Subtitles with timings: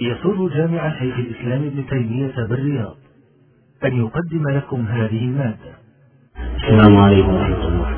[0.00, 2.94] يسر جامع شيخ الإسلام ابن تيمية بالرياض
[3.84, 5.72] أن يقدم لكم هذه المادة.
[6.56, 7.90] السلام عليكم ورحمة الله.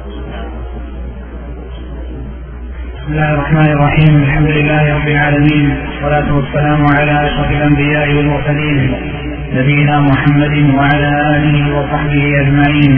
[2.94, 4.22] بسم الله الرحمن الرحيم.
[4.22, 5.70] الحمد لله رب العالمين.
[5.70, 8.94] والصلاة والسلام على أشرف الأنبياء والمرسلين.
[9.54, 12.94] نبينا محمد وعلى آله وصحبه أجمعين.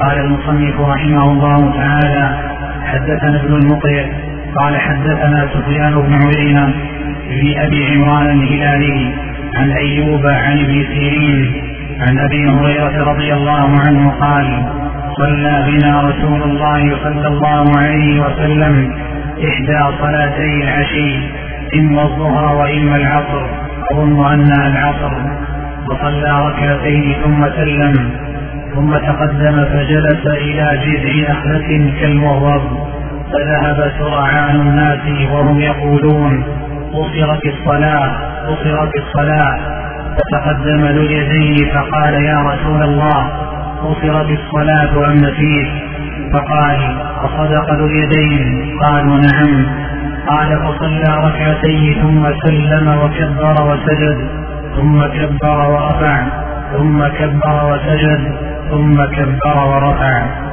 [0.00, 2.50] قال المصنف رحمه الله تعالى
[2.84, 4.06] حدثنا ابن المقرئ
[4.54, 6.89] قال حدثنا سفيان بن عيينة
[7.30, 9.14] بن أبي عمران الهلالي
[9.56, 11.52] عن أيوب عن ابن سيرين
[12.00, 14.66] عن أبي هريرة رضي الله عنه قال
[15.16, 18.92] صلى بنا رسول الله صلى الله عليه وسلم
[19.48, 21.16] إحدى صلاتي العشي
[21.74, 23.42] إما الظهر وإما العصر
[23.92, 25.12] أظن أنها العصر.
[25.90, 28.10] وصلى ركعتين ثم سلم
[28.74, 32.62] ثم تقدم فجلس إلى جذع نخلة كالمهرب
[33.32, 36.44] فذهب سرعان الناس وهم يقولون
[36.92, 38.10] قصرت الصلاة
[38.46, 39.58] قصرت الصلاة.
[40.16, 43.28] فتقدم ذو اليدين فقال يا رسول الله
[43.84, 45.68] قصرت الصلاة أم نسيت؟
[46.32, 46.78] فقال
[47.24, 49.66] أصدق ذو اليدين قالوا نعم.
[50.28, 54.18] قال فصلى ركعتين ثم سلم وكبر وسجد
[54.76, 56.22] ثم كبر ورفع
[56.76, 58.34] ثم كبر وسجد
[58.70, 60.49] ثم كبر ورفع.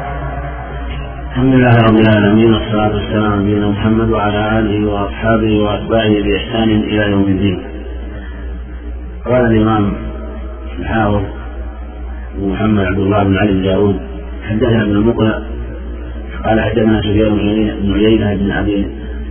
[1.38, 7.12] الحمد لله رب العالمين والصلاة والسلام على نبينا محمد وعلى آله وأصحابه وأتباعه بإحسان إلى
[7.12, 7.58] يوم الدين.
[9.26, 9.94] قال الإمام
[10.80, 11.22] الحافظ
[12.42, 13.96] محمد عبد الله بن علي الجارود
[14.50, 15.40] حدثنا ابن المقنع
[16.46, 17.36] قال حدثنا سفيان
[17.82, 18.88] بن عيينة بن أبي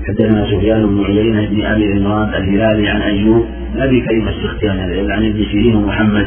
[0.08, 5.44] حدثنا سفيان بن عيينة بن أبي عمران الهلالي عن أيوب أبي كريم السختياني عن ابن
[5.52, 6.26] سيرين ومحمد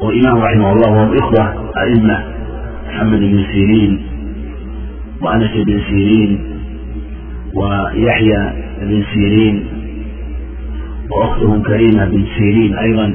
[0.00, 2.24] وإمام رحمه الله وهم إخوة أئمة
[2.88, 4.13] محمد بن سيرين
[5.20, 6.54] وأنس بن سيرين
[7.54, 9.66] ويحيى بن سيرين
[11.10, 13.14] وأختهم كريمة بن سيرين أيضا.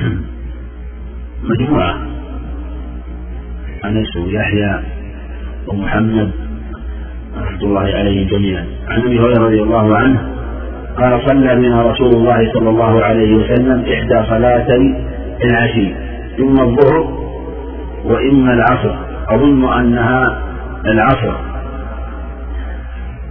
[1.50, 1.98] مجموعة.
[3.84, 4.80] أنس ويحيى
[5.66, 6.30] ومحمد
[7.36, 8.66] رحمة الله عليهم جميعا.
[8.88, 10.30] عن أبي هريرة رضي الله عنه
[10.96, 14.94] قال صلى بنا رسول الله صلى الله عليه وسلم إحدى صلاتي
[15.44, 15.94] العشي
[16.40, 17.20] إما الظهر
[18.04, 19.09] وإما العصر.
[19.30, 20.42] أظن أنها
[20.86, 21.32] العصر.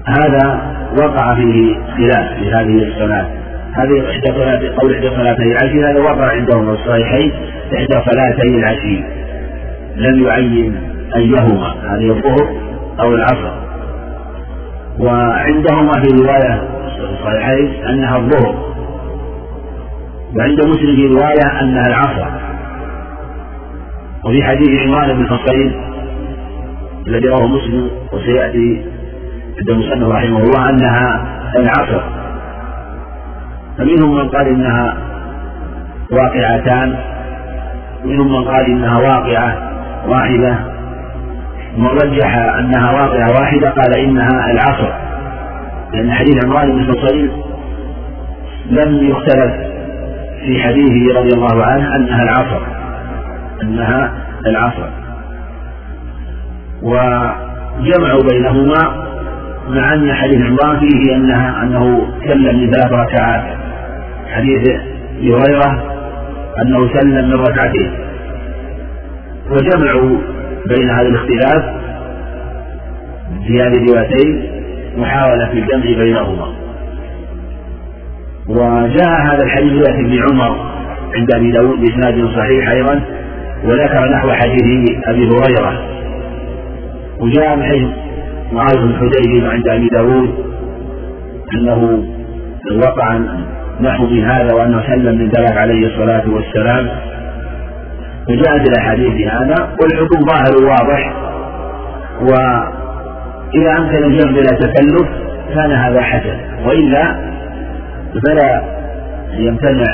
[0.08, 3.28] هذا وقع فيه خلاف في هذه الصلاة.
[3.74, 7.32] هذه إحدى صلاة قول إحدى صلاتي العشي هذا وقع عندهم في الصحيحين
[7.74, 9.04] إحدى صلاتي العشي.
[9.96, 10.76] لم يعين
[11.16, 12.48] أيهما هذه الظهر
[13.00, 13.52] أو العصر.
[15.00, 16.64] وعندهما في رواية
[17.10, 18.56] الصحيحين أنها الظهر.
[20.38, 22.26] وعند مسلم في رواية أنها العصر.
[24.26, 25.89] وفي حديث عمران بن حصين
[27.10, 28.86] الذي رواه مسلم وسيأتي
[29.60, 31.26] عند المصنف رحمه الله أنها
[31.56, 32.02] العصر.
[33.78, 34.98] فمنهم من قال إنها
[36.12, 36.96] واقعتان
[38.06, 39.72] منهم من قال إنها واقعة
[40.08, 40.60] واحدة.
[41.78, 44.94] ومن رجح أنها واقعة واحدة قال إنها العصر.
[45.94, 47.32] لأن حديث عمران بن حصين
[48.70, 49.54] لم يختلف
[50.46, 52.62] في حديثه رضي الله عنه أنها العصر
[53.62, 54.12] أنها
[54.46, 54.99] العصر.
[56.82, 59.10] وجمعوا بينهما
[59.70, 63.44] مع أن حديث عمران فيه أنها أنه سلم من ثلاث ركعات
[64.30, 64.70] حديث
[65.22, 65.84] هريرة
[66.62, 67.92] أنه سلم من ركعتين.
[69.52, 70.18] وجمعوا
[70.68, 71.64] بين هذا الاختلاف
[73.48, 74.50] في هذه الروايتين
[74.98, 76.48] محاولة في الجمع بينهما.
[78.48, 80.70] وجاء هذا الحديث رواية ابن عمر
[81.16, 83.02] عند أبي داود بإسناد صحيح أيضا
[83.64, 85.99] وذكر نحو حديث أبي هريرة.
[87.20, 87.88] وجاء من حيث
[88.52, 90.30] معاذ بن حديبي عند أبي داود
[91.56, 92.04] أنه
[92.86, 93.20] وقع
[93.82, 96.90] نحو من هذا وأنه سلم من ذلك عليه الصلاة والسلام.
[98.28, 101.14] فجاءت الأحاديث هذا والحكم ظاهر واضح
[102.22, 105.10] وإذا أمكن الجمع بلا تكلف
[105.56, 106.38] كان هذا حسن.
[106.66, 107.16] وإلا
[108.26, 108.62] فلا
[109.34, 109.94] يمتنع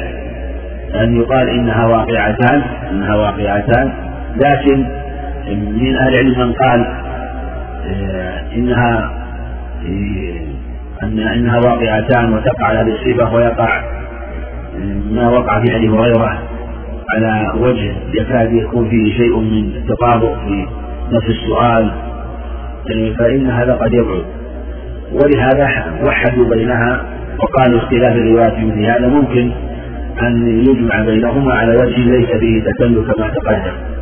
[0.95, 2.62] أن يقال إنها واقعتان
[2.92, 3.92] إنها واقعتان.
[4.38, 4.86] لكن
[5.51, 7.05] من أهل العلم من قال
[8.55, 9.11] إنها
[11.03, 13.81] أن إنها واقعتان وتقع على هذه الصفة ويقع
[15.11, 16.39] ما وقع في أبي هريرة
[17.09, 20.67] على وجه يكاد يكون فيه شيء من التطابق في
[21.11, 21.91] نفس السؤال
[22.91, 24.25] آه، فإن هذا قد يبعد.
[25.13, 27.05] ولهذا وحدوا بينها
[27.39, 29.51] وقالوا اختلاف الروايات مثل هذا ممكن
[30.21, 33.94] أن يجمع بينهما على وجه ليس فيه تكلف كما تقدم.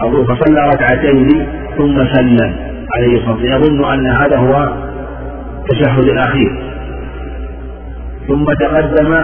[0.00, 1.46] أقول فصلى ركعتين
[1.78, 2.54] ثم سلم
[2.96, 3.62] عليه الصلاة والسلام.
[3.62, 4.72] يظن أن هذا هو
[5.58, 6.62] التشهد الأخير.
[8.28, 9.14] ثم تقدم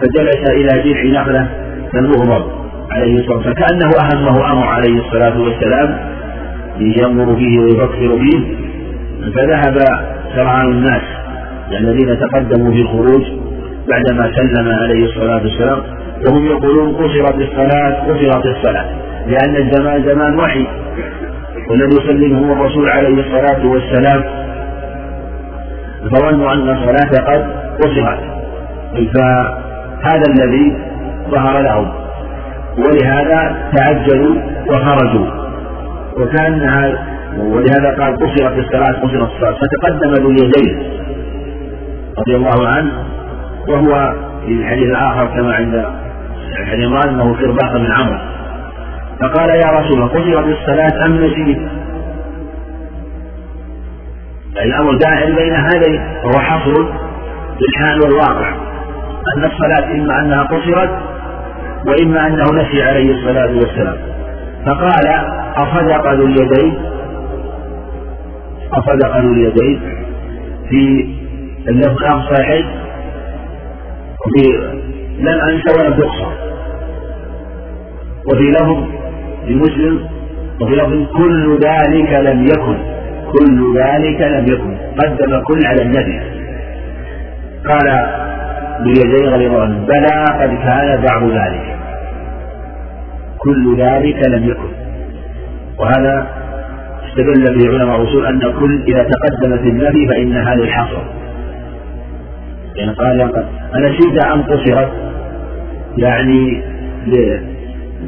[0.00, 1.48] فجلس إلى جذع نخلة
[1.92, 2.44] كالمغضب
[2.90, 3.54] عليه الصلاة والسلام.
[3.54, 5.98] كأنه أهمه أمر عليه الصلاة والسلام
[6.78, 8.56] ينظر فيه ويفكر فيه.
[9.36, 9.78] فذهب
[10.34, 11.02] سرعان الناس
[11.80, 13.22] الذين تقدموا في الخروج
[13.88, 15.78] بعدما سلم عليه الصلاة والسلام.
[16.28, 19.03] وهم يقولون قصرت الصلاة قصرت الصلاة.
[19.26, 20.66] لأن الزمان زمان وحي
[21.70, 24.24] والذي يسلمه الرسول عليه الصلاة والسلام.
[26.10, 27.46] فظنوا أن الصلاة قد
[27.80, 28.20] قصرت
[29.14, 30.76] فهذا الذي
[31.30, 31.92] ظهر لهم
[32.78, 34.36] ولهذا تعجلوا
[34.68, 35.26] وخرجوا.
[36.18, 36.60] وكان
[37.38, 39.54] ولهذا قال قصرت الصلاة قصرت الصلاة.
[39.54, 40.72] فتقدم ذو اليدين
[42.18, 42.92] رضي الله عنه
[43.68, 44.14] وهو
[44.46, 45.86] في الحديث الآخر كما عند
[46.60, 48.33] الحديث أنه خرباق بن عمرو.
[49.24, 51.58] فقال يا رسول الله قصرت الصلاة أم نسيت؟
[54.62, 56.82] الأمر داخل بين هذين وهو حصر
[57.60, 58.48] بالحال والواقع
[59.36, 60.90] أن الصلاة إما أنها قصرت
[61.86, 63.96] وإما أنه نسي عليه الصلاة والسلام.
[64.66, 65.08] فقال
[65.56, 66.74] أصدق ذو اليدين؟
[68.72, 69.80] أصدق ذو اليدين
[70.68, 71.08] في
[71.68, 72.04] اللفظ
[72.36, 72.66] صحيح
[74.26, 74.74] وفي
[75.18, 76.32] لم أنسى ولم تقصر
[78.32, 78.93] وفي لفظ
[79.48, 80.08] لمسلم
[80.60, 82.76] وفي لفظ كل ذلك لم يكن
[83.32, 86.20] كل ذلك لم يكن قدم كل على النبي.
[87.68, 88.06] قال
[88.84, 91.76] بيديه غير بلى قد كان بعض ذلك
[93.38, 94.68] كل ذلك لم يكن.
[95.78, 96.26] وهذا
[97.08, 101.02] استدل به علماء الرسول أن كل إذا تقدمت النبي فإنها للحصر
[102.76, 103.20] يعني قال
[103.76, 104.92] أنسيت أم قصرت
[105.98, 106.62] يعني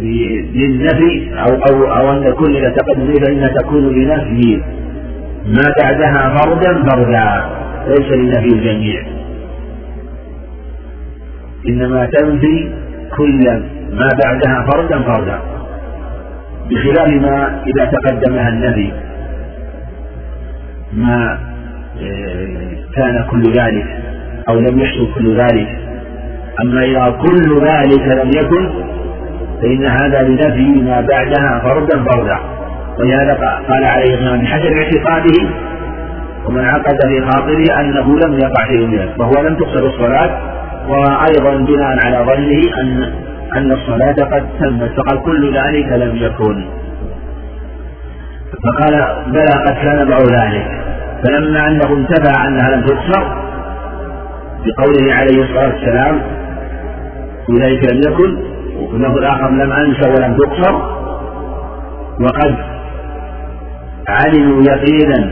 [0.01, 4.63] للنفي أو أو أو أن كل إذا تقدم فإنها تكون لنفي
[5.47, 7.45] ما بعدها فردا فردا
[7.89, 9.03] ليس لنفي الجميع.
[11.69, 12.71] إنما تنفي
[13.17, 13.45] كل
[13.93, 15.41] ما بعدها فردا فردا
[16.71, 18.93] بخلاف ما إذا تقدمها النبي
[20.93, 21.39] ما
[22.03, 23.87] آه، كان كل ذلك
[24.49, 25.69] أو لم يحصل كل ذلك.
[26.61, 28.96] أما إذا كل ذلك لم يكن
[29.63, 32.39] فإن هذا لنفي ما بعدها فردا فردا.
[32.99, 33.35] ولهذا
[33.69, 35.49] قال عليه الصلاة والسلام بحسب اعتقاده
[36.47, 40.31] ومن عقد في خاطره أنه لم يقع شيء منه فهو لم تقصر الصلاة.
[40.89, 43.13] وأيضا بناء على ظنه أن
[43.57, 46.65] أن الصلاة قد تمت فقال كل ذلك لم يكن.
[48.65, 50.67] فقال بلى قد كان بعض ذلك.
[51.25, 53.25] فلما أنه انتفع أنها لم تقصر
[54.65, 56.23] بقوله عليه الصلاة والسلام
[57.61, 60.75] ذلك لم يكن وفي الآخر لم أنس ولم تقصر.
[62.21, 62.57] وقد
[64.09, 65.31] علموا يقينا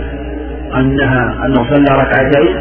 [0.74, 2.56] أنها أنه صلى ركعتين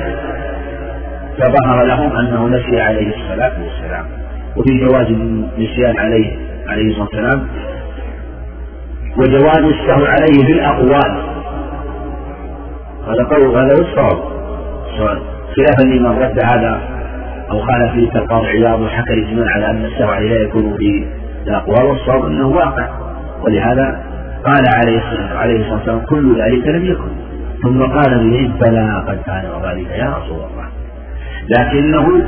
[1.40, 4.06] فظهر لهم أنه نسي عليه الصلاة والسلام.
[4.58, 6.38] وفي جواز النسيان عليه
[6.68, 7.48] عليه الصلاة والسلام.
[9.18, 11.24] وجواز السهو عليه بالأقوال
[13.08, 14.34] هذا قول هذا الصواب.
[15.56, 16.93] خلافا لمن رد هذا
[17.52, 21.08] أو خالف فيه كالقاضي عياض وحكى الإجماع على أن عليه لا يكون في
[21.48, 22.90] الأقوال والصواب أنه واقع.
[23.46, 24.04] ولهذا
[24.46, 27.12] قال عليه الصلاة والسلام كل ذلك لم يكن.
[27.64, 30.68] ثم قال به بلى قد كان وذلك يا رسول الله.
[31.50, 32.22] لكنه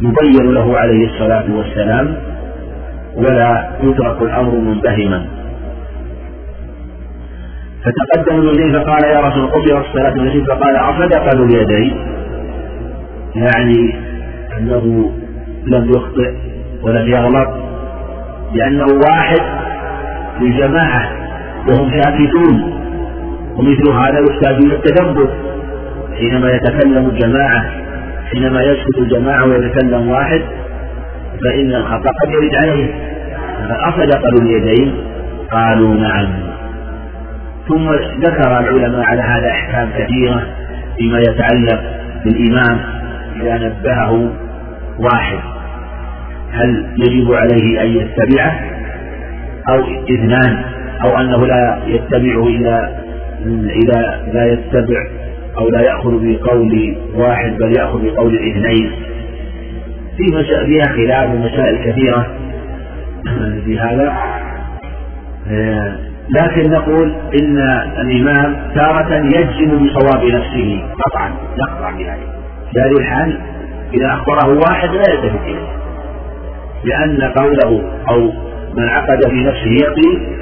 [0.00, 2.16] يبين له عليه الصلاة والسلام
[3.16, 5.26] ولا يترك الأمر منبهما.
[7.84, 12.17] فتقدم اليدين فقال يا رسول قبل الصلاة التي فقال أصدق ذو اليدين.
[13.34, 13.94] يعني
[14.58, 15.12] أنه
[15.66, 16.32] لم يخطئ
[16.82, 17.48] ولم يغلط
[18.54, 19.40] لأنه واحد
[20.38, 21.12] في جماعة
[21.68, 22.78] وهم ساكتون
[23.56, 25.28] ومثل هذا يحتاج إلى التدبر
[26.18, 27.64] حينما يتكلم الجماعة
[28.32, 30.40] حينما يسكت الجماعة ويتكلم واحد
[31.44, 32.94] فإن الخطأ قد يرد عليه.
[33.70, 34.94] أصدق اليدين
[35.52, 36.28] قالوا نعم.
[37.68, 40.42] ثم ذكر العلماء على هذا أحكام كثيرة
[40.98, 41.80] فيما يتعلق
[42.24, 42.97] بالإمام.
[43.42, 44.32] إذا نبهه
[44.98, 45.38] واحد.
[46.52, 48.60] هل يجب عليه أن يتبعه
[49.68, 49.82] أو
[50.14, 50.64] اثنان
[51.04, 53.02] أو أنه لا يتبعه إذا
[53.84, 55.06] إذا لا يتبع
[55.58, 58.92] أو لا يأخذ بقول واحد بل يأخذ بقول الاثنين
[60.16, 62.26] في فيها خلاف ومسائل كثيرة
[63.64, 64.16] في هذا.
[65.50, 65.96] آه،
[66.40, 67.58] لكن نقول إن
[68.00, 72.37] الإمام تارة يجزم بصواب نفسه قطعا يقطع بهذه.
[72.72, 73.40] في هذه الحال
[73.94, 75.68] إذا أخبره واحد لا يلتفت إليه.
[76.84, 78.32] لأن قوله أو
[78.76, 80.36] من عقد في نفسه يقين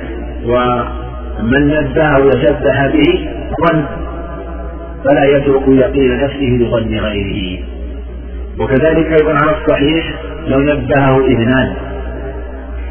[0.44, 3.28] ومن نبه وشبه به
[3.62, 3.84] ظن
[5.04, 7.62] فلا يترك يقين نفسه لظن غيره.
[8.60, 10.14] وكذلك أيضا على الصحيح
[10.46, 11.74] لو نبهه اثنان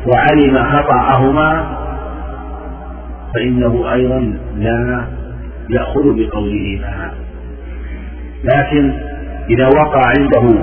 [0.07, 1.77] وعلم خطأهما
[3.35, 5.05] فإنه أيضا لا
[5.69, 7.11] يأخذ بقولهما
[8.43, 8.93] لكن
[9.49, 10.59] إذا وقع عنده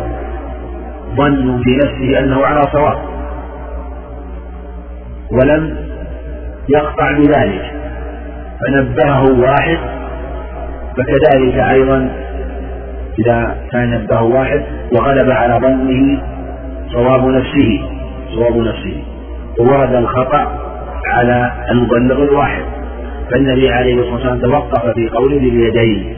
[1.16, 2.98] ظن بنفسه أنه على صواب
[5.32, 5.76] ولم
[6.68, 7.72] يقطع بذلك
[8.60, 9.78] فنبهه واحد
[10.96, 12.10] فكذلك أيضا
[13.18, 14.62] إذا كان نبهه واحد
[14.92, 16.22] وغلب على ظنه
[16.92, 17.80] صواب نفسه
[18.34, 19.02] صواب نفسه.
[19.60, 20.58] وورد الخطأ
[21.06, 22.62] على المبلغ الواحد.
[23.30, 26.16] فالنبي عليه الصلاة والسلام توقف في قوله باليدين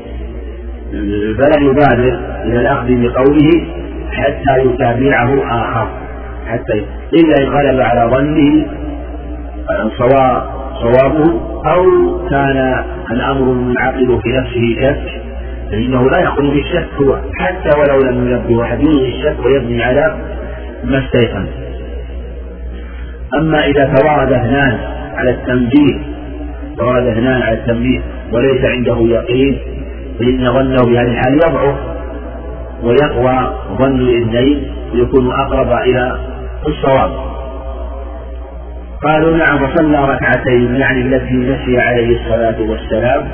[1.39, 3.67] فلا يبادر إلى الأخذ بقوله
[4.13, 5.89] حتى يتابعه آخر.
[6.47, 6.85] حتى
[7.15, 8.67] إلا إن غلب على ظنه
[10.83, 11.85] صوابه أو
[12.31, 15.23] كان الأمر المنعقد في نفسه شك
[15.71, 20.17] فإنه لا يخرج بالشك هو حتى ولو لم ينبه أحد يلغي الشك ويبني على
[20.85, 21.47] ما استيقن.
[23.39, 24.79] أما إذا توارد اثنان
[25.17, 25.99] على التنبيه
[26.79, 28.01] توارد اثنان على التنبيه
[28.33, 29.59] وليس عنده يقين
[30.19, 31.94] فإن ظنه بهذه الحال يضعف.
[32.83, 36.19] ويقوى ظن الاثنين ويكون أقرب إلى
[36.69, 37.11] الصواب.
[39.03, 43.29] قالوا نعم وصلى ركعتين يعني التي نسي عليه الصلاة والسلام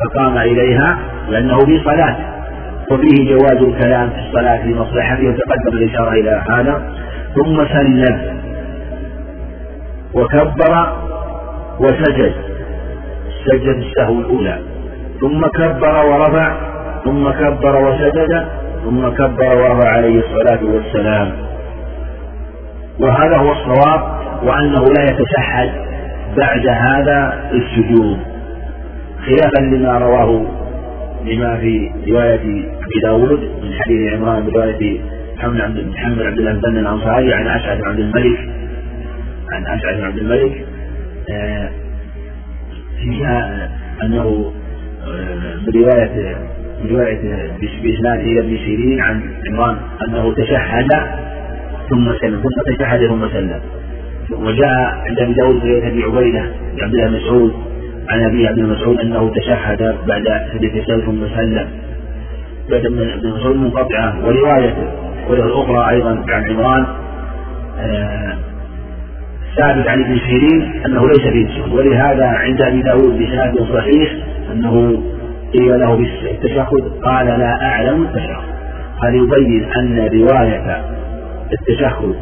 [0.00, 0.98] فقام إليها
[1.28, 2.16] لأنه في صلاة.
[2.92, 6.82] وفيه جواز الكلام في الصلاة لمصلحته وتقدم الإشارة إلى هذا.
[7.34, 8.38] ثم سلم
[10.14, 10.96] وكبر
[11.80, 12.32] وسجد
[13.46, 14.58] سجد السهو الأولى.
[15.20, 16.67] ثم كبر ورفع
[17.04, 18.44] ثم كبر وسجد
[18.84, 21.32] ثم كبر ورفع عليه الصلاة والسلام.
[23.00, 24.02] وهذا هو الصواب
[24.42, 25.70] وأنه لا يتشهد
[26.36, 28.18] بعد هذا السجود.
[29.26, 30.46] خلافا لما رواه
[31.24, 35.00] لما في رواية أبي داود من حديث عمران برواية
[35.36, 38.38] محمد عبد محمد عبد الله بن الأنصاري عن أسعد بن عبد الملك.
[39.52, 40.66] عن أسعد بن عبد الملك
[41.30, 41.70] آه،
[43.02, 43.68] فيها
[44.02, 44.52] أنه
[45.06, 46.36] آه، برواية
[47.82, 49.20] بإسناده إلى ابن سيرين عن
[49.50, 49.76] عمران
[50.08, 50.88] أنه تشهد
[51.90, 53.60] ثم سلم ثم تشهد ثم سلم.
[54.32, 56.44] وجاء عند أبي داود رواية أبي عبيدة
[56.82, 57.52] عبد الله مسعود
[58.08, 60.72] عن أبي عبد مسعود أنه تشهد بعد حديث
[61.06, 61.68] ثم سلم.
[62.70, 66.86] بعد ابن مسعود منقطعة وروايته الاخرى أيضا عن عمران
[67.78, 68.36] آه،
[69.56, 74.12] ثابت عن ابن سيرين أنه ليس سجود ولهذا عند أبي داود بسناد صحيح
[74.52, 75.02] أنه
[75.52, 78.58] قيل له بالتشهد قال لا أعلم التشهد
[79.02, 80.84] هذا يبين أن رواية
[81.52, 82.14] التشهد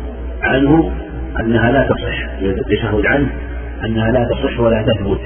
[0.42, 0.92] عنه
[1.40, 3.28] أنها لا تصح؟ التشهد عنه
[3.84, 5.20] أنها لا تصح ولا تثبت.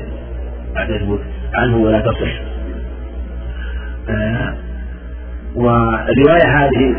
[0.77, 1.21] لا تثبت
[1.55, 2.43] عنه ولا تصح.
[4.09, 4.55] آه
[5.57, 6.97] والرواية هذه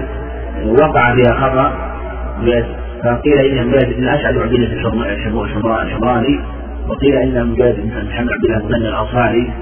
[0.66, 1.92] وقع فيها خطأ.
[3.04, 4.54] فقيل إنها من بن أسعد عبد
[5.82, 6.40] الحمراني
[6.88, 9.54] وقيل إنها من بن محمد عبد الله بن الأنصاري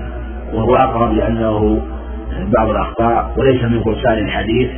[0.54, 1.82] وهو أقرب لأنه
[2.58, 4.70] بعض الأخطاء وليس من فرسان الحديث.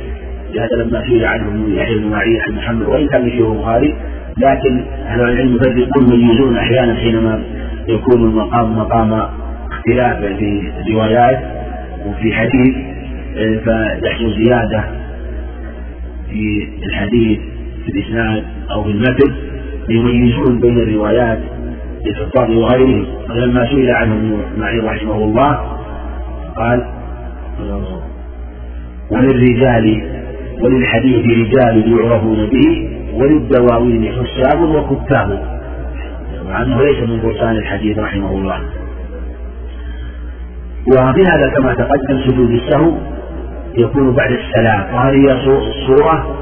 [0.54, 3.94] لهذا لما سئل عنه يحيى بن معين عن محمد وإن كان من البخاري
[4.38, 7.42] لكن أهل العلم يفرقون يميزون أحيانا حينما
[7.88, 9.12] يكون المقام مقام
[9.72, 11.38] اختلاف في الروايات
[12.06, 12.76] وفي حديث
[13.36, 13.58] آه،
[14.00, 14.84] فيحصل زيادة
[16.30, 17.38] في الحديث
[17.84, 19.32] في الإسناد أو في المتن.
[19.88, 21.38] يميزون بين الروايات
[22.06, 25.60] الخطاب وغيره ولما سئل عنه ابن معين رحمه الله
[26.56, 26.84] قال
[29.10, 30.02] وللرجال
[30.60, 35.42] وللحديث رجال يعرفون به وللدواوين حساب وكتاب.
[36.48, 38.60] مع أنه ليس من فرسان الحديث رحمه الله.
[40.88, 42.92] وفي هذا كما تقدم سجود السهو
[43.74, 44.94] يكون بعد السلام.
[44.94, 46.41] وهذه الصورة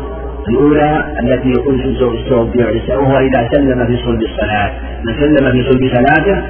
[0.50, 4.70] الأولى التي سجود السهو بعد السلام وهو إذا سلم في صلب الصلاة.
[5.06, 6.42] من سلم في صلب صلاته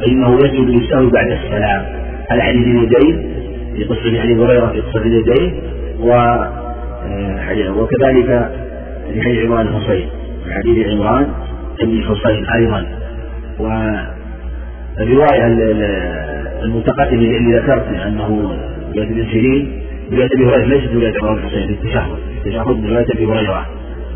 [0.00, 1.82] فإنه يسجد للسهو بعد السلام.
[2.30, 3.36] على حديث اليدين
[3.76, 5.54] في قصة حديث هريرة في قصة اليدين
[6.00, 8.50] و آه، وكذلك
[9.12, 10.08] في حديث عمران الحصين
[10.44, 11.26] في حديث عمران
[11.82, 12.86] بن الحصين أيضا.
[13.58, 15.46] والرواية
[16.62, 18.28] المتقدمة اللي ذكرت أنه
[18.94, 21.88] رواية ابن سيرين رواية أبي هريرة ليست رواية عمران الحصين في
[22.46, 23.66] التشهد التشهد من رواية أبي هريرة.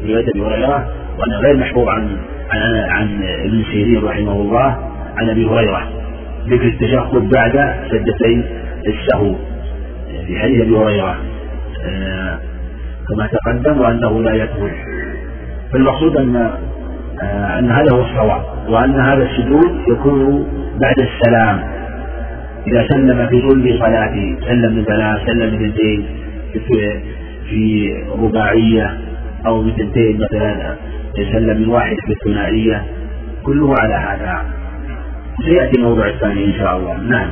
[0.08, 2.16] رواية أبي هريرة وأنه غير محفوظ عن
[2.50, 4.78] عن عن ابن سيرين رحمه الله
[5.16, 5.88] عن أبي هريرة.
[6.46, 8.44] ذكر التشهد بعد سجدتين
[8.86, 9.34] السهو
[10.26, 11.16] في حديث أبي هريرة.
[11.84, 12.38] آه،
[13.08, 14.70] كما تقدم وأنه لا يدخل.
[15.72, 16.50] فالمقصود أن
[17.22, 20.46] آه، أن هذا هو الصواب وأن هذا السجود يكون
[20.80, 21.60] بعد السلام.
[22.66, 26.06] إذا سلم في كل صلاته سلم من ثلاث سلم من اثنتين
[27.50, 27.92] في
[28.22, 28.98] رباعية
[29.46, 30.76] أو بثنتين مثلا
[31.18, 32.84] يسلم من واحد في الثنائية
[33.42, 34.44] كله على هذا.
[35.44, 36.96] سيأتي الموضوع الثاني إن شاء الله.
[36.96, 37.30] نعم.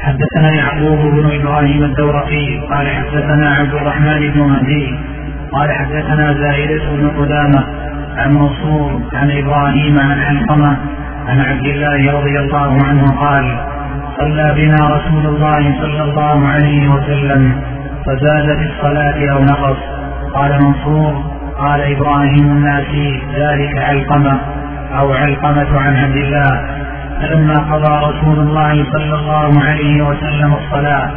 [0.00, 4.98] حدثنا يعقوب بن إبراهيم الدورقي قال حدثنا عبد الرحمن بن مهدي
[5.52, 7.64] قال حدثنا زائدة بن قدامة
[8.16, 10.76] عن منصور عن إبراهيم عن حنقمة
[11.26, 13.58] عن عبد الله رضي الله عنه قال
[14.20, 17.69] صلى بنا رسول الله صلى الله عليه وسلم.
[18.06, 19.76] فزاد في الصلاة أو نقص
[20.34, 21.14] قال منصور
[21.58, 24.40] قال إبراهيم الناسي ذلك علقمة
[24.98, 26.80] أو علقمة عن عبد الله.
[27.20, 31.10] فلما قضى رسول الله صلى الله عليه وسلم الصلاة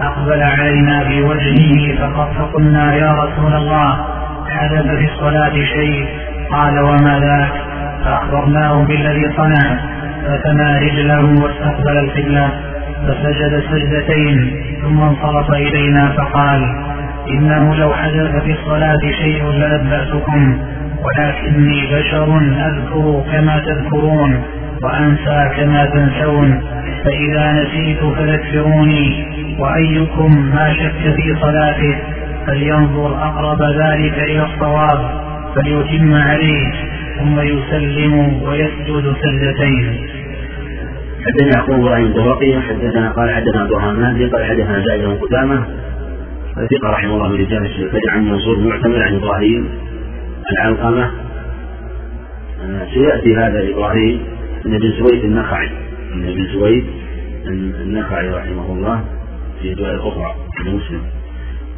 [0.00, 1.96] أقبل علينا بوجهه
[2.38, 4.06] فقلنا يا رسول الله
[4.48, 6.06] حدث في الصلاة شيء؟
[6.50, 7.52] قال وما ذاك؟
[8.04, 9.76] فأخبرناه بالذي صنع
[10.26, 12.50] فثنى رجله واستقبل القبلة.
[13.06, 16.86] فسجد سجدتين ثم انصرف إلينا فقال
[17.30, 20.58] إنه لو حدث في الصلاة شيء لنبأتكم
[21.04, 24.42] ولكني بشر أذكر كما تذكرون
[24.82, 26.62] وأنسى كما تنسون
[27.04, 29.26] فإذا نسيت فذكروني
[29.58, 31.96] وأيكم ما شك في صلاته
[32.46, 35.10] فلينظر أقرب ذلك إلى الصواب
[35.54, 36.72] فليتم عليه
[37.18, 40.06] ثم يسلم ويسجد سجدتين.
[41.26, 45.64] حدثنا يعقوب بن الدورقي حدثنا قال حدثنا عبد الرحمن قال حدثنا زائد بن قدامه
[46.54, 49.68] ثقة رحمه الله من رجال الشيخين عن منصور معتمر عن إبراهيم
[50.52, 51.10] العلقمة
[52.64, 54.20] آه، سيأتي هذا إبراهيم
[54.64, 55.70] من ابن سويد النخعي.
[56.14, 56.84] من ابن سويد
[57.80, 59.04] النخعي رحمه الله
[59.62, 60.34] في الرواية الأخرى
[60.66, 61.02] مسلم.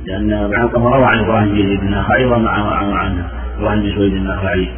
[0.06, 2.52] لأن العلقمة روى عن إبراهيم بن النخعي ومع
[2.94, 3.24] عن
[3.58, 4.68] إبراهيم بن سويد النخعي.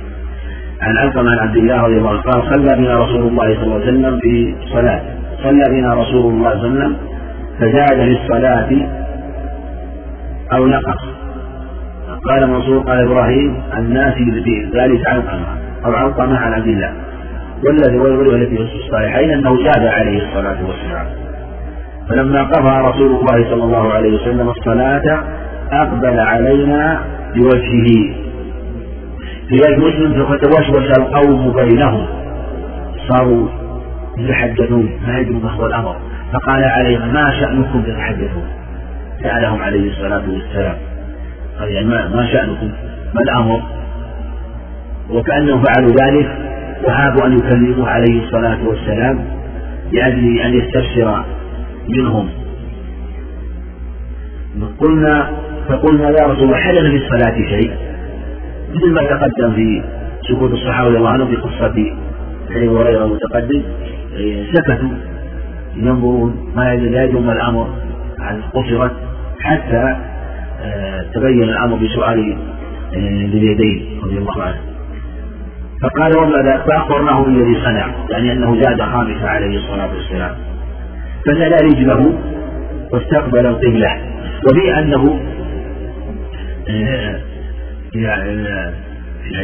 [0.82, 2.20] عن علقمة عن عبد الله رضي الله عنه.
[2.20, 5.00] قال صلى بنا رسول الله صلى الله عليه وسلم في صلاة.
[5.42, 6.96] صلى بنا رسول الله صلى الله عليه وسلم
[7.58, 8.70] فزاد في الصلاة
[10.52, 11.00] أو نقص.
[12.30, 14.14] قال منصور قال إبراهيم الناس
[14.74, 15.46] ذلك علقمة
[15.86, 16.92] أو علقمة عن عبد الله.
[17.64, 21.06] والذي والتي في الصالحين أنه زاد عليه الصلاة والسلام.
[22.08, 25.24] فلما قضى رسول الله صلى الله عليه وسلم الصلاة
[25.72, 27.00] أقبل علينا
[27.34, 28.14] بوجهه.
[29.50, 32.06] في مسلم فتوسوس القوم بينهم
[33.08, 33.48] صاروا
[34.18, 35.96] يتحدثون ما يدرون ما هو الأمر.
[36.32, 38.48] فقال عليهم ما شأنكم تتحدثون؟
[39.22, 40.76] سألهم عليه الصلاة والسلام.
[41.58, 42.70] قال يعني ما, ما شأنكم؟
[43.14, 43.62] ما الأمر؟
[45.10, 46.28] وكأنهم فعلوا ذلك
[46.84, 49.24] وهابوا أن يكلموه عليه الصلاة والسلام
[49.92, 51.24] لأجل أن يستفسر
[51.88, 52.28] منهم.
[54.78, 55.30] قلنا
[55.68, 57.89] فقلنا يا رسول الله حدث في الصلاة شيء؟
[58.74, 59.82] مثل ما تقدم في
[60.28, 61.92] سكوت الصحابة رضي الله عنهم في قصة أبي
[62.50, 63.62] هريرة المتقدم
[64.54, 64.88] سكتوا
[65.76, 67.68] ينظرون ما لا يدوم الأمر
[68.20, 68.92] عن قصرت
[69.40, 69.96] حتى
[70.62, 72.36] آه، تبين الأمر بسؤال
[72.94, 74.60] آه، لليدين رضي الله عنه.
[75.82, 80.36] فقال وما ذا فأخبرناه بالذي صنع يعني أنه زاد خامسة عليه الصلاة والسلام.
[81.26, 82.12] فنال رجله
[82.92, 84.00] واستقبل القبلة
[84.46, 85.20] وفي أنه
[87.94, 88.48] يعني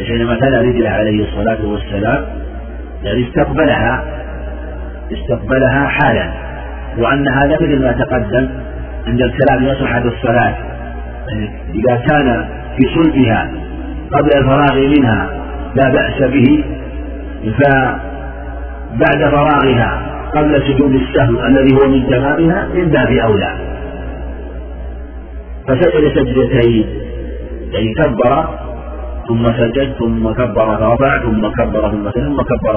[0.07, 2.25] حينما تلا رجله عليه الصلاة والسلام
[3.03, 4.03] يعني استقبلها
[5.11, 6.31] استقبلها حالا
[6.97, 8.49] وأن هذا مثل ما تقدم
[9.07, 10.55] عند الكلام يصح الصلاة
[11.27, 13.51] يعني إذا كان في صلبها
[14.11, 15.29] قبل الفراغ منها
[15.75, 16.63] لا بأس به
[17.59, 20.01] فبعد فراغها
[20.35, 23.51] قبل سجود السهو الذي هو من تمامها من باب أولى.
[25.67, 27.06] فسجد سجدتين.
[27.71, 28.45] يعني كبر
[29.27, 32.75] ثم سجد ثم كبر فرفع ثم كبر ثم ثم كبر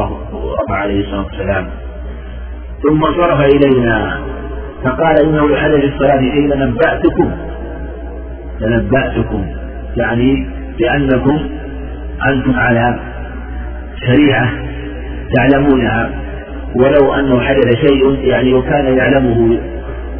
[0.60, 1.66] رفع عليه الصلاة والسلام.
[2.82, 4.18] ثم صرف إلينا
[4.84, 7.30] فقال إنه لحدث الصلاة شيء لنبأتكم
[8.60, 9.46] لنبأتكم
[9.96, 10.46] يعني
[10.80, 11.40] لأنكم
[12.28, 13.00] أنتم على
[14.06, 14.50] شريعة
[15.36, 16.10] تعلمونها.
[16.76, 19.58] ولو أنه حدث شيء يعني وكان يعلمه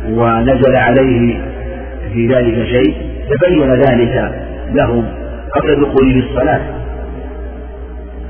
[0.09, 1.41] ونزل عليه
[2.13, 2.97] في ذلك شيء
[3.31, 4.33] تبين ذلك.
[4.75, 5.05] لهم
[5.55, 6.61] قبل دخوله الصلاة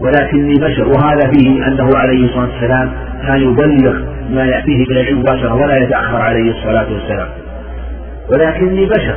[0.01, 2.93] ولكني بشر وهذا فيه أنه عليه الصلاة والسلام
[3.27, 7.29] كان يبلغ ما يأتيه من العلم مباشرة ولا يتأخر عليه الصلاة والسلام.
[8.33, 9.17] ولكني بشر.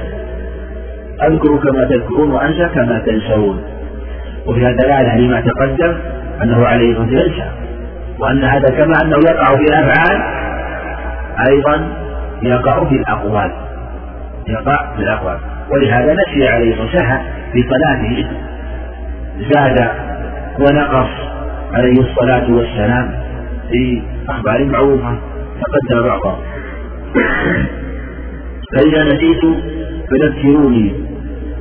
[1.24, 3.64] أذكر كما تذكرون وأنسى كما تنسون.
[4.46, 5.96] وفيها دلالة لما تقدم
[6.44, 7.50] أنه عليه الصلاة والسلام ينسى.
[8.20, 10.22] وأن هذا كما أنه يقع في الأفعال
[11.50, 11.88] أيضا
[12.42, 13.52] يقع في الأقوال.
[14.48, 15.38] يقع في الأقوال.
[15.71, 17.21] ولهذا نسي عليه والسلام
[17.54, 18.26] في صلاته
[19.52, 19.89] زاد
[20.60, 21.10] ونقص
[21.73, 23.12] عليه الصلاة والسلام
[23.71, 25.17] في أخبار معروفة
[25.62, 26.38] تقدم بعضها.
[28.76, 29.41] فإذا نسيت
[30.10, 30.93] فذكروني.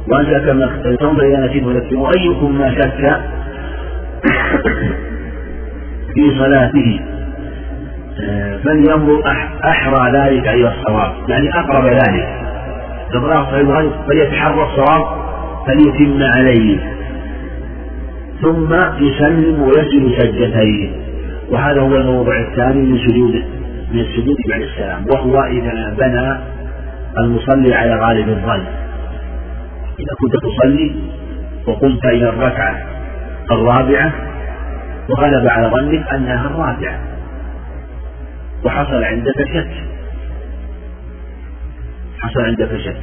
[0.09, 0.67] وأنت كما
[1.01, 3.21] تنظر إذا نسيت فذكروا أيكم ما شك
[6.15, 7.01] في صلاته؟
[8.65, 9.23] فلينظر
[9.65, 11.13] أحرى ذلك إلى الصواب.
[11.29, 12.42] يعني أقرب ذلك.
[13.15, 15.07] إذا فليتحرى الصواب
[15.67, 16.79] فليتم عليه.
[18.43, 20.93] ثم يسلم ويسجد سجدتين.
[21.51, 23.45] وهذا هو الموضع الثاني من سجود
[23.93, 25.05] من السجود بعد السلام.
[25.15, 26.37] وهو إذا بنى
[27.19, 28.65] المصلي على غالب الظن.
[29.99, 30.95] إذا كنت تصلي
[31.67, 32.87] وقمت إلى الركعة
[33.51, 34.13] الرابعة
[35.11, 37.01] وغلب على ظنك أنها الرابعة.
[38.65, 39.92] وحصل عندك شك.
[42.23, 42.97] حصل عندك شك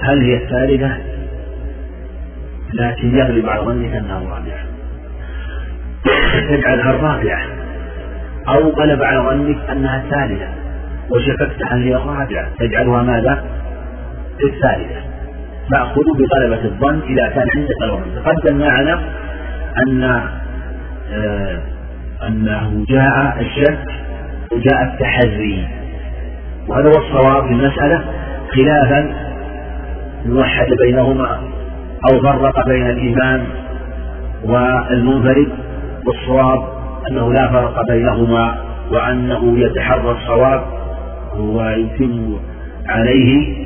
[0.00, 0.96] هل هي الثالثة؟
[2.74, 4.64] لكن يغلب على ظنك أنها الرابعة.
[6.48, 7.42] تجعلها الرابعة.
[8.48, 10.48] أو غلب على ظنك أنها الثالثة.
[11.10, 12.48] وشككت هل هي الرابعة.
[12.58, 13.44] تجعلها ماذا؟
[14.44, 15.00] الثالثة.
[15.70, 18.22] نأخذ بغلبة الظن إذا كان عندك الظن.
[18.22, 19.00] تقدم معنا
[19.86, 20.02] أن
[21.12, 21.62] آه
[22.28, 23.84] أنه جاء الشك
[24.52, 25.68] وجاء التحري.
[26.68, 28.04] وهذا هو الصواب في المسألة
[28.54, 29.14] خلافا
[30.26, 31.40] يوحد بينهما
[32.10, 33.46] أو فرق بين الإمام
[34.44, 35.48] والمنفرد
[36.06, 36.62] والصواب
[37.10, 38.56] أنه لا فرق بينهما
[38.90, 40.62] وأنه يتحرى الصواب
[41.38, 42.36] ويتم
[42.88, 43.56] عليه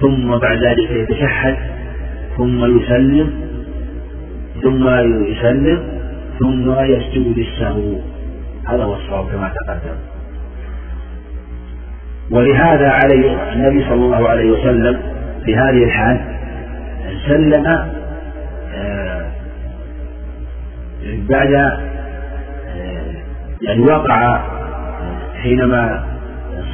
[0.00, 1.56] ثم بعد ذلك يتشهد
[2.36, 3.30] ثم يسلم
[4.62, 4.88] ثم
[5.24, 5.82] يسلم
[6.38, 7.98] ثم يسجد للسهو.
[8.68, 9.96] هذا هو الصواب كما تقدم.
[12.32, 15.00] ولهذا عليه النبي صلى الله عليه وسلم
[15.44, 16.20] في هذه الحال
[17.28, 17.66] سلم
[18.74, 19.26] آه،
[21.30, 21.70] بعد آه،
[23.62, 24.40] يعني وقع
[25.42, 26.04] حينما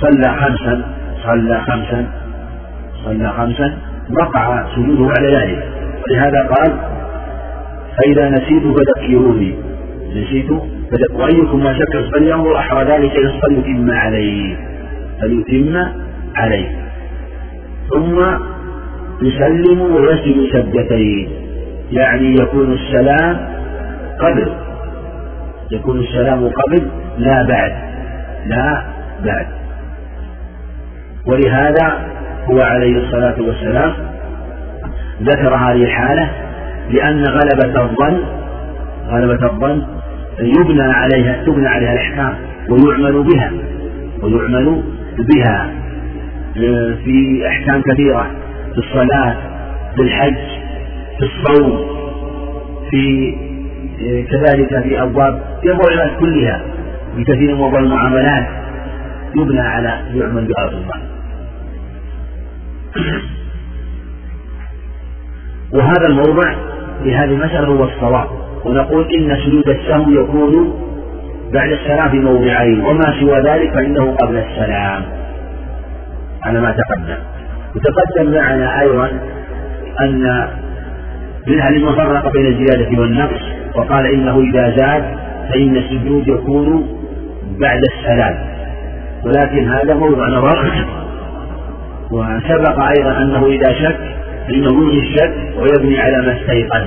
[0.00, 0.84] صلى خمسا
[1.24, 2.06] صلى خمسا
[3.04, 3.78] صلى خمسا
[4.20, 5.68] وقع سجوده على ذلك.
[6.10, 6.78] ولهذا قال
[7.98, 9.54] فإذا نسيت فذكروني
[10.10, 10.50] نسيت
[11.12, 14.56] وأيكم ما شك فلينظر أحرى ذلك فليتم عليه.
[15.20, 15.76] فليتم
[16.36, 16.68] عليه.
[17.90, 18.20] ثم
[19.22, 21.28] يسلم ويسجد سجدتين
[21.92, 23.48] يعني يكون السلام
[24.20, 24.52] قبل.
[25.70, 27.72] يكون السلام قبل لا بعد.
[28.46, 28.82] لا
[29.24, 29.46] بعد.
[31.26, 31.98] ولهذا
[32.50, 33.92] هو عليه الصلاة والسلام
[35.22, 36.30] ذكر هذه الحالة
[36.90, 38.20] لأن غلبة الظن
[39.08, 39.82] غلبة الظن
[40.40, 42.34] يبنى عليها تبنى عليها الأحكام
[42.70, 43.50] ويعمل بها
[44.22, 44.82] ويعمل
[45.22, 45.70] بها
[47.04, 48.30] في أحكام كثيرة
[48.72, 49.36] في الصلاة
[49.96, 50.36] في الحج
[51.18, 51.86] في الصوم
[52.90, 53.34] في
[54.30, 56.62] كذلك في أبواب في أبواب كلها
[57.16, 58.46] في كثير من المعاملات
[59.36, 61.06] يبنى على يعمل بها الظن
[65.74, 66.54] وهذا الموضع
[67.02, 68.28] في هذه المسألة هو الصواب
[68.64, 70.86] ونقول إن سجود السهو يكون
[71.52, 72.80] بعد السلام في موضعين.
[72.80, 75.02] وما سوى ذلك فإنه قبل السلام.
[76.44, 77.18] على ما تقدم.
[77.76, 79.10] وتقدم معنا أيضا
[80.00, 80.48] أن
[81.46, 83.42] منها لما فرق بين الزيادة والنقص
[83.74, 85.04] وقال إنه إذا زاد
[85.52, 86.88] فإن السجود يكون
[87.60, 88.34] بعد السلام.
[89.24, 90.86] ولكن هذا موضع نظر.
[92.10, 93.98] وسبق أيضا أنه إذا شك
[94.48, 96.86] فإنه يلغي الشك ويبني على ما استيقن.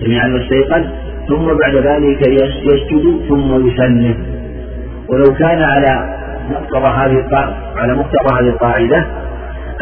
[0.00, 0.84] يبني على ما استيقن.
[1.28, 4.16] ثم بعد ذلك يسجد ثم يسلم.
[5.08, 7.24] ولو كان على مقتضى هذه
[7.76, 9.06] على مقتضى هذه القاعدة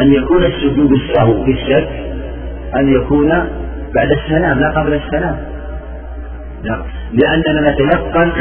[0.01, 1.89] أن يكون السجود السهو في الشك
[2.77, 3.29] أن يكون
[3.95, 5.37] بعد السلام لا قبل السلام.
[6.63, 6.83] لا.
[7.13, 8.33] لأننا نتيقن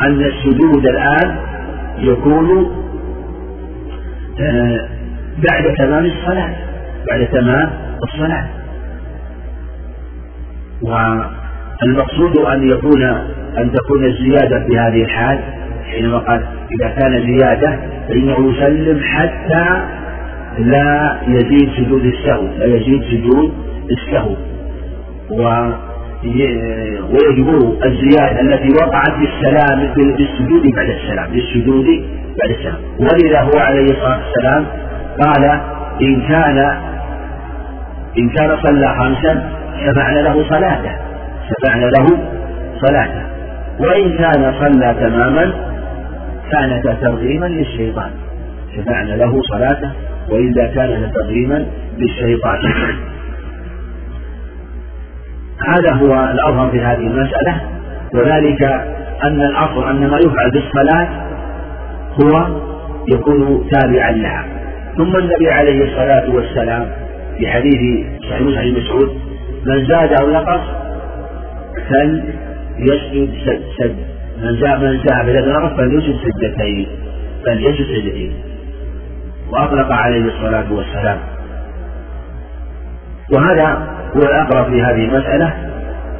[0.00, 1.36] أن السجود الآن
[1.98, 2.70] يكون
[4.40, 4.88] آه،
[5.50, 6.54] بعد تمام الصلاة
[7.08, 7.70] بعد تمام
[8.02, 8.48] الصلاة.
[11.84, 13.02] والمقصود أن يكون
[13.58, 15.38] أن تكون الزيادة في هذه الحال
[15.90, 16.44] حينما قال
[16.80, 19.82] إذا كان زيادة فإنه يسلم حتى
[20.58, 23.52] لا يزيد سجود السهو لا يزيد سجود
[23.90, 24.36] السهو.
[25.30, 25.70] و
[27.12, 31.86] ويجبر الزيادة التي وقعت بالسلام بالسجود بعد السلام بالسجود
[32.38, 32.78] بعد السلام.
[32.98, 34.66] ولذا هو عليه الصلاة والسلام
[35.20, 35.60] قال
[36.02, 36.58] إن كان
[38.18, 39.50] إن كان صلى خمسا
[39.86, 41.13] شفعنا له صلاته
[41.50, 42.06] شفعنا له
[42.80, 43.22] صلاته.
[43.78, 45.52] وإن كان صلى تماما
[46.52, 48.10] كانت ترغيما للشيطان.
[48.76, 49.90] شفعنا له صلاته
[50.30, 51.66] وإلا كان ترغيما
[51.98, 52.58] للشيطان.
[55.68, 57.60] هذا هو الأظهر في هذه المسألة.
[58.14, 58.62] وذلك
[59.24, 61.08] أن الأصل أن ما يفعل بالصلاة
[62.22, 62.46] هو
[63.08, 64.44] يكون تابعا لها.
[64.96, 66.86] ثم النبي عليه الصلاة والسلام
[67.38, 69.10] في حديث صحيح مسعود
[69.66, 70.83] من زاد أو نقص
[71.88, 73.96] فليسجد سد سد.
[74.42, 76.86] من زاد من زاد بلد نقص فليسجد سجدتين.
[77.46, 78.32] فليسجد سجدتين.
[79.52, 81.18] وأطلق عليه الصلاة والسلام.
[83.32, 85.54] وهذا هو الأقرب في هذه المسألة.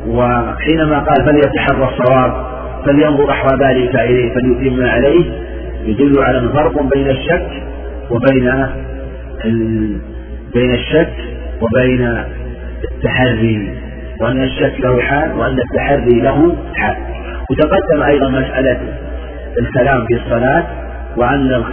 [0.07, 2.47] وحينما قال فليتحرى الصواب
[2.87, 5.25] فلينظر أحوى ذلك إليه فليتم عليه
[5.85, 7.51] يدل على الفرق بين الشك
[8.11, 8.67] وبين
[10.55, 11.15] بين الشك
[11.61, 12.25] وبين
[12.85, 13.84] التحري.
[14.21, 16.97] وأن الشك له حال وأن التحري له حال.
[17.51, 18.81] وتقدم أيضا مسألة
[19.61, 20.65] الكلام في الصلاة
[21.17, 21.65] وأن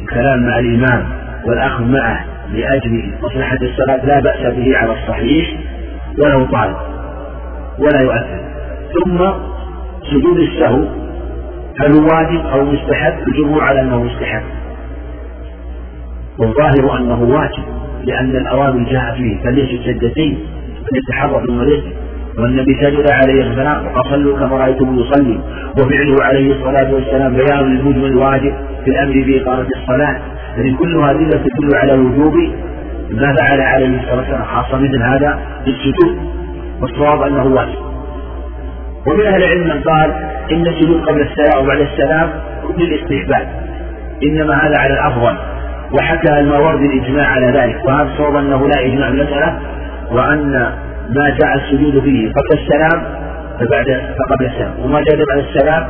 [0.00, 1.06] الكلام مع الإمام
[1.46, 5.54] والأخذ معه لأجل مصلحة الصلاة لا بأس به على الصحيح
[6.18, 6.74] ولو طال
[7.78, 8.44] ولا يؤثر.
[8.94, 9.18] ثم
[10.10, 10.84] سجود السهو
[11.80, 14.42] هل هو واجب أو مستحب؟ الجمهور على أنه مستحب.
[16.38, 17.83] والظاهر أنه واجب.
[18.06, 20.38] لأن الأوامر جاء فيه فليس سجدتين
[20.90, 21.84] فليتحرك من وليس
[22.38, 25.40] والنبي سجد عليه السلام وقال صلوا كما رأيتم يصلي.
[25.78, 30.16] وفعله عليه الصلاة والسلام بيان للمجمل الواجب في الأمر بإقامة الصلاة.
[30.56, 32.34] لأن كلها أدلة تدل على وجوب
[33.10, 36.18] ما فعل عليه الصلاة والسلام خاصة مثل هذا بالسجود
[36.80, 37.78] والصواب أنه واجب.
[39.06, 40.10] ومن أهل العلم من قال
[40.52, 42.30] إن السجود قبل السلام وبعد السلام
[42.78, 43.48] للاستحباب.
[44.22, 45.53] إنما هذا على الأفضل.
[45.98, 47.84] وحكى الماوردي الإجماع على ذلك.
[47.84, 49.60] وهذا الصواب أنه لا إجماع المسألة
[50.10, 50.52] وأن
[51.08, 53.04] ما جاء السجود فيه قبل السلام
[53.60, 53.86] فبعد
[54.18, 54.74] فقبل السلام.
[54.80, 55.86] وما جاء بعد السلام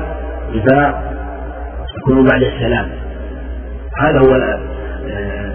[1.95, 2.87] فيكون بعد السلام.
[3.99, 4.59] هذا هو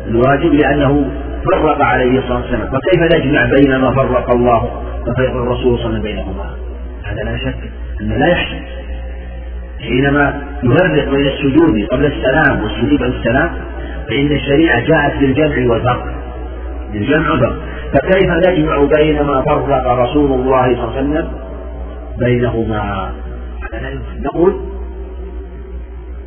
[0.07, 1.11] الواجب لأنه
[1.51, 2.67] فرق عليه الصلاة والسلام.
[2.67, 4.63] فكيف نجمع بين ما فرق الله
[5.07, 6.45] وفرق الرسول صلى الله عليه وسلم بينهما؟
[7.03, 8.61] هذا لا شك أنه لا يحسن
[9.79, 13.49] حينما يفرق بين السجود قبل السلام والسجود بعد السلام
[14.09, 16.05] فإن الشريعة جاءت للجمع والفرق.
[16.93, 17.55] للجمع والفرق.
[17.93, 21.31] فكيف نجمع بين ما فرق رسول الله صلى الله عليه وسلم
[22.19, 23.11] بينهما؟
[24.19, 24.61] نقول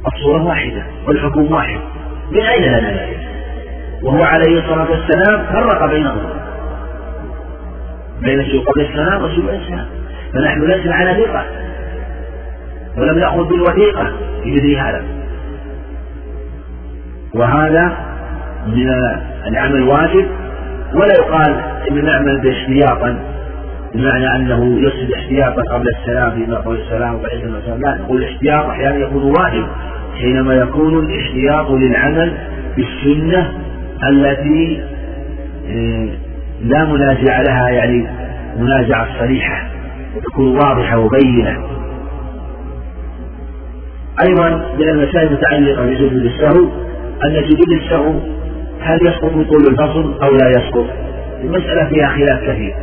[0.07, 1.81] الصورة واحدة والحكم واحد.
[2.33, 3.19] من أين لنا ذلك؟
[4.03, 6.43] وهو عليه الصلاة والسلام فرق بينهما.
[8.21, 9.87] بين السلام والسوق بعد السلام
[10.35, 11.45] فنحن لسنا على ثقة.
[12.99, 15.22] ولم نأخذ بالوثيقة في مثل هذا.
[17.35, 17.97] وهذا
[18.67, 18.89] من
[19.47, 20.27] العمل الواجب
[20.95, 23.19] ولا يقال إن نعمل باحتياطا
[23.95, 27.81] بمعنى أنه يصل احتياطا قبل السلام في قبل السلام وبعد السلام.
[27.81, 29.67] لا نقول الاحتياط أحيانا يكون واجب
[30.21, 32.33] حينما يكون الاحتياط للعمل
[32.77, 33.53] بالسنة
[34.09, 34.83] التي
[35.69, 36.09] آه،
[36.63, 38.07] لا منازع لها يعني
[38.59, 39.69] منازعة صريحة
[40.17, 41.59] وتكون واضحة وبينة.
[44.23, 46.69] أيضا من المسائل المتعلقة بسجود السهو
[47.27, 48.15] أن سجود السهو
[48.81, 50.87] هل يسقط طول الفصل أو لا يسقط؟
[51.45, 52.75] المسألة فيها خلاف كثير.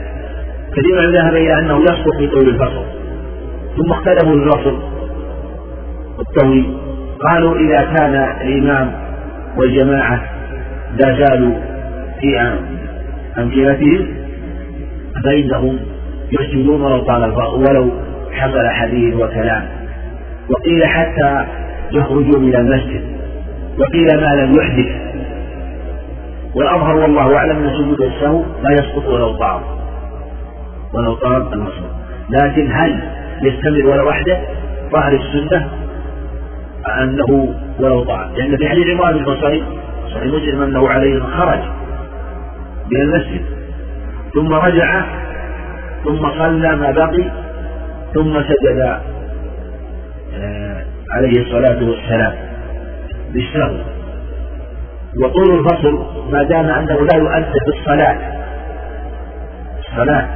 [0.71, 2.83] كثير من ذهب إلى أنه يسقط في طول الفصل
[3.77, 4.79] ثم اختلفوا الفصل
[6.19, 6.77] الطويل
[7.29, 8.91] قالوا إذا كان الإمام
[9.57, 10.23] والجماعة
[10.97, 11.55] لا زالوا
[12.21, 12.39] في
[13.37, 14.07] أمكنتهم
[15.23, 15.79] فإنهم
[16.31, 17.91] يسجدون ولو طال ولو
[18.31, 19.63] حصل حديث وكلام.
[20.49, 21.45] وقيل حتى
[21.91, 23.18] يخرجوا من المسجد.
[23.79, 25.09] وقيل ما لم يحدث.
[26.55, 29.63] والأظهر والله أعلم أن سجود السهو لا يسقط ولو طار
[30.93, 31.91] ولو طار المصروف
[32.29, 32.99] لكن هل
[33.43, 34.37] يستمر ولو وحده؟
[34.91, 35.69] ظاهر السنة
[37.01, 39.63] أنه ولو طار لأن في حديث عمران البصري
[40.13, 41.59] صحيح مسلم أنه عليه خرج
[42.91, 43.45] من المسجد.
[44.33, 45.01] ثم رجع
[46.03, 47.23] ثم صلى ما بقي
[48.13, 48.99] ثم سجد
[50.33, 52.48] آه، عليه الصلاة والسلام.
[53.33, 53.85] بالشر.
[55.23, 58.17] وطول الفصل ما دام أنه لا يؤثر بالصلاة
[59.79, 60.27] الصلاة.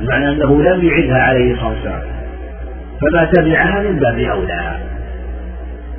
[0.00, 2.02] بمعنى أنه لم يعدها عليه الصلاة والسلام.
[3.00, 4.76] فما تبعها من باب أولى.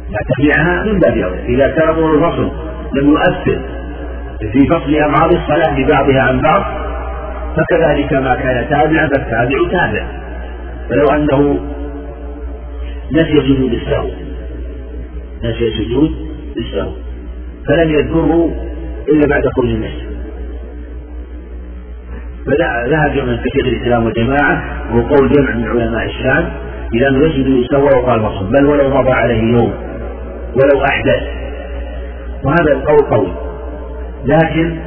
[0.09, 1.45] ما تبعها من باب أولى.
[1.45, 2.51] إذا كان طول الفصل
[2.95, 3.59] لم يؤثر
[4.51, 6.63] في فصل أبعاد الصلاة ببعضها عن بعض
[7.57, 10.05] فكذلك ما كان تابعا فالتابع تابع.
[10.89, 11.59] فلو أنه
[13.11, 14.09] نسي سجود السهو
[15.43, 16.91] نسي سجود بالسهو
[17.67, 18.55] فلم يذكره
[19.09, 20.09] إلا بعد خروج الناس
[22.45, 26.49] فذهب جمع كثير الإسلام والجماعة وهو قول جمع من علماء الشام
[26.93, 29.73] إلى أنه يسجد يسوى وقال مصر بل ولو مضى عليه يوم
[30.55, 31.23] ولو أحدث.
[32.43, 33.31] وهذا القول قول
[34.25, 34.79] لكن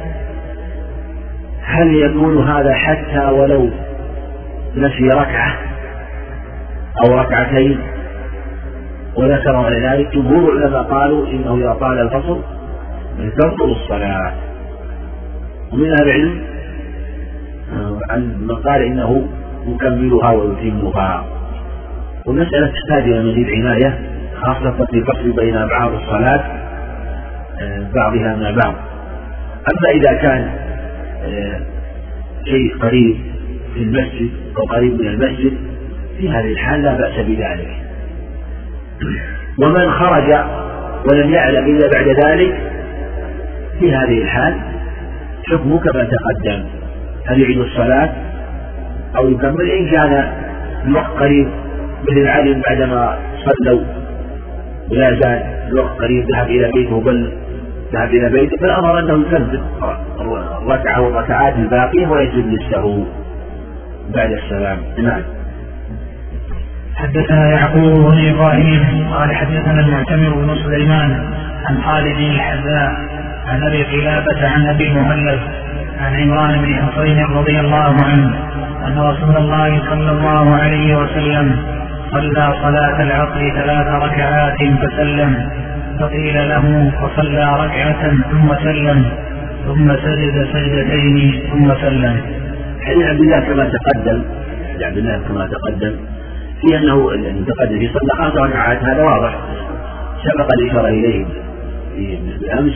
[1.61, 3.69] هل يكون هذا حتى ولو
[4.75, 5.57] نسي ركعة
[7.05, 7.79] أو ركعتين؟
[9.15, 12.41] وذكروا على ذلك جمهور العلماء قالوا إنه إذا طال الفصل
[13.17, 14.33] تبطل الصلاة.
[15.71, 16.41] ومن أهل العلم
[17.73, 19.27] آه، عن من قال إنه
[19.67, 21.25] يكملها ويتمها.
[22.25, 23.99] والمسألة تحتاج إلى مزيد عناية
[24.35, 26.43] خاصة في الفصل بين أبعاد الصلاة
[27.61, 28.73] آه، بعضها مع بعض.
[29.71, 30.51] أما إذا كان
[31.23, 31.59] آه،
[32.45, 33.17] شيء قريب
[33.73, 35.53] في المسجد أو قريب من المسجد
[36.17, 37.82] في هذه الحال لا بأس بذلك.
[39.61, 40.29] ومن خرج
[41.11, 42.53] ولم يعلم إلا بعد ذلك
[43.79, 44.55] في هذه الحال
[45.51, 46.65] حكمه كما تقدم.
[47.25, 48.09] هل يعيد الصلاة؟
[49.17, 50.31] أو يكمل؟ إن كان
[50.85, 51.47] الوقت قريب
[52.03, 53.81] مثل علم بعدما صلوا
[54.91, 57.31] ولا زال الوقت قريب ذهب إلى بيته بل
[57.93, 59.61] ذهب إلى بيته فالأمر أنه يكمل
[60.61, 63.03] الركعة والركعات الباقية ويسجد للسهو
[64.15, 64.77] بعد السلام.
[64.97, 65.21] نعم.
[66.95, 71.11] حدثنا يعقوب بن إبراهيم قال حدثنا المعتمر بن سليمان
[71.65, 72.91] عن خالد الحذاء
[73.47, 75.39] عن أبي قلابة عن أبي المهلب
[76.01, 78.33] عن عمران بن حصين رضي الله عنه
[78.87, 81.55] أن رسول الله صلى الله عليه وسلم
[82.11, 85.49] صلى صلاة العصر ثلاث ركعات فسلم
[85.99, 89.05] فقيل له فصلى ركعة ثم سلم
[89.65, 92.21] ثم سجد سجدتين ثم سلم.
[92.85, 94.21] حديث عبد الله كما تقدم
[94.81, 95.95] عبد الله كما تقدم
[96.67, 96.95] في انه
[97.45, 99.39] تقدم في صلى خمس ركعات هذا واضح.
[100.23, 101.25] سبق الاشاره إليه
[102.41, 102.73] بالأمس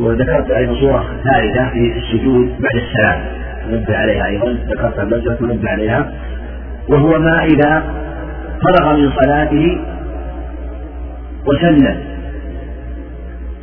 [0.00, 3.24] وذكرت أيضا صورة ثالثة في السجود بعد السلام.
[3.70, 6.12] نبه عليها أيضا ذكرت المسجد ونبه عليها.
[6.88, 7.82] وهو ما إذا
[8.62, 9.80] فرغ من صلاته
[11.46, 11.96] وسلم.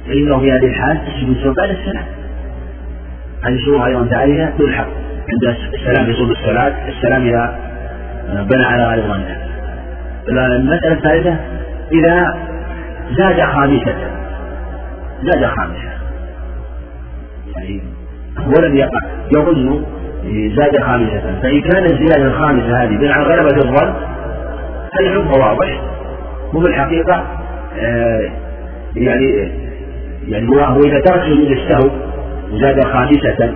[0.07, 2.05] فإنه في هذه الحال السجود بعد السلام.
[3.43, 4.87] هذه صورة أيضا ثالثة تلحق
[5.29, 7.64] عند السلام في الصلاة السلام إذا
[8.29, 9.37] بنى على غير ظنه
[10.29, 11.35] المسألة الثالثة
[11.91, 12.37] إذا
[13.17, 13.95] زاد خامسة
[15.23, 15.95] زاد خامسة
[17.55, 17.81] يعني
[18.57, 18.99] ولم يقع
[19.37, 19.85] يظن
[20.55, 23.93] زاد خامسة فإن كانت الزيادة الخامسة هذه بناء على غلبة الظن
[24.99, 25.81] الحكم واضح.
[26.53, 27.23] وفي الحقيقة
[27.79, 28.29] آه
[28.95, 29.51] يعني
[30.27, 31.89] يعني هو إذا ترك سجود السهو
[32.51, 33.53] وزاد خامسة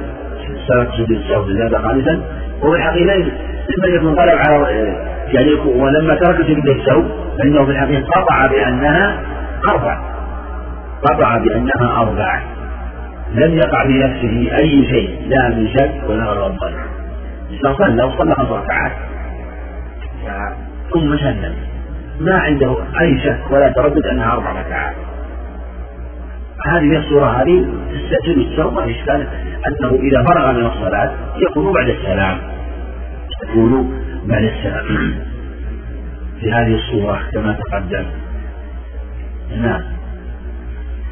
[0.67, 2.21] ترك سجود السهو وزاد خامسا
[2.63, 3.31] هو الحقيقة
[3.69, 7.03] لما يكون غلب على يعني ولما ترك سجود السهو
[7.37, 9.21] فإنه في الحقيقة قطع بأنها
[9.69, 9.99] أربع.
[11.03, 12.41] قطع بأنها أربع.
[13.33, 16.53] لم يقع في نفسه أي شيء لا من شك ولا غلط
[17.61, 18.91] صلى وصلى خمس ركعات.
[20.93, 21.55] ثم سلم.
[22.19, 24.95] ما عنده أي شك ولا تردد أنها أربع ركعات.
[26.67, 27.65] هذه الصورة هذه
[28.27, 29.27] السوء ما إشكال
[29.67, 32.37] أنه إذا فرغ من الصلاة يكون بعد السلام.
[33.43, 35.15] يكون بعد السلام
[36.39, 38.05] في هذه الصورة كما تقدم.
[39.61, 39.81] نعم.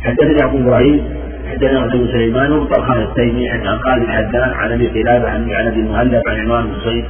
[0.03, 1.03] حدثني أبو إبراهيم
[1.51, 6.39] حدثنا أبو سليمان وطلحان التيمي عن قال الحدان عن أبي قلابة عن أبي المهلب عن
[6.39, 7.05] عمران بن زيد.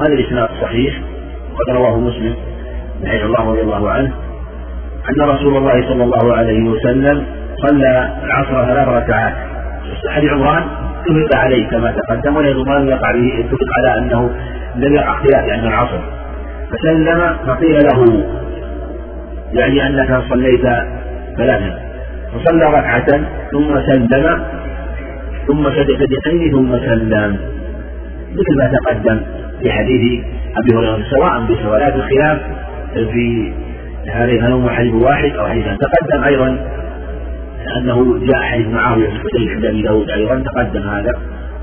[0.00, 1.00] هذا الإسناد صحيح
[1.52, 2.34] وقد رواه مسلم
[3.04, 4.12] رحمه الله رضي الله عنه
[5.10, 7.26] أن رسول الله صلى الله عليه وسلم
[7.62, 9.34] صلى العصر ثلاث ركعات.
[10.10, 14.30] حديث عمران؟ اتفق عليه كما تقدم لم يقع به اتفق على أنه
[14.76, 16.00] لم يقع اختلاف عند العصر.
[16.70, 18.24] فسلم فقيل له
[19.52, 20.62] يعني أنك صليت
[21.36, 21.78] ثلاثا.
[22.32, 23.20] فصلى ركعة
[23.52, 24.44] ثم سلم
[25.46, 27.36] ثم سجد سجدتين ثم سلم.
[28.32, 29.20] مثل ما تقدم
[29.62, 30.24] في حديث
[30.56, 32.38] أبي هريرة سواء بسواء لا الخلاف
[32.94, 33.52] في
[34.10, 36.58] هذه هل هو حديث واحد أو حديث تقدم أيضا.
[37.76, 41.12] أنه جاء حديث معاوية بن حديث عند أبي داود أيضا تقدم هذا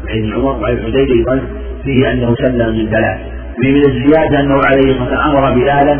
[0.08, 1.42] حديث عمر وحديث حديث أيضا
[1.84, 3.18] فيه أنه سلم من ثلاث
[3.62, 5.94] في من الزيادة أنه عليه الصلاة أمر بلالا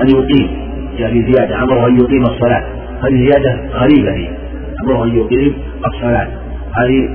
[0.00, 0.70] أن يقيم.
[0.98, 2.64] يعني زيادة أمره أن يقيم الصلاة.
[3.02, 4.28] هذه زيادة غريبة هي.
[4.84, 5.54] أمره أن يقيم
[5.86, 6.28] الصلاة.
[6.76, 7.08] هذه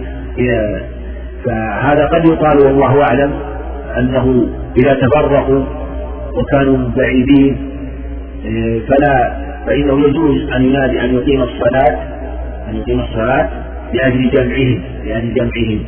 [1.45, 3.34] فهذا قد يقال والله أعلم
[3.98, 5.64] أنه إذا تفرقوا
[6.38, 7.57] وكانوا بعيدين
[8.45, 12.14] إيه، فلا فإنه يجوز أن ينادي أن يقيم الصلاة
[12.70, 13.49] أن يقيم الصلاة
[13.93, 15.84] لأجل جمعهم لأجل جمعهم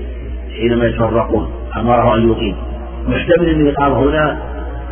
[0.56, 1.48] حينما يتفرقون
[1.78, 2.56] أمره أن يقيم.
[3.08, 4.38] محتمل أن الإقامة هنا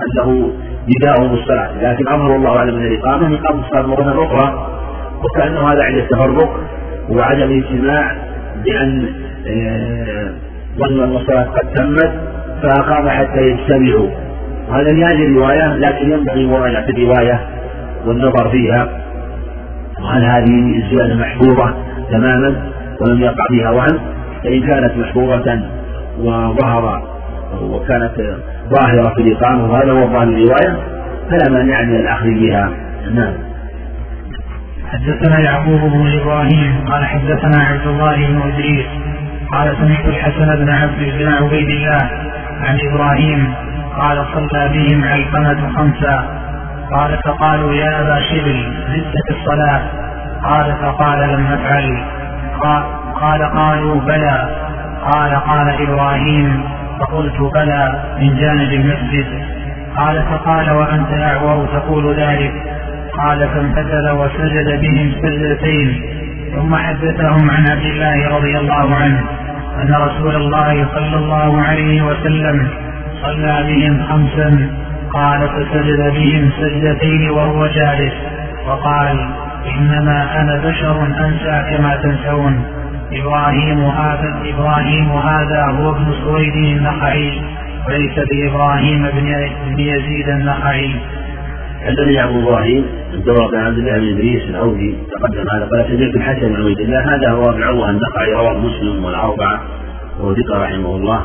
[0.05, 0.51] أنه
[0.89, 4.67] نداءهم الصلاة لكن أمر الله أعلم من الإقامة إقامة الصلاة مرة أخرى
[5.23, 6.59] وكأنه هذا عند التفرق
[7.09, 8.15] وعدم الاجتماع
[8.65, 9.05] بأن
[9.45, 10.31] إيه،
[10.77, 12.11] ظن أن الصلاة قد تمت
[12.63, 14.09] فأقام حتى يجتمعوا.
[14.69, 17.39] وهذا لهذه الرواية لكن ينبغي مراجعة الرواية
[18.05, 19.04] والنظر فيها.
[20.01, 21.73] وهل هذه الزيادة محفوظة
[22.11, 22.55] تماما
[23.01, 23.99] ولم يقع فيها وهم
[24.43, 25.61] فإن كانت محفوظة
[26.19, 27.01] وظهر
[27.61, 28.11] وكانت
[28.69, 30.77] ظاهرة في الإقامة وهذا هو ظاهر الرواية
[31.29, 32.69] فلا مانع من الأخذ بها.
[33.13, 33.33] نعم.
[34.91, 38.85] حدثنا يعقوب بن إبراهيم قال حدثنا عبد الله بن إدريس
[39.51, 42.09] قال سمعت الحسن بن عبد بن عبيد الله
[42.61, 43.53] عن إبراهيم
[43.99, 46.44] قال صلى بهم علقمة خمسا
[46.91, 49.81] قال فقالوا يا أبا شبل زدت في الصلاة.
[50.43, 52.03] قال فقال لم أفعل.
[53.21, 54.49] قال قالوا بلى.
[55.11, 56.63] قال قال إبراهيم
[56.99, 59.25] فقلت بلى من جانب المسجد.
[59.97, 62.53] قال فقال وأنت أعور تقول ذلك.
[63.17, 66.01] قال فانفتل وسجد بهم سجدتين.
[66.55, 69.23] ثم حدثهم عن عبد الله رضي الله عنه
[69.81, 72.67] أن رسول الله صلى الله عليه وسلم
[73.21, 74.69] صلى بهم خمسا
[75.15, 78.13] قال فسجد بهم سجدتين وهو جالس.
[78.67, 79.17] وقال
[79.75, 82.63] إنما أنا بشر أنسى كما تنسون.
[83.13, 87.41] إبراهيم هذا إبراهيم هذا هو ابن سويد النخعي.
[87.87, 89.01] وليس بإبراهيم
[89.67, 90.95] بن يزيد النخعي.
[91.85, 95.65] حدثني أبو إبراهيم الدور بن عبد الله بن إدريس الاودي تقدم هذا.
[95.71, 97.15] قال سمعت الحسن بن عبيد الله.
[97.15, 99.61] هذا هو ابن عروه النقعي رواه مسلم والأربعة.
[100.19, 101.21] وهو رحمه الله.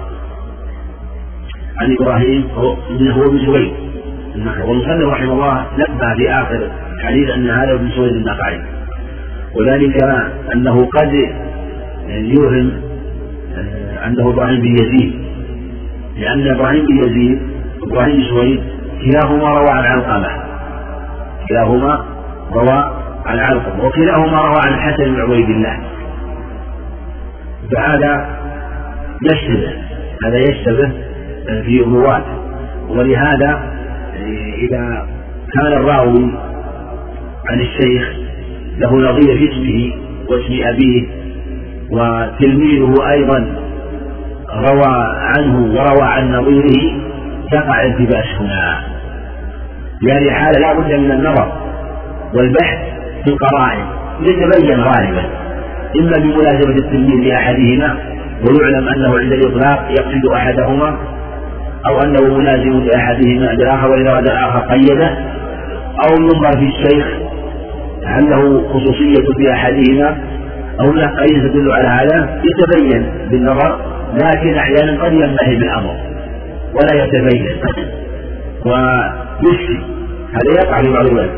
[1.81, 2.77] عن إبراهيم هو
[3.11, 3.73] هو ابن سويد
[4.35, 8.61] النقعي والمصنف رحمه الله نبه في اخر الحديث أن هذا ابن سويد النقعي.
[9.55, 10.03] وذلك
[10.55, 11.13] أنه قد
[12.09, 12.73] يوهم
[13.57, 15.15] آه، إبراهيم بن يزيد.
[16.17, 17.41] لأن إبراهيم بن يزيد
[17.83, 18.61] إبراهيم بن سويد
[19.05, 20.29] كلاهما روى عن علقمة.
[21.49, 22.05] كلاهما
[22.53, 22.93] روى
[23.27, 25.81] عن علقمة وكلاهما روى عن الحسن بن عبيد الله.
[27.73, 28.41] فهذا
[29.23, 29.73] يشتبه
[30.25, 31.10] هذا يشتبه
[31.65, 32.25] في الرواة.
[32.89, 33.61] ولهذا
[34.69, 35.07] إذا
[35.55, 36.31] كان الراوي
[37.51, 38.13] عن الشيخ
[38.79, 39.93] له نظير في اسمه
[40.29, 41.07] واسم أبيه
[41.91, 43.39] وتلميذه أيضا
[44.55, 47.01] روى عنه وروى عن نظيره
[47.53, 48.81] تقع التباس هنا
[50.01, 51.53] في هذه الحالة لا بد من النظر
[52.35, 52.79] والبحث
[53.25, 53.85] في القرائن.
[54.21, 55.25] يتبين غالبا.
[56.01, 57.97] إما بملازمة التلميذ لأحدهما
[58.49, 60.99] ويعلم أنه عند الإطلاق يقصد أحدهما
[61.87, 65.09] أو أنه ملازم لأحدهما للآخر وإذا أراد الآخر قيده
[66.05, 67.07] أو ينظر في الشيخ
[68.07, 70.19] هل له خصوصية في أحدهما
[70.81, 73.79] أو له قرينة تدل على هذا يتبين بالنظر
[74.23, 75.95] لكن أحيانا قد ينتهي بالأمر
[76.75, 77.47] ولا يتبين.
[78.67, 79.79] ويشفي.
[80.33, 81.31] هذا يقع في بعض الوقت.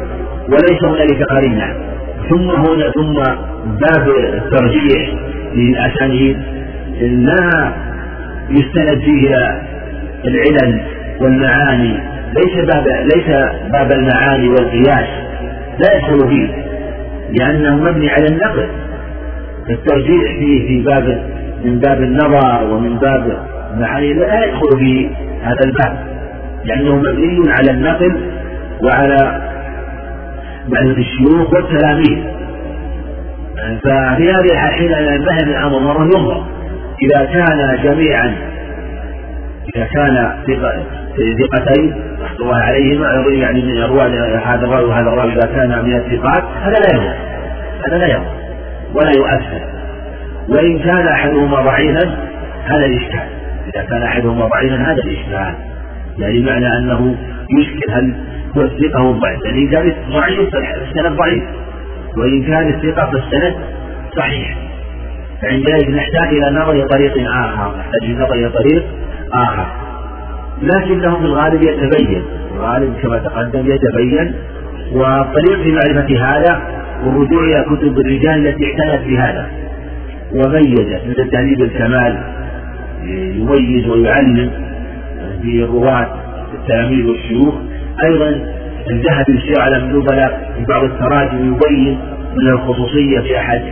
[0.48, 1.74] وليس هنالك قرينة.
[2.30, 3.14] ثم هنا ثم
[3.64, 5.14] باب الترجيح
[5.54, 6.36] للأسانيد.
[7.00, 7.72] لا
[8.50, 9.62] يستند فيه إلى
[10.24, 10.80] العلل
[11.20, 11.98] والمعاني
[12.36, 13.28] ليس باب ليس
[13.72, 15.08] باب المعاني والقياس
[15.78, 16.48] لا يدخل فيه
[17.38, 18.68] لأنه مبني على النقل.
[19.70, 21.22] الترجيح فيه في باب
[21.64, 25.10] من باب النظر ومن باب المعاني لا يدخل في
[25.42, 25.98] هذا الباب
[26.64, 28.20] لأنه مبني على النقل
[28.84, 29.42] وعلى
[30.68, 32.24] معرفة الشيوخ والتلاميذ.
[33.84, 36.44] ففي هذه حين ينبهر الأمر مرة ينظر
[37.02, 38.34] إذا كان جميعا
[39.68, 40.32] إذا كان
[41.38, 41.94] ثقتين
[42.40, 44.06] الله عليهما يعني من الرواة
[44.44, 47.14] هذا الراوي وهذا الراوي إذا كان من الثقات هذا لا يضر.
[47.86, 48.26] هذا لا يضر.
[48.94, 49.60] ولا يؤثر.
[50.48, 52.16] وإن كان أحدهما ضعيفا
[52.64, 53.28] هذا الإشكال.
[53.74, 55.54] إذا كان أحدهما ضعيفا هذا الإشكال.
[56.18, 57.16] يعني معنى أنه
[57.60, 58.14] يشكل هل
[58.56, 61.42] هو الثقة هو الضعيف يعني إن كان ضعيف فالسند ضعيف.
[62.16, 63.54] وإن كان الثقة فالسند
[64.16, 64.56] صحيح.
[65.42, 67.76] فعند ذلك نحتاج إلى نظر طريق آخر.
[67.78, 68.84] نحتاج إلى نظر طريق
[69.34, 69.66] آخر.
[70.62, 72.22] لكنه في الغالب يتبين.
[72.56, 74.34] الغالب كما تقدم يتبين.
[74.92, 76.62] والطريق في معرفة هذا
[77.04, 79.46] والرجوع إلى كتب الرجال التي اعتنت بهذا.
[80.34, 82.22] وميزت مثل تهذيب الكمال
[83.04, 84.50] يميز ويعلم
[85.42, 86.06] في الرواة
[86.54, 87.54] التلاميذ والشيوخ.
[88.04, 88.28] أيضا
[88.90, 91.98] الذهبي في على النبلاء في بعض التراجم يبين
[92.36, 93.62] من الخصوصية في أحد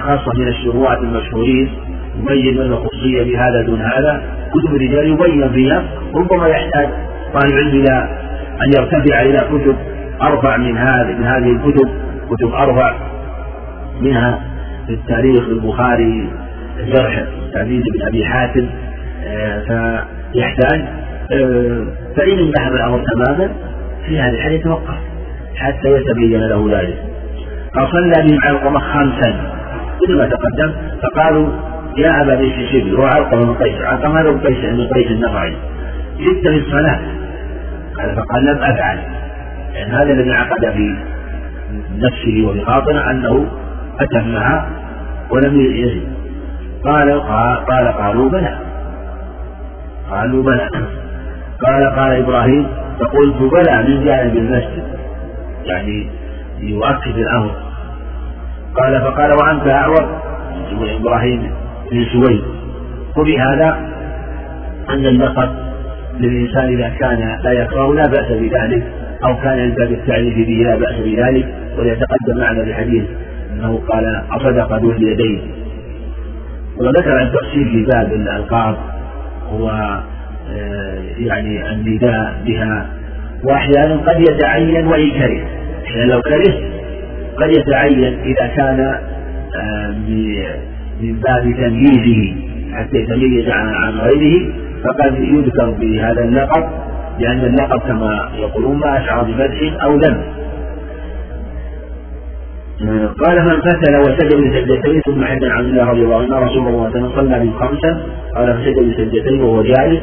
[0.00, 1.70] خاصة من الشروات المشهورين.
[2.16, 4.22] يبين من الخصوصية بهذا دون هذا.
[4.50, 5.84] كتب الرجال يبين فيها
[6.14, 6.88] ربما يحتاج
[7.34, 8.08] طالب العلم إلى
[8.62, 9.76] أن يرتفع إلى كتب
[10.22, 11.88] أرفع من هذه من هذه الكتب
[12.30, 12.94] كتب أرفع
[14.00, 14.40] منها
[14.86, 16.30] في التاريخ البخاري
[16.86, 18.66] جرح تعزيز بن أبي حاتم
[19.24, 20.04] آه،
[20.34, 20.80] يحتاج
[21.32, 21.86] آه،
[22.16, 23.50] فإن انتهى الأمر تماما
[24.06, 24.94] في هذه الحالة يتوقف
[25.56, 26.98] حتى يتبين له ذلك.
[27.74, 29.52] فصلى بهم علقمة خمسا.
[30.02, 31.48] مثل ما تقدم فقالوا
[31.96, 35.56] يا أبا بيت شبل علقمة بن قيس علقمة بن قيس بن قيس النخعي
[36.18, 37.00] جئت في الصلاة.
[37.96, 38.98] قال فقال لم أفعل.
[39.74, 40.96] لأن هذا الذي عقد في
[41.98, 43.46] نفسه وفي أنه
[44.00, 44.66] أتمها
[45.30, 46.02] ولم يزد
[46.84, 47.20] قال
[47.68, 48.58] قال قالوا بلى.
[50.10, 50.68] قالوا بلى.
[51.66, 52.66] قال قال إبراهيم
[53.00, 54.84] فقلت بلى من جانب المسجد.
[55.64, 56.10] يعني
[56.60, 57.54] يؤكد الأمر.
[58.76, 60.22] قال فقال وأنت أعور.
[61.00, 61.61] إبراهيم.
[62.12, 62.42] سويد.
[63.16, 63.92] وبهذا
[64.90, 65.50] أن اللقب
[66.20, 68.82] للإنسان إذا كان لا يكره لا بأس بذلك
[69.24, 73.04] أو كان عند التعريف به لا بأس بذلك وليتقدم معنا بحديث
[73.52, 75.40] أنه قال أصدق ذو اليدين.
[76.76, 78.76] وذكر التفسير في باب الألقاب
[79.50, 79.70] هو
[80.50, 82.86] آه، يعني النداء بها
[83.44, 85.40] وأحيانا قد يتعين وإن كره.
[85.84, 86.54] يعني لو كره
[87.36, 88.80] قد يتعين إذا كان
[89.56, 89.94] آه،
[91.02, 92.34] من باب تمييزه
[92.72, 94.52] حتى يتميز عن غيره
[94.84, 96.64] فقد يذكر بهذا اللقب
[97.20, 100.16] لأن اللقب كما يقولون ما أشعر بمدح أو ذم
[103.24, 106.98] قال من فتل وسجد بسجدتين ثم حدث عن الله رضي الله عنه رسول الله صلى
[106.98, 108.02] الله عليه وسلم خمسا
[108.36, 110.00] قال فسجد بسجدتين وهو جالس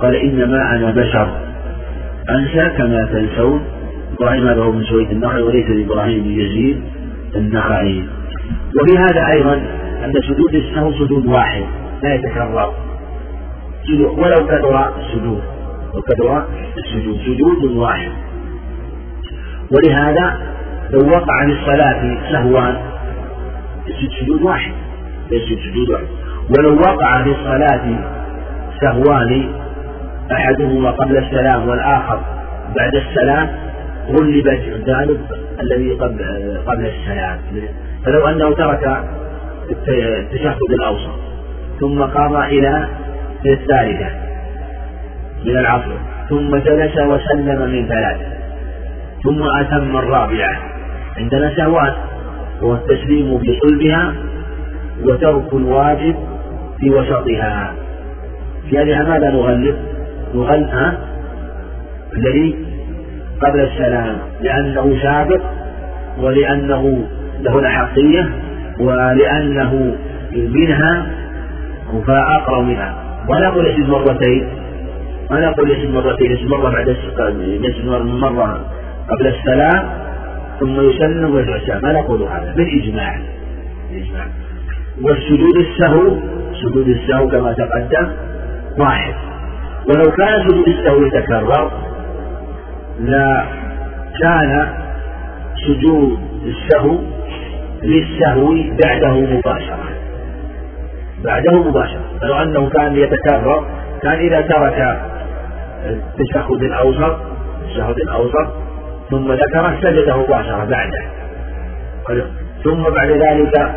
[0.00, 1.28] قال إنما أنا بشر.
[2.30, 3.60] انسى كما تنسون
[4.18, 6.80] إبراهيم هذا هو من سويد النخعي وليس لإبراهيم بن يزيد
[7.36, 8.04] النخعي.
[8.76, 9.60] وفي هذا أيضا
[10.04, 11.64] ان سجود السهو سجود واحد
[12.02, 12.74] لا يتكرر.
[14.18, 15.42] ولو كثر السجود.
[15.94, 16.46] وكثر
[16.78, 17.16] السجود.
[17.18, 18.12] سجود واحد.
[19.72, 20.26] ولهذا
[20.90, 22.76] لو وقع للصلاة سهوان
[23.86, 24.72] يسجد سجود واحد.
[25.30, 26.06] يسجد سجود واحد.
[26.58, 27.84] ولو وقع للصلاة
[28.80, 29.52] سهوان
[30.32, 32.20] أحدهما قبل السلام والآخر
[32.76, 33.48] بعد السلام
[34.08, 35.20] غلب الجانب
[35.60, 35.90] الذي
[36.66, 37.38] قبل السلام.
[38.04, 39.04] فلو أنه ترك
[39.70, 41.18] التشهد الأوسط
[41.80, 42.88] ثم قام إلى
[43.46, 44.06] الثالثة
[45.44, 45.96] من العصر.
[46.28, 48.26] ثم جلس وسلم من ثلاثة
[49.24, 50.56] ثم أتم الرابعة.
[51.16, 51.94] عندنا شهوات
[52.62, 54.14] هو التسليم في صلبها
[55.02, 56.16] وترك الواجب
[56.80, 57.74] في وسطها.
[58.70, 59.76] في هذه ماذا نغلب؟
[60.34, 60.98] نغلب ها؟
[62.16, 62.56] الذي
[63.40, 65.42] قبل السلام لأنه سابق
[66.20, 67.04] ولأنه
[67.40, 68.30] له الأحقية
[68.80, 69.96] ولأنه
[70.32, 71.06] منها
[72.06, 72.94] فأقرب منها.
[73.28, 74.48] ولا نقول يسجد مرتين.
[75.30, 76.32] ما نقول يسجد مرتين.
[76.32, 78.60] يسجد مرة بعد يسجد مرة
[79.08, 79.88] قبل السلام
[80.60, 83.18] ثم يسلم ويرجع ما نقول هذا بالإجماع
[83.90, 84.26] بالإجماع
[85.02, 86.16] والسجود السهو
[86.62, 88.12] سجود السهو كما تقدم
[88.78, 89.14] واحد.
[89.88, 91.70] ولو كان سجود السهو يتكرر
[93.00, 93.44] لا
[94.22, 94.68] كان
[95.66, 96.98] سجود السهو
[97.84, 98.54] للسهو
[98.84, 99.88] بعده مباشرة.
[101.24, 102.04] بعده مباشرة.
[102.20, 103.64] فلو أنه كان يتكرر
[104.02, 105.00] كان إذا ترك
[105.86, 107.16] التشهد الأوسط
[107.62, 108.48] التشهد الأوسط
[109.10, 111.04] ثم ذكره سجده مباشرة بعده.
[112.64, 113.74] ثم بعد ذلك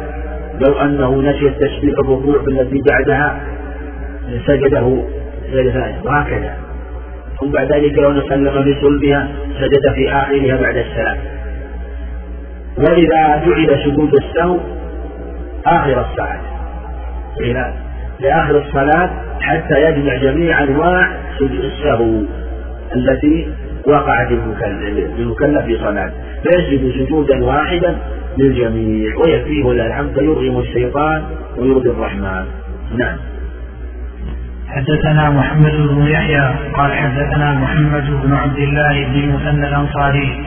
[0.68, 3.40] لو أنه نسي التسبيح الركوع التي بعدها
[4.48, 5.04] سجده
[5.52, 6.54] سجد وهكذا
[7.40, 9.28] ثم بعد ذلك لو سلم في صلبها
[9.60, 11.18] سجد في آخرها بعد السلام.
[12.78, 14.60] وإذا جعل سجود السهو
[15.66, 16.00] آخر
[17.42, 17.74] إلى
[18.20, 19.10] لآخر الصلاة
[19.42, 21.12] حتى يجمع جميع أنواع
[21.42, 22.22] السهو
[22.96, 23.48] التي
[23.88, 26.12] وقعت المكلف في صلاة.
[26.44, 27.98] فيسجد سجودا واحدا
[28.38, 31.24] للجميع ويكفيه ولله الحمد يرغم الشيطان
[31.58, 32.46] ويرضي الرحمن.
[32.98, 33.18] نعم.
[34.68, 40.44] حدثنا محمد بن يحيى قال حدثنا محمد بن عبد الله بن المثنى الأنصاري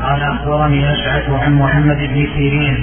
[0.00, 2.76] قال أخبرني أشعث عن محمد بن سيرين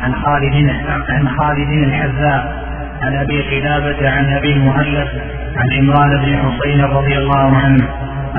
[0.00, 0.70] عن خالد
[1.08, 2.68] عن خالد الحذاء
[3.02, 5.08] عن أبي قلابة عن أبي المهلب
[5.56, 7.84] عن عمران بن حسين رضي الله عنه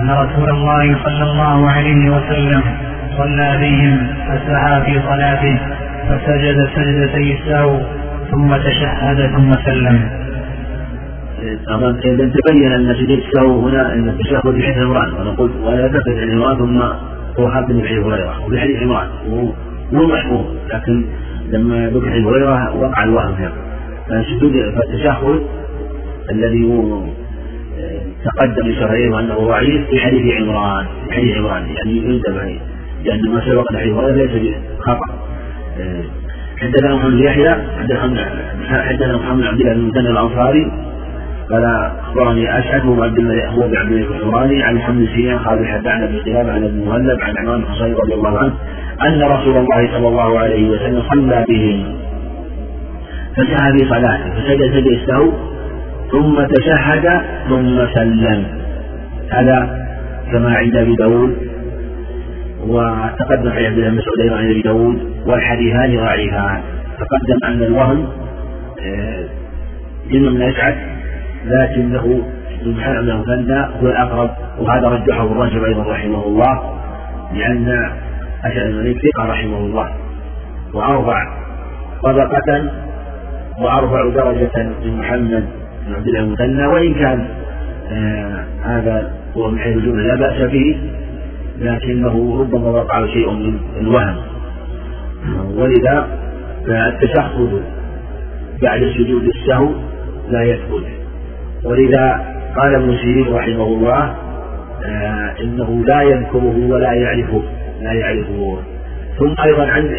[0.02, 2.64] أن رسول الله صلى الله عليه وسلم
[3.18, 5.60] صلى بهم فسعى في صلاته
[6.10, 7.80] فسجد سجدتي السهو
[8.32, 10.10] ثم تشهد ثم سلم.
[12.06, 16.58] إذا تبين أن سجود السهو هنا أن التشهد عمران وأنا قلت ولا يلتفت عن عمران
[16.58, 16.82] ثم
[17.40, 19.10] هو حاكم في حديث هريرة وفي حديث عمران.
[19.92, 21.06] مو محفوظ لكن
[21.52, 23.54] لما ذكر حديث هريرة وقع الوهم هنا
[24.10, 25.42] فالسجود فالتشهد
[26.32, 27.02] الذي هو
[28.26, 30.86] تقدم شرعيه انه ضعيف في حديث عمران.
[31.08, 32.60] في حديث عمران يعني ينتبه
[33.06, 35.20] لأن ما سبق حديث هريرة ليس خطا
[35.80, 36.04] آه،
[36.58, 37.56] حدثنا محمد بن يحيى
[38.70, 40.72] حدثنا محمد بن عبد الله بن الأنصاري
[41.52, 41.66] قال
[42.02, 46.20] أخبرني اشعث بن عبد الله بن عبد الله الحمراني عن محمد سيرين قال حدثنا ابن
[46.20, 48.54] قلابه عن ابن مهلب عن عمران بن رضي الله عنه
[49.08, 51.96] أن رسول الله صلى الله عليه وسلم صلى بهم
[53.38, 54.88] فسعى في صلاته فسجد سجد
[56.12, 58.46] ثم تشهد ثم سلم.
[59.32, 59.88] هذا
[60.32, 61.38] كما عند أبي داود
[62.68, 66.62] وتقدم في عبد الله مسعود أيضا عند أبي داود والحديثان ضعيفان.
[67.00, 68.08] تقدم أن الوهم
[70.12, 70.76] جن من اشعث
[71.46, 72.22] لكنه
[72.66, 74.30] سبحان الله مثنى هو الأقرب
[74.60, 76.80] وهذا رجحه الرجل أيضا رحمه الله
[77.34, 77.92] لأن
[78.46, 79.90] أشعث بن ثقة رحمه الله
[80.74, 81.28] وأربع
[82.04, 82.64] طبقة
[83.62, 85.46] وأرفع درجة من محمد
[85.88, 87.28] بن عبد الله المثنى وإن كان
[87.92, 90.78] آه هذا هو من حيث الجملة لا بأس به
[91.60, 94.16] لكنه ربما وقع شيء من الوهم.
[95.56, 96.08] ولذا
[96.68, 97.62] فالتشهد
[98.62, 99.70] بعد سجود السهو
[100.30, 100.99] لا يثبت.
[101.64, 104.16] ولذا قال ابن سيرين رحمه الله
[104.86, 107.42] آه إنه لا يذكره ولا يعرفه
[107.82, 108.58] لا يعرفه.
[109.20, 109.92] ثم أيضا عند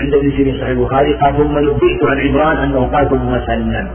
[0.00, 3.88] عند ابن سيرين صحيح البخاري قال ثم نبئت عن عمران أنه قال ثم مسلم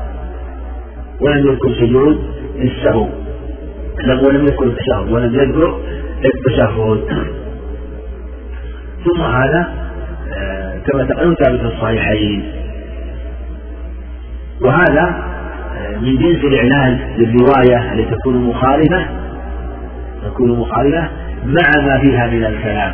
[1.22, 2.20] ولم يذكر سجود
[2.62, 3.08] السهو
[4.08, 5.12] ولم يذكر التشهد.
[5.12, 5.80] ولم يذكر
[6.26, 7.04] التشهد.
[9.06, 9.74] ثم هذا
[10.38, 12.52] آه، كما تقدم ثابت في الصحيحين.
[14.62, 15.24] وهذا
[15.98, 19.06] من جنس الإعلان للرواية التي تكون مخالفة
[20.26, 21.10] تكون مخالفة
[21.46, 22.94] مع ما فيها من الكلام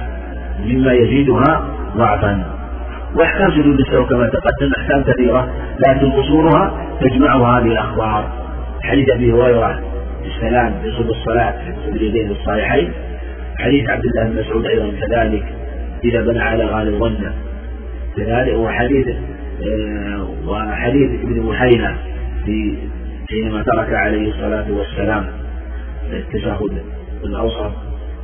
[0.66, 1.68] مما يزيدها
[1.98, 2.44] ضعفا.
[3.16, 5.50] وأحكام سجود السهو كما تقدم أحكام كثيرة
[5.88, 8.32] لكن قصورها تجمعها هذه الأخبار.
[8.84, 9.82] حديث أبي هريرة
[10.26, 11.54] السلام يصب الصلاة
[11.86, 12.92] في اليدين الصالحين.
[13.58, 15.44] حديث عبد الله بن مسعود أيضا كذلك
[16.04, 17.34] إذا بنى على غالب ظنه
[18.18, 21.98] كذلك وحديث آه، وحديث ابن محينة
[22.46, 22.78] في
[23.30, 25.26] حينما ترك عليه الصلاة والسلام
[26.12, 26.84] التشهد
[27.24, 27.72] الأوسط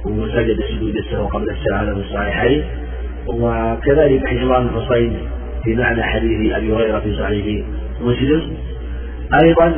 [0.05, 2.63] وسجد سجود السهو قبل الشهادة في الصحيحين
[3.27, 5.17] وكذلك عمران الحصين
[5.63, 7.65] في معنى حديث أبي هريرة في صحيح
[8.01, 8.57] مسلم.
[9.43, 9.73] أيضا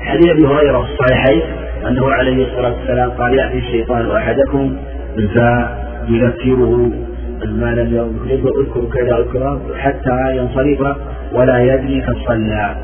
[0.00, 1.42] حديث أبي هريرة في الصحيحين
[1.88, 4.76] أنه عليه الصلاة والسلام قال يأتي الشيطان أحدكم
[5.16, 6.90] فيذكره
[7.46, 10.96] ما لم يذكر اذكر كذا اذكر حتى ينصرف
[11.32, 12.76] ولا يدري قد صلى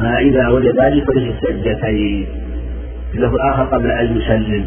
[0.00, 2.26] فإذا وجد ذلك فليس سجدتين
[3.14, 4.64] له الآخر قبل أن يسلم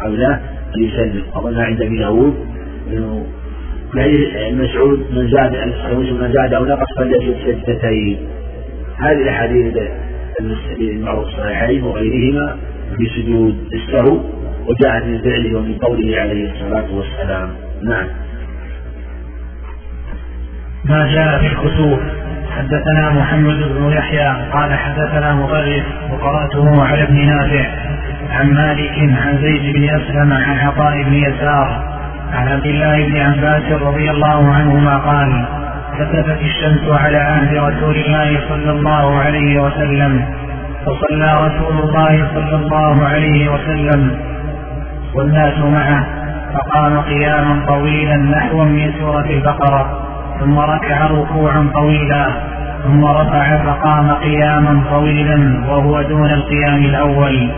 [0.00, 0.40] قبل أن
[0.78, 1.22] يسلم.
[1.34, 2.34] أظن عند أبي داود؟
[2.90, 3.26] أنه
[4.52, 5.52] مسعود من زاد
[6.20, 8.18] من زاد أو نقص فليسجد سجدتين
[8.98, 9.76] هذه الأحاديث
[10.80, 12.56] المعروف الصحيحين وغيرهما
[12.96, 14.20] في سجود السهو
[14.66, 17.50] وجاءت من فعله ومن قوله عليه الصلاة والسلام.
[17.82, 18.06] نعم.
[20.84, 22.00] ما جاء في الكسوف.
[22.58, 27.66] حدثنا محمد بن يحيى قال حدثنا مطرف وقرأته على ابن نافع
[28.30, 31.82] عن مالك عن زيد بن أسلم عن عطاء بن يسار
[32.32, 35.46] عن عبد الله بن عباس رضي الله عنهما قال
[35.98, 40.24] كسفت الشمس على عهد رسول الله صلى الله عليه وسلم
[40.86, 44.18] فصلى رسول الله صلى الله عليه وسلم
[45.14, 46.06] والناس معه
[46.54, 50.03] فقام قياما طويلا نحوا من سورة البقرة.
[50.40, 52.26] ثم ركع ركوعا طويلا
[52.84, 57.50] ثم رفع فقام قياما طويلا وهو دون القيام الأول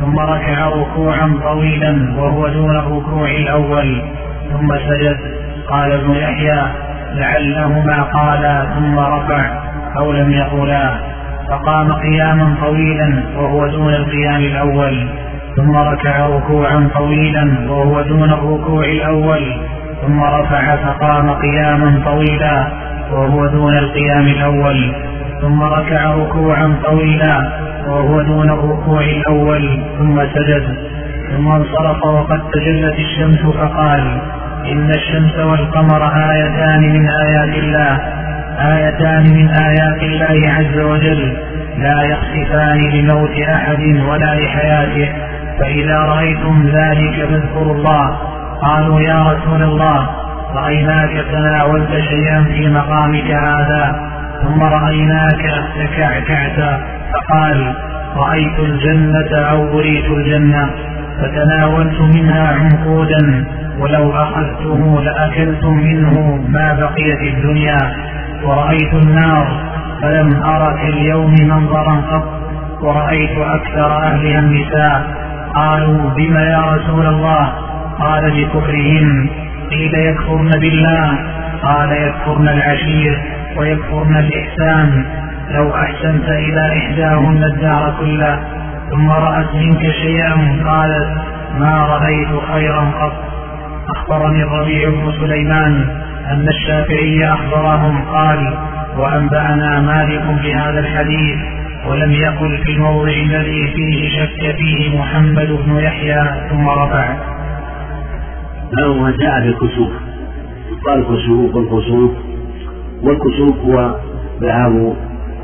[0.00, 4.02] ثم ركع ركوعا طويلا وهو دون الركوع الأول
[4.52, 5.16] ثم سجد.
[5.68, 6.62] قال ابن يحيى
[7.14, 9.50] لعلهما قالا ثم رفع
[9.98, 11.12] أو لم يقولا.
[11.48, 15.08] فقام قياما طويلا وهو دون القيام الأول
[15.56, 19.56] ثم ركع ركوعا طويلا وهو دون الركوع الأول
[20.06, 22.66] ثم رفع فقام قياما طويلا
[23.12, 24.94] وهو دون القيام الأول.
[25.40, 27.52] ثم ركع ركوعا طويلا
[27.86, 29.82] وهو دون الركوع الأول.
[29.98, 30.76] ثم سجد.
[31.30, 34.20] ثم انصرف وقد تجلت الشمس فقال
[34.72, 37.98] إن الشمس والقمر آيتان من آيات الله.
[38.58, 41.36] آيتان من آيات الله عز وجل.
[41.78, 45.12] لا يخسفان لموت أحد ولا لحياته.
[45.58, 48.31] فإذا رأيتم ذلك فاذكروا الله.
[48.62, 50.08] قالوا يا رسول الله
[50.54, 56.80] رأيناك تناولت شيئا في مقامك هذا ثم رأيناك تكعكعت
[57.12, 57.74] فقال
[58.16, 60.70] رأيت الجنة أو أريت الجنة
[61.20, 63.46] فتناولت منها عنقودا
[63.78, 67.78] ولو أخذته لأكلتم منه ما بقي في الدنيا.
[68.44, 69.46] ورأيت النار
[70.02, 72.24] فلم أر كاليوم منظرا قط
[72.82, 75.02] ورأيت أكثر أهلها النساء.
[75.54, 77.52] قالوا بم يا رسول الله؟
[77.98, 79.28] قال بكفرهن
[79.70, 81.18] قيل يكفرن بالله
[81.62, 83.20] قال يكفرن العشير
[83.56, 85.04] ويكفرن الإحسان.
[85.50, 88.38] لو أحسنت إلى إحداهن الدار كله
[88.90, 91.08] ثم رأت منك شيئا قالت
[91.58, 93.12] ما رأيت خيرا قط.
[93.96, 98.54] أخبرني الربيع بن سليمان أن الشافعي أخبرهم قال
[98.96, 101.38] وأنبأنا مالك بهذا الحديث
[101.86, 107.04] ولم يقل في الموضع الذي فيه شك فيه محمد بن يحيى ثم رفع.
[108.78, 109.90] ما جاء في الكسوف
[110.72, 111.54] يقال كسوف.
[111.54, 112.10] والكسوف
[113.02, 113.94] والكسوف هو
[114.40, 114.96] ذهاب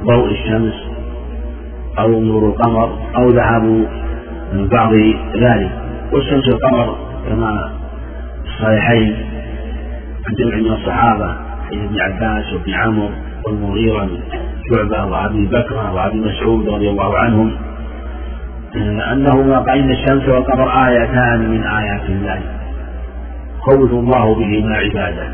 [0.05, 0.75] ضوء الشمس
[1.99, 3.87] أو نور القمر أو ذهاب
[4.53, 4.95] بعض
[5.37, 5.71] ذلك.
[6.13, 6.97] والشمس والقمر
[7.29, 7.73] كما
[8.47, 9.17] الصحيحين
[10.29, 11.37] عن جمع من الصحابة
[11.73, 13.09] ابن عباس وابن عمرو
[13.47, 14.19] والمغيرة بن
[14.71, 17.53] شعبة وأبي بكر وأبي مسعود رضي الله عنهم
[19.13, 22.58] أنه ما قال الشمس والقمر آيتان من آيات الله.
[23.69, 25.29] خوف الله بهما عباده.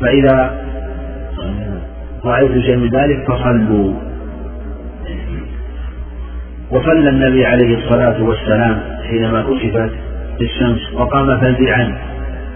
[0.00, 0.36] فإذا
[2.24, 3.94] رأيت شيء من ذلك فصلوا.
[6.70, 9.92] وصلى النبي عليه الصلاة والسلام حينما كشفت
[10.40, 11.98] الشمس وقام فزعا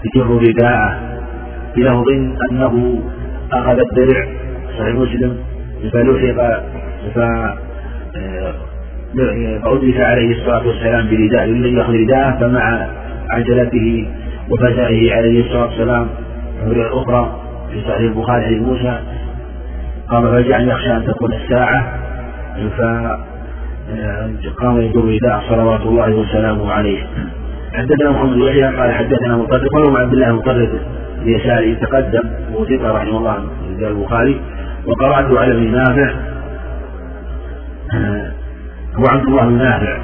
[0.05, 0.99] يجر رداءه
[1.75, 2.09] بلفظ
[2.51, 3.03] أنه
[3.51, 4.27] أخذ الدرع.
[4.79, 5.37] صحيح مسلم؟
[5.93, 6.63] فلحق
[9.63, 12.87] فأدرك عليه الصلاة والسلام برداء لم يأخذ رداءه فمع
[13.29, 14.07] عجلته
[14.49, 16.07] وفزعه عليه الصلاة والسلام
[16.63, 17.41] الرواية أخرى
[17.71, 18.99] في صحيح البخاري عن موسى.
[20.09, 21.99] قام فزعا يخشى أن تكون الساعة.
[24.47, 27.03] فقام يدور رداء صلوات الله وسلامه عليه.
[27.73, 30.69] حدثنا محمد يحيى قال حدثنا مطرف ولو عبد الله مطرف
[31.21, 33.37] اليساري تقدم وثقة رحمه الله.
[33.77, 34.41] في البخاري
[34.85, 36.13] وقرأته على ابن نافع.
[38.95, 39.97] هو عبد الله بن نافع.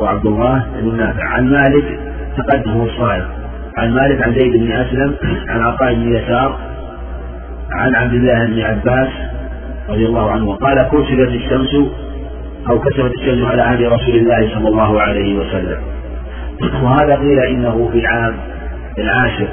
[0.00, 1.24] هو عبد الله بن نافع.
[1.24, 1.98] عن مالك
[2.42, 3.24] تقدم الصائغ
[3.78, 5.14] عن مالك عن زيد بن أسلم
[5.48, 6.58] عن عطاء بن يسار
[7.72, 9.08] عن عبد الله بن عباس
[9.88, 10.54] رضي الله عنه.
[10.54, 11.74] قال كسرت الشمس
[12.70, 15.78] أو كسرت الشمس على عهد رسول الله صلى الله عليه وسلم.
[16.82, 18.34] وهذا قيل إنه في العام
[18.98, 19.48] العاشر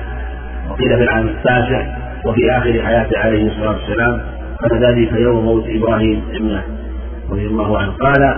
[0.70, 1.82] وقيل في العام التاسع
[2.26, 4.22] وفي آخر حياته عليه الصلاة والسلام.
[4.74, 6.64] ذلك يوم موت إبراهيم ابنه
[7.32, 7.92] رضي الله عنه.
[7.92, 8.36] قال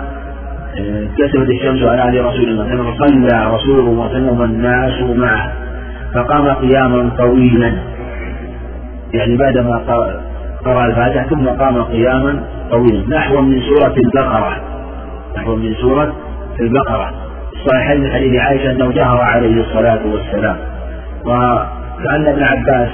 [1.17, 4.95] كسبت الشمس على عهد رسول الله صلى الله عليه وسلم رسول الله صلى الله عليه
[4.95, 5.51] وسلم معه
[6.13, 7.73] فقام قياما طويلا.
[9.13, 9.77] يعني بعدما
[10.65, 13.17] قرأ الفاتحة ثم قام قياما طويلا.
[13.17, 14.61] نحو من سورة البقرة.
[15.37, 16.13] نحو من سورة
[16.61, 17.13] البقرة.
[17.67, 20.57] صحيح من حديث عائشة أنه جهر عليه الصلاة والسلام.
[21.25, 22.89] وكأن ابن عباس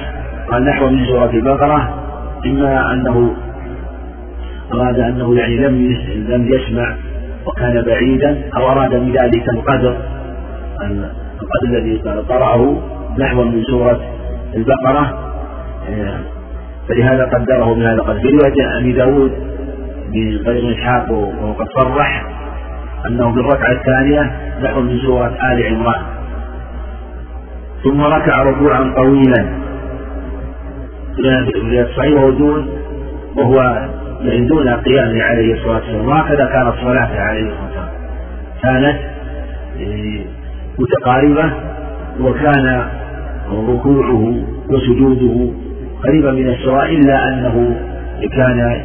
[0.51, 1.93] قال نحو من سورة البقرة
[2.45, 3.35] إما أنه
[4.73, 5.97] أراد أنه يعني لم
[6.29, 6.95] لم يسمع
[7.47, 9.97] وكان بعيدا أو أراد من ذلك القدر.
[11.41, 12.77] القدر الذي قرأه
[13.19, 13.99] نحو من سورة
[14.55, 15.19] البقرة.
[16.89, 18.19] فلهذا قدره من هذا القدر.
[18.19, 19.31] في رواية أبي داود
[20.13, 22.25] بغير إسحاق وقد صرح
[23.07, 24.31] أنه في الركعة الثانية
[24.63, 26.01] نحو من سورة آل عمران.
[27.83, 29.65] ثم ركع ركوعا طويلا.
[31.15, 32.65] في الصحيح وهو
[33.37, 33.87] وهو
[34.21, 36.07] يعني دون قيامه عليه الصلاة والسلام.
[36.07, 37.89] وهكذا كانت صلاته عليه الصلاة والسلام.
[38.63, 38.99] كانت
[39.77, 40.25] يعني
[40.79, 41.51] متقاربة
[42.21, 42.85] وكان
[43.51, 44.35] ركوعه
[44.69, 45.51] وسجوده
[46.07, 47.75] قريبا من السواء إلا أنه
[48.35, 48.81] كان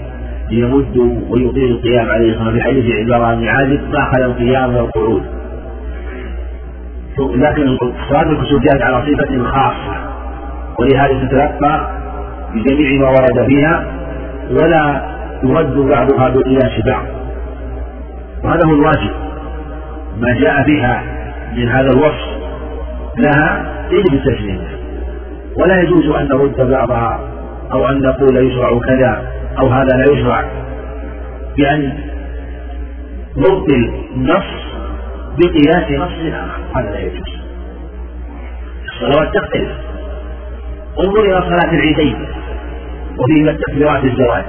[0.50, 0.96] يمد
[1.30, 2.54] ويطيل القيام عليه الصلاة والسلام.
[2.54, 5.22] في حديث عبارة بن عازب داخل القيام والقعود
[7.18, 7.76] لكن
[8.10, 10.10] صلاة الكسوف جاءت على صفة خاصة
[10.78, 11.90] ولهذا تتلقى
[12.54, 13.84] بجميع ما ورد فيها
[14.50, 15.02] ولا
[15.44, 17.04] يرد بعضها بقياس بعض
[18.44, 19.10] وهذا هو الواجب.
[20.20, 21.02] ما جاء بها
[21.56, 22.40] من هذا الوصف
[23.18, 24.64] لها يجب التسليم
[25.56, 27.20] ولا يجوز أن نرد بعضها
[27.72, 30.44] أو أن نقول يشرع كذا أو هذا لا يشرع.
[31.56, 31.98] بأن
[33.36, 34.44] نبطل نص
[35.38, 36.80] بقياس نص آخر.
[36.80, 37.40] هذا لا يجوز.
[38.88, 39.70] الصلوات تختلف.
[41.00, 42.26] انظر إلى صلاة العيدين.
[43.18, 44.44] وفيهما التكبيرات الزواج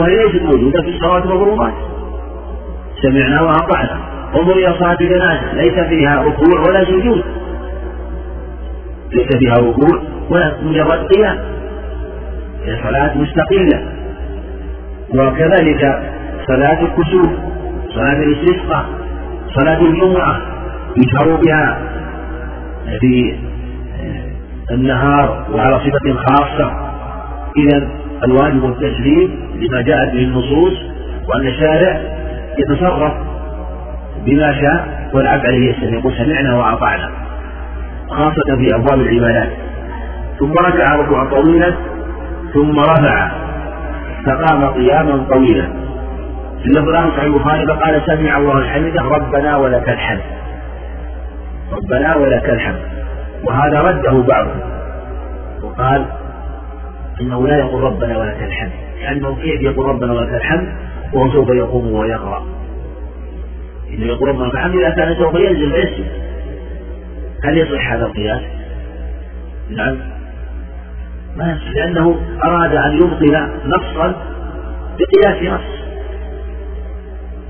[0.00, 1.72] وهي ليست موجودة في الصلوات المفروضات
[3.02, 4.00] سمعنا وأطعنا.
[4.36, 7.24] انظر إلى صلاة الجنازة ليس فيها ركوع ولا سجود.
[9.12, 11.38] ليس فيها ركوع ولا مجرد قيام
[12.64, 13.82] هي صلاة مستقلة.
[15.14, 16.02] وكذلك
[16.48, 17.30] صلاة الكسوف
[17.94, 18.86] صلاة الاستسقاء
[19.60, 20.40] صلاة الجمعة
[20.96, 21.82] يشعر بها
[23.00, 23.38] في
[24.70, 26.72] النهار وعلى صفة خاصة.
[27.56, 27.88] إذا
[28.24, 30.72] الواجب التسليم لما جاءت به النصوص
[31.28, 32.00] وأن الشارع
[32.58, 33.12] يتصرف
[34.26, 37.10] بما شاء والعبد عليه السلام يقول سمعنا وأطعنا
[38.10, 39.48] خاصة في أبواب العبادات.
[40.38, 41.74] ثم ركع ركوعا طويلا
[42.54, 43.30] ثم رفع
[44.26, 45.68] فقام قياما طويلا.
[46.62, 50.20] في اللفظ الآخر صحيح البخاري فقال سمع الله الحمد ربنا ولك الحمد.
[51.72, 52.80] ربنا ولك الحمد.
[53.44, 54.60] وهذا رده بعضهم.
[55.62, 56.04] وقال
[57.20, 60.68] أنه لا يقول ربنا ولك الحمد لأنه كيف يقول ربنا ولك الحمد
[61.12, 62.46] وهو سوف يقوم ويقرأ.
[63.90, 66.06] انه يقول ربنا ولك الحمد إذا كان سوف ينزل ويسجد.
[67.44, 68.40] هل يصح هذا القياس؟
[69.70, 69.96] نعم.
[71.36, 74.14] ما يصح لأنه أراد أن يبطل نصا
[74.98, 75.80] بقياس نص.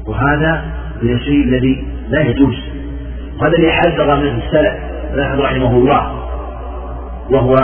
[0.07, 0.65] وهذا
[1.03, 2.57] من الشيء الذي لا يجوز.
[3.41, 4.75] وهذا اللي حذر منه السلف
[5.41, 6.21] رحمه الله
[7.31, 7.55] وهو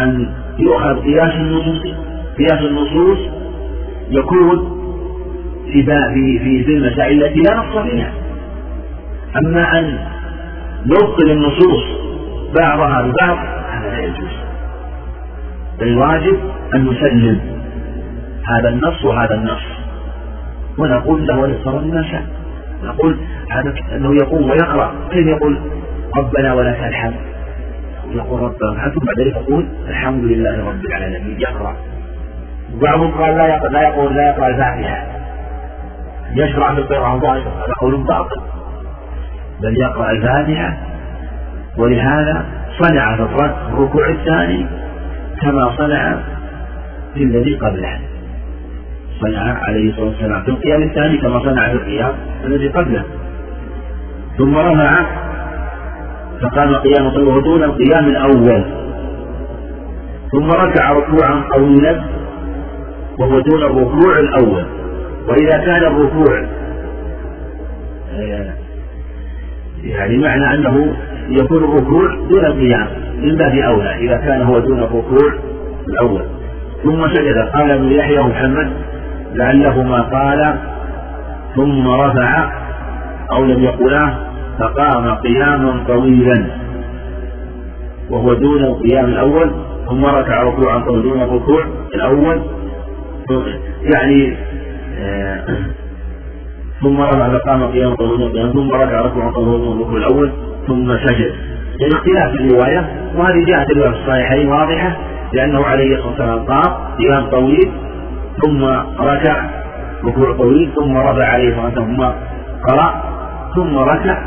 [0.00, 1.82] أن يؤخذ قياس النصوص
[2.38, 3.18] قياس النصوص
[4.10, 4.80] يكون
[5.72, 8.12] في في في المسائل التي لا نص فيها.
[9.36, 9.98] أما أن
[10.86, 11.84] نبطل النصوص
[12.60, 13.38] بعضها ببعض
[13.70, 14.30] هذا لا يجوز.
[15.82, 16.36] الواجب
[16.74, 17.40] أن نسلم
[18.48, 19.62] هذا النص وهذا النص.
[20.78, 22.26] ونقول له وللصلاة ما شاء.
[22.84, 23.16] نقول
[23.50, 24.94] هذا أنه يقوم ويقرأ.
[25.10, 25.58] كيف يقول
[26.16, 27.14] ربنا ولك الحمد.
[28.12, 28.40] يقول
[28.72, 31.40] الحمد ثم بعد ذلك يقول الحمد لله رب العالمين.
[31.40, 31.76] يقرأ
[32.82, 35.06] بعضهم قال لا يقرأ لا يقول لا يقرأ الفاتحة.
[36.34, 38.40] يشرع في القراءة ظاهرة هذا قول باطل.
[39.62, 40.76] بل يقرأ الفاتحة.
[41.78, 42.44] ولهذا
[42.78, 43.22] صنع في
[43.72, 44.66] الركوع الثاني
[45.42, 46.16] كما صنع
[47.14, 47.98] في الذي قبله.
[49.20, 52.12] صنع عليه الصلاة والسلام في القيام الثاني كما صنع في القيام
[52.44, 53.04] الذي قبله.
[54.38, 55.04] ثم رفع
[56.42, 58.64] فقام قيام طويل دون القيام الأول.
[60.32, 62.04] ثم ركع ركوعا طويلا
[63.18, 64.64] وهو دون الركوع الأول.
[65.28, 66.44] وإذا كان الركوع
[68.12, 68.54] آه،
[69.84, 70.96] يعني معنى أنه
[71.28, 72.86] يكون الركوع دون القيام
[73.22, 75.32] من باب أولى إذا كان هو دون الركوع
[75.88, 76.22] الأول.
[76.84, 77.38] ثم سجد.
[77.38, 78.72] قال ابن يحيى محمد
[79.34, 80.54] لعلهما قال
[81.56, 82.50] ثم رفع
[83.32, 84.29] أو لم يقولا
[84.60, 86.46] فقام قياما طويلا
[88.10, 89.50] وهو دون القيام الأول
[89.88, 92.42] ثم ركع ركوعا طويلا دون الركوع الأول.
[93.94, 94.36] يعني
[94.98, 95.44] آه،
[96.82, 100.32] ثم رفع فقام قياما طويلا ثم ركع ركوعا طويلا الركوع الأول
[100.66, 101.34] ثم سجد.
[101.80, 104.96] يعني اختلاف الرواية وهذه جاءت في الصحيحين واضحة
[105.32, 107.72] لأنه عليه الصلاة والسلام قام قيام طويل
[108.42, 108.64] ثم
[109.00, 109.50] ركع
[110.04, 112.02] ركوع طويل ثم رفع عليه الصلاة والسلام ثم
[112.70, 113.02] قرأ
[113.54, 114.22] ثم ركع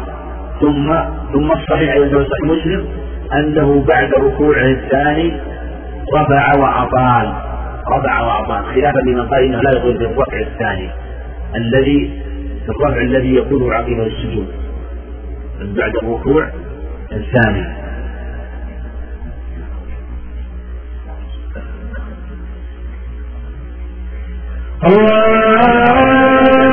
[0.61, 0.93] ثم
[1.33, 2.85] ثم الصحيح أيضا صحيح مسلم
[3.33, 5.33] أنه بعد ركوعه الثاني
[6.15, 7.33] رفع وأطال
[7.91, 10.89] رفع وأطال خلافا لمن قال إنه لا يقول بالرفع الثاني
[11.55, 12.21] الذي
[12.69, 14.47] الرفع الذي يكون عقب السجود
[15.59, 16.49] بعد الركوع
[17.11, 17.83] الثاني.
[24.85, 26.72] الله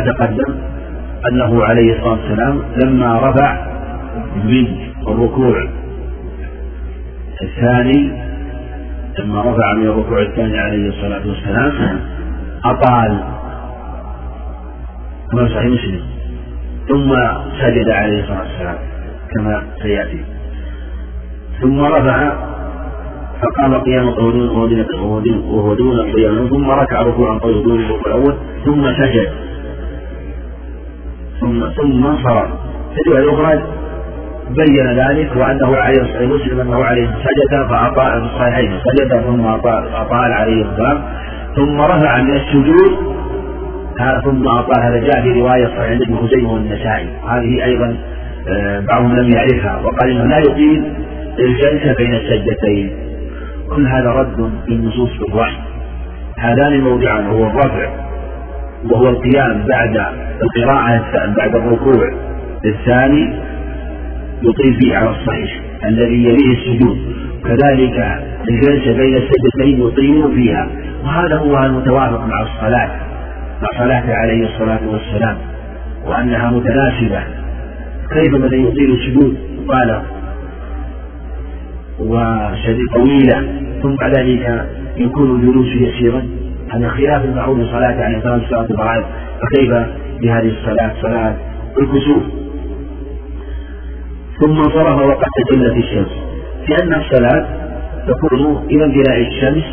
[0.00, 0.54] تقدم
[1.32, 3.66] أنه عليه الصلاة والسلام لما رفع
[4.44, 4.66] من
[5.08, 5.68] الركوع
[7.42, 8.12] الثاني
[9.18, 12.00] لما رفع من الركوع الثاني عليه الصلاة والسلام
[12.64, 13.20] أطال.
[15.32, 16.00] كما صحيح مسلم.
[16.88, 17.14] ثم
[17.60, 18.78] سجد عليه الصلاة والسلام
[19.30, 20.24] كما سيأتي.
[21.60, 22.32] ثم رفع
[23.42, 24.10] فقام قياما
[25.50, 27.74] وهو دون القيام ثم ركع ركوعا طويلا
[28.06, 28.34] الأول
[28.64, 29.28] ثم سجد.
[31.80, 32.48] ثم انصرف
[32.94, 33.62] في الرواية الأخرى
[34.50, 38.72] بين ذلك وأنه عليه الصلاة مسلم أنه عليه سجد فأطاع الصحيحين.
[38.84, 41.02] سجد ثم أطاع عليه السلام.
[41.56, 42.98] ثم رفع من السجود.
[44.24, 44.88] ثم أطاع.
[44.88, 47.08] هذا جاء في رواية صحيح ابن خزيمة والنسائي.
[47.28, 47.96] هذه أيضا
[48.48, 49.80] آه، بعضهم لم يعرفها.
[49.84, 50.84] وقال إنه لا يطيل
[51.38, 52.90] الجلسة بين السجدتين.
[53.76, 55.56] كل هذا رد بالنصوص بالوحي
[56.38, 58.09] هذان الموضعان هو الرفع.
[58.84, 59.96] وهو القيام بعد
[60.42, 62.12] القراءة بعد الركوع
[62.64, 63.40] الثاني
[64.42, 66.98] يطيل فيه على الصحيح الذي يليه السجود.
[67.44, 70.68] كذلك الجلسة بين السجدتين يطيل فيها.
[71.04, 72.90] وهذا هو المتوافق مع الصلاة
[73.62, 75.36] مع صلاته عليه الصلاة والسلام
[76.06, 77.24] وأنها متناسبة.
[78.10, 79.36] كيف من يطيل السجود؟
[79.68, 80.02] قال
[81.98, 84.66] وشديد طويلة ثم بعد ذلك
[84.96, 86.39] يكون الجلوس يسيرا.
[86.74, 89.04] هذا خلاف المعروف صلاة عليه الصلاة والسلام
[89.40, 89.70] فكيف
[90.22, 91.34] بهذه الصلاة؟ صلاة
[91.80, 92.22] الكسوف.
[94.40, 96.10] ثم انصرف وقد تجلت الشمس.
[96.68, 97.46] لأن الصلاة
[98.08, 99.64] تكون إلى انجلاء الشمس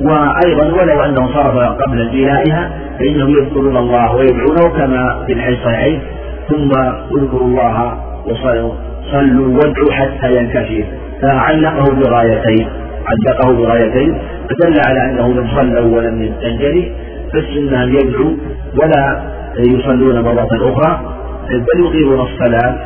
[0.00, 6.00] وأيضا ولو أنه انصرف قبل انجلائها فإنهم يذكرون الله ويدعونه كما في الحديث الصحيحين
[6.48, 6.70] ثم
[7.16, 8.72] اذكروا الله وصلوا
[9.12, 10.84] صلوا وادعوا حتى ينكشف.
[11.22, 12.68] فعلقه بغايتين
[13.06, 14.18] علقه بغايتين.
[14.50, 16.92] فدل على أنه من صلوا ولم ينجلي
[17.32, 18.36] فالسنه ان يدعوا
[18.82, 19.22] ولا
[19.58, 21.14] يصلون مرة أخرى
[21.50, 22.78] بل يقيمون الصلاة.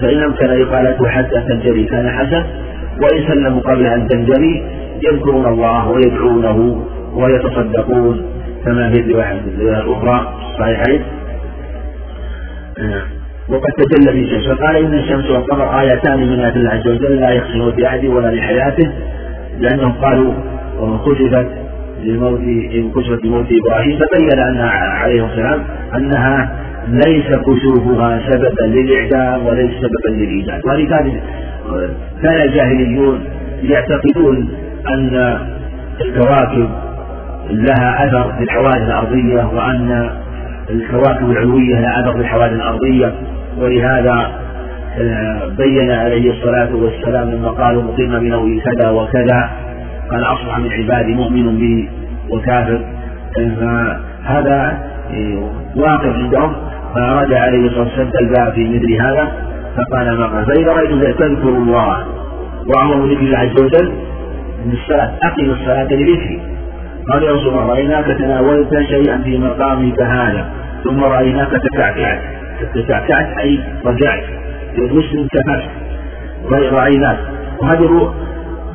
[0.00, 2.44] فإن أمكن إقالته حتى تنجلي كان حسن
[3.02, 4.62] وإن سلموا قبل أن تنجلي
[5.02, 6.84] يذكرون الله ويدعونه
[7.14, 8.22] ويتصدقون.
[8.64, 11.02] كما في الرواية الأخرى الصحيحين.
[13.48, 17.30] وقد تجلى في الشمس فقال إن الشمس والقمر آيتان من آيات الله عز وجل لا
[17.30, 18.92] يخصم بعهده ولا لحياته
[19.58, 20.32] لأنهم قالوا
[20.78, 21.46] خسفت
[22.04, 22.40] لموت
[22.74, 24.60] إن كشفت لموت إبراهيم فبين أن
[25.00, 25.60] عليه السلام
[25.96, 26.58] أنها
[26.88, 31.22] ليس كشوفها سببا للإعدام وليس سببا للإيجاد ولذلك
[32.22, 33.24] كان الجاهليون
[33.62, 34.48] يعتقدون
[34.88, 35.38] أن
[36.00, 36.68] الكواكب
[37.50, 40.10] لها أثر في الحوادث الأرضية وأن
[40.70, 43.14] الكواكب العلوية لها أثر في الحوادث الأرضية.
[43.58, 44.42] ولهذا
[45.00, 49.50] آه، بين عليه الصلاة والسلام لما قالوا مقيم بنوء كذا وكذا.
[50.12, 51.88] قال أصبح من عبادي مؤمن به
[52.30, 52.80] وكافر.
[53.34, 54.78] فهذا
[55.10, 56.52] آه، واقع عندهم
[56.94, 59.32] فأراد عليه الصلاة والسلام الباب في مثل هذا
[59.76, 62.06] فقال ما قال؟ فإذا رأيتم تذكروا الله
[62.66, 63.92] وأمر ذكر الله عز وجل
[64.66, 66.40] من الصلاة أقم الصلاة لذكري.
[67.12, 70.50] قال يا رسول الله رأيناك تناولت شيئا في مقامك هذا
[70.84, 72.20] ثم رأيناك تكعكعت
[72.74, 74.24] تكعكعت أي رجعت.
[74.78, 77.18] مسلم كفرت رأيناك.
[77.60, 78.12] وهذه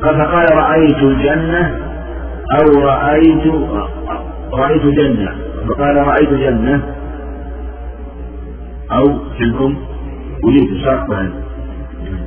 [0.02, 1.76] فقال رأيت الجنة
[2.60, 3.46] أو رأيت
[4.52, 5.32] رأيت جنة.
[5.68, 6.82] فقال رأيت جنة.
[8.92, 9.76] أو عندكم
[10.44, 11.30] أريد شرطا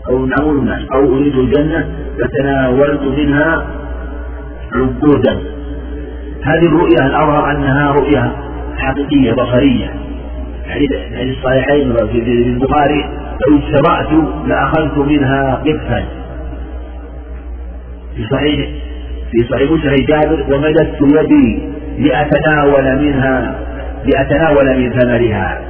[0.09, 3.67] أو الناس أو أريد الجنة فتناولت منها
[4.76, 5.39] عبودا.
[6.43, 8.32] هذه الرؤيا الأظهر أنها رؤيا
[8.78, 9.93] حقيقية بصرية.
[10.67, 12.17] يعني الصحيحين في
[12.47, 13.05] البخاري
[13.47, 14.09] لو اجتمعت
[14.47, 16.20] لأخذت منها قطفا
[18.16, 18.70] في صحيح
[19.32, 21.59] في صحيح مسلم جابر ومددت يدي
[21.97, 23.55] لأتناول منها
[24.05, 25.62] لأتناول من ثمرها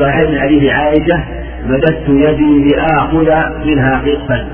[0.00, 1.24] صحيح من حديث عائشة
[1.66, 3.30] مددت يدي لآخذ
[3.64, 4.48] منها قطفا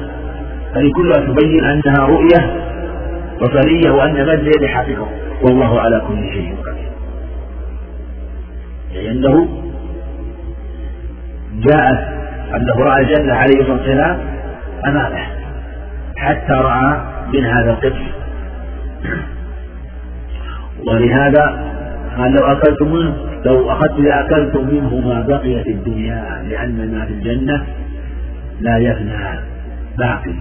[0.77, 2.67] هذه كلها تبين أنها رؤية
[3.41, 5.09] بصرية وأن مد اليد حقيقة.
[5.43, 6.91] والله على كل شيء قدير.
[8.95, 9.49] لأنه
[11.53, 11.99] جاءت
[12.55, 14.19] أنه رأى الجنة عليه الصلاة والسلام
[14.87, 15.36] أمامه.
[16.17, 17.01] حتى رأى
[17.35, 18.17] من هذا القدس
[20.87, 21.67] ولهذا
[22.19, 23.15] قال لو أكلتم
[23.45, 27.67] لو أخذت لأكلتم منه ما بقي في الدنيا لأن ما في الجنة
[28.61, 29.41] لا يفنى
[29.99, 30.35] باقي.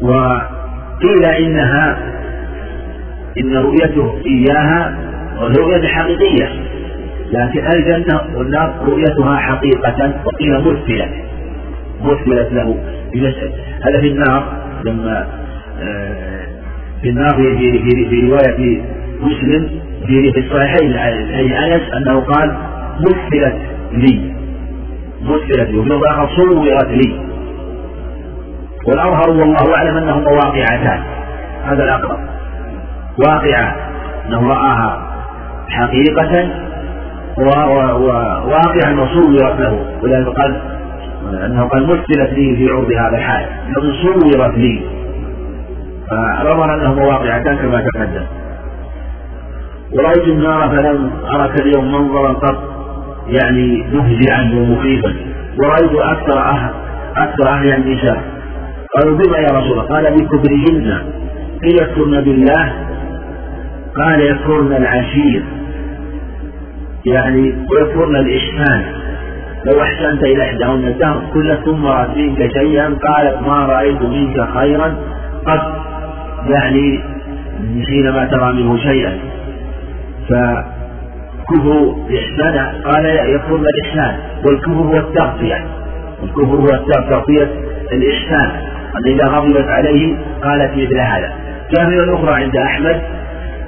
[0.00, 1.98] وقيل إنها
[3.38, 4.96] إن رؤيته إياها
[5.40, 6.48] رؤية حقيقية
[7.32, 11.10] لكن الجنة والنار رؤيتها حقيقة وقيل مثلت
[12.02, 12.76] مثلت له
[13.12, 14.44] بمسألة هذا في النار
[14.84, 15.26] لما
[15.82, 16.46] آه،
[17.02, 18.82] في النار في, في, في رواية
[19.20, 22.56] مسلم في الصحيحين أي أنس أنه قال
[23.00, 23.56] مثلت
[23.92, 24.34] لي.
[25.22, 27.20] مثلت لي وفي الآخر صورت لي.
[28.86, 31.02] والأظهر والله أعلم أنهما واقعتان.
[31.64, 32.18] هذا الأقرب.
[33.26, 33.76] واقعة
[34.26, 35.10] أنه رآها
[35.68, 36.48] حقيقة
[37.38, 39.84] وواقعا وصورت له.
[40.02, 40.79] ولذلك قال
[41.34, 44.82] أنه قد مثلت لي في عرض هذا الحال لكن صورت لي.
[46.10, 48.24] فنظر أنهما واقعتان كما تقدم.
[49.92, 52.62] ورأيت النار فلم أرك اليوم منظرا قط
[53.28, 55.14] يعني مفزعا ومخيفا.
[55.62, 56.70] ورأيت أكثر أهل
[57.16, 58.22] أكثر أهل النساء
[58.96, 61.02] قالوا بما يا رسول الله؟ قال بكبرهن.
[61.62, 62.72] قيل يكفرن بالله؟
[63.96, 65.44] قال يكفرن العشير.
[67.06, 68.99] يعني ويكفرن الإحسان.
[69.64, 74.96] لو أحسنت إلى إحداهن الدهر كل ثم رأت منك شيئا قالت ما رأيت منك خيرا.
[75.46, 75.60] قد
[76.48, 77.00] يعني
[77.88, 79.18] حينما ترى منه شيئا.
[80.28, 85.64] فكفر الإحسان قال يكفرن الإحسان والكفر هو التغطية.
[86.22, 86.66] الكفر هو
[87.10, 87.50] تغطية
[87.92, 88.50] الإحسان.
[88.96, 91.32] أن إذا غضبت عليه قالت مثل هذا.
[91.76, 93.00] جاء أخرى عند أحمد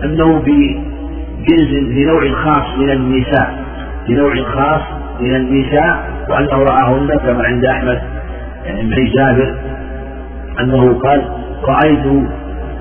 [0.05, 3.64] أنه بجنس بنوع خاص من النساء.
[4.09, 8.01] بنوع خاص من النساء وأنه رآهن كما عند أحمد
[8.64, 9.55] يعني من جابر
[10.61, 11.23] أنه قال
[11.68, 12.07] رأيت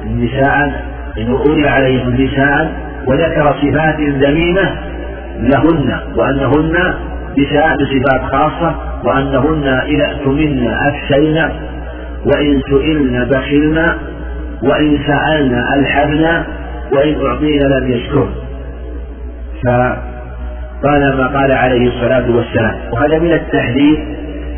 [0.05, 0.83] نساء
[1.17, 2.71] إنه أولي عليهم نساء
[3.07, 4.75] وذكر صفات ذميمة
[5.39, 6.93] لهن وأنهن
[7.37, 11.37] نساء بصفات خاصة وأنهن إذا اؤتمن أفشين
[12.25, 13.93] وإن سئلن بخلن
[14.63, 16.43] وإن سألن ألحبن
[16.93, 18.27] وإن أعطينا لم يشكر
[20.83, 22.75] فقال ما قال عليه الصلاة والسلام.
[22.93, 23.97] وهذا من التحذير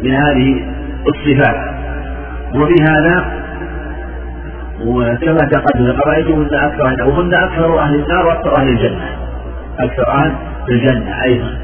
[0.04, 0.66] من هذه
[1.08, 1.74] الصفات.
[2.56, 3.44] وبهذا
[4.86, 9.10] وكما تقدم رأيتهن أكثر وهن أكثر أهل النار وأكثر أهل الجنة.
[9.80, 10.32] أكثر أهل
[10.70, 11.58] الجنة أيضا.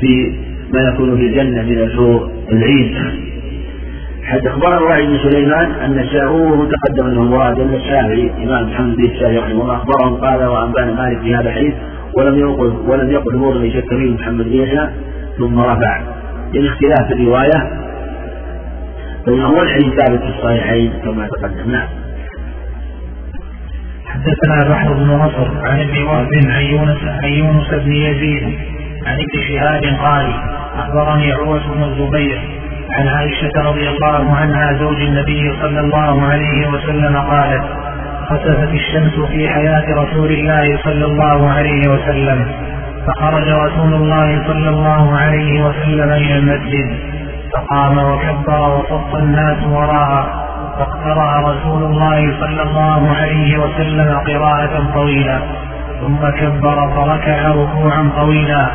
[0.00, 0.34] في
[0.74, 2.96] ما يكون في الجنة من الحور العين.
[4.24, 9.04] حتى أخبرنا الرعي بن سليمان أن الشافعي تقدم أنه مراد أن الشافعي إمام محمد بن
[9.04, 11.74] الشافعي رحمه الله أخبرهم قال وأنبأنا مالك في هذا الحديث
[12.16, 14.90] ولم يقل ولم يقل موضع شك فيه محمد بن يحيى
[15.38, 16.00] ثم رفع.
[16.54, 17.86] من اختلاف الرواية
[19.26, 21.70] فإنه هو الحديث ثابت في الصحيحين كما تقدم.
[21.70, 21.88] نعم.
[24.06, 28.42] حدثنا بحر بن نصر عن ابن وهب عن يونس عن يونس بن يزيد
[29.06, 30.32] عن ابن شهاب قال
[30.78, 32.40] أخبرني عروة بن الزبير
[32.90, 37.64] عن عائشة رضي الله عنها زوج النبي صلى الله عليه وسلم قالت
[38.30, 42.46] خسفت الشمس في حياة رسول الله صلى الله عليه وسلم.
[43.06, 46.98] فخرج رسول الله صلى الله عليه وسلم إلى المسجد.
[47.54, 50.46] فقام وكبر وصف الناس وراءه.
[50.78, 55.40] فاقترأ رسول الله صلى الله عليه وسلم قراءة طويلة.
[56.00, 58.66] ثم كبر فركع ركوعا طويلا.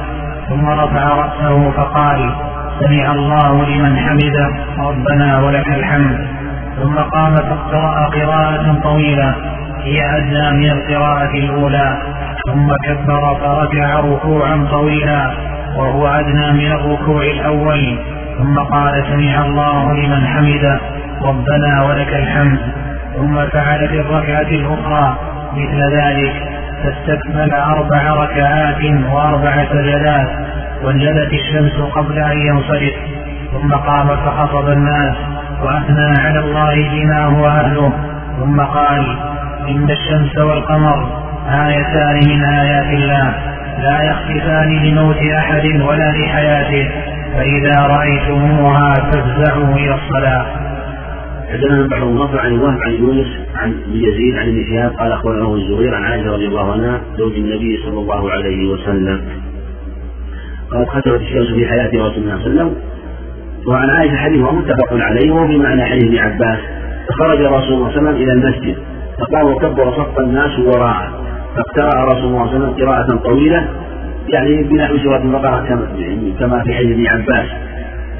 [0.49, 2.31] ثم رفع رأسه فقال
[2.79, 4.49] سمع الله لمن حمده.
[4.79, 6.40] ربنا ولك الحمد.
[6.75, 9.35] ثم قام فاقترأ قراءة طويلة
[9.83, 11.97] هي أدنى من القراءة الأولى.
[12.45, 15.31] ثم كبر فركع ركوعا طويلا
[15.77, 17.99] وهو أدنى من الركوع الأول.
[18.37, 20.79] ثم قال سمع الله لمن حمده
[21.25, 22.59] ربنا ولك الحمد.
[23.15, 25.17] ثم فعل في الركعة الأخرى
[25.53, 26.33] مثل ذلك
[26.83, 30.29] فاستكمل أربع ركعات وأربع سجدات
[30.83, 32.93] وانجلت الشمس قبل أن ينصرف.
[33.51, 35.15] ثم قام فخطب الناس
[35.63, 37.93] وأثنى على الله بما هو أهله.
[38.39, 39.17] ثم قال
[39.69, 43.35] إن الشمس والقمر آيتان من آيات الله.
[43.79, 46.91] لا يخففان لموت أحد ولا لحياته.
[47.33, 50.45] فإذا رأيتموها فافزعوا إلى الصلاة.
[51.51, 55.95] حدثنا بعض النصر عن وهب عن يونس عن يزيد عن ابن شهاب قال أخبرنا الزبير
[55.95, 59.21] عن عائشة رضي الله عنها زوج النبي صلى الله عليه وسلم.
[60.71, 62.75] قال خسرت الشمس في حياه رسول الله صلى الله عليه وسلم.
[63.67, 66.59] وعن عائشة حديث متفق عليه وفي معنى حديث ابن عباس.
[67.09, 68.75] فخرج رسول الله صلى الله عليه وسلم إلى المسجد
[69.19, 71.11] فقام وكبر صف الناس وراءه.
[71.55, 73.67] فاقترأ رسول الله صلى الله عليه وسلم قراءة طويلة
[74.27, 75.65] يعني بنحو سورة البقرة
[76.39, 77.47] كما في حديث ابن عباس.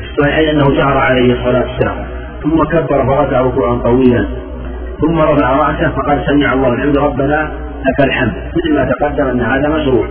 [0.03, 1.95] الصحيح أنه جهر عليه الصلاة والسلام.
[2.43, 4.26] ثم كبر فركع ركوعا طويلا.
[5.01, 7.51] ثم رفع رأسه فقال سمع الله الحمد ربنا
[7.88, 8.34] لك الحمد.
[8.55, 10.07] مثل ما تقدم أن هذا مشروع.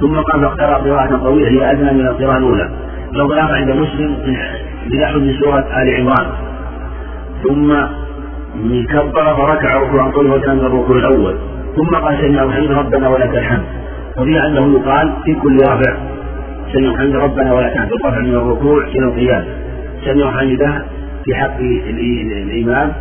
[0.00, 2.70] ثم قام فاقترأ قراءة طويلة هي أدنى من القراءة الأولى.
[3.12, 4.16] لو بلغ عند مسلم
[4.90, 6.26] بنحو من سورة آل عمران.
[7.42, 7.68] ثم
[8.92, 11.38] كبر فركع ركوعا طويلا وكان الركوع الأول.
[11.76, 13.64] ثم قال سمع الحمد ربنا ولك الحمد
[14.18, 15.96] وفيها أنه يقال في كل رافع
[16.72, 19.44] سمع الحمد ربنا ولك الحمد الرفع من الركوع إلى القيام.
[20.04, 20.84] سمع حمده
[21.24, 22.92] في حق الإمام.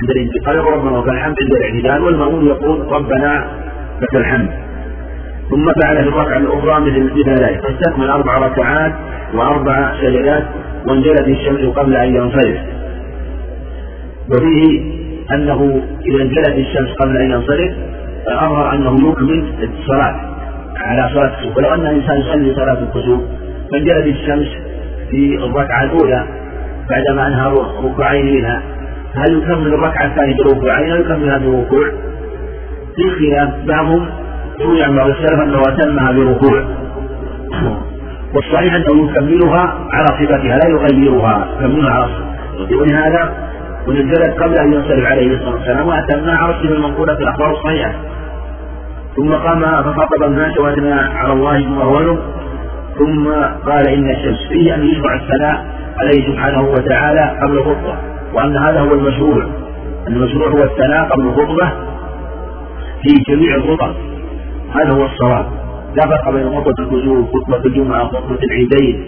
[0.00, 3.46] عند الانتقال ربنا ولك الحمد عند الاعتدال والمأمون يقول ربنا
[4.02, 4.48] لك الحمد
[5.50, 7.60] ثم فعل في الركعة الأخرى مثل مثل ذلك.
[7.62, 8.92] فاستكمل أربع ركعات
[9.34, 10.44] وأربع سجدات
[10.86, 12.58] وانجلت الشمس قبل أن ينصرف.
[14.30, 15.00] وفيه
[15.34, 17.72] أنه إذا انجلت الشمس قبل أن ينصرف
[18.26, 20.20] فأظهر أنه يكمل الصلاة
[20.76, 23.20] على صلاة الكسوف ولو أن الإنسان يصلي صلاة الكسوف
[23.72, 24.48] فانجلت الشمس
[25.10, 26.26] في الركعة الأولى
[26.90, 27.52] بعدما أنهى
[27.84, 28.62] ركوعين منها.
[29.14, 31.90] هل يكمل الركعة الثانية بركوعين أو يكملها بركوع؟
[32.96, 34.06] في خلاف بعضهم
[34.60, 36.64] روي عن بعض السلف أنه أتمها بركوع.
[38.34, 42.08] والصحيح أنه يكملها على صفتها لا يغيرها يكملها على
[42.80, 43.50] ولهذا
[43.88, 47.92] ونزلت قبل أن ينصرف عليه الصلاة والسلام وأتمنا على الصفة المنقولة في الأخبار الصحيحة.
[49.16, 52.18] ثم قام فخطب الناس وأثنى على الله ثم أولهم
[52.98, 53.28] ثم
[53.70, 55.64] قال إن الشمس فيه أن يشرع الثناء
[55.98, 57.94] عليه سبحانه وتعالى قبل الخطبة
[58.34, 59.46] وأن هذا هو المشروع.
[60.08, 61.72] المشروع هو الثناء قبل الخطبة
[63.02, 63.94] في جميع الخطب.
[64.74, 65.46] هذا هو الصواب.
[65.96, 69.04] لا فرق بين خطبة الوجوب خطبة الجمعة خطبة العيدين.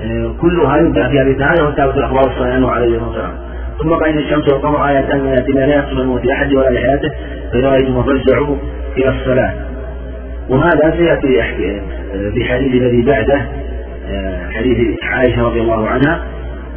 [0.00, 3.34] آه، كلها يبدأ في هذه الآية وثابت الأخبار الصحيحة عليه الصلاة والسلام.
[3.82, 7.08] ثم قال الشمس والقمر آيتان من آيات لا يحصل الموت لأحد ولا لحياته
[7.52, 8.04] فإذا رأيتم
[8.98, 9.52] إلى الصلاة.
[10.48, 11.42] وهذا سيأتي
[12.34, 13.40] في حديث الذي بعده
[14.08, 16.20] آه، حديث عائشة رضي الله عنها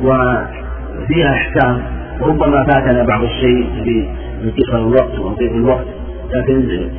[0.03, 1.99] وفيها أحكام.
[2.21, 3.69] ربما فاتنا بعض الشيء
[4.43, 5.85] من قصر الوقت وضيق الوقت
[6.35, 6.89] لكن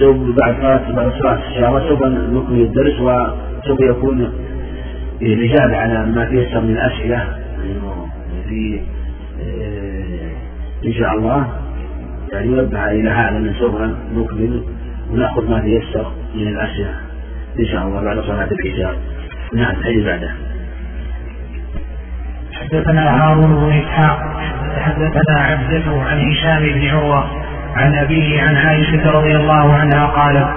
[0.00, 1.12] سوف بعد صلاة بعد
[1.54, 4.32] شاء الله سوف نكمل الدرس وسوف يكون
[5.22, 7.24] الإجابة على ما تيسر من الأسئلة.
[8.48, 8.80] في
[9.42, 11.46] آه، إن شاء الله.
[12.32, 13.74] يعني ينبه إلى هذا من سوف
[14.14, 14.64] نكمل
[15.10, 16.94] ونأخذ ما تيسر من الأسئلة.
[17.60, 18.96] إن شاء الله بعد صلاة العشاء.
[19.54, 20.30] نعم أي بعده
[22.52, 24.18] حدثنا هارون بن إسحاق
[24.78, 27.39] حدثنا عبدة عن هشام بن عروة
[27.76, 30.48] عن أبيه عن عائشة رضي الله عنها قالت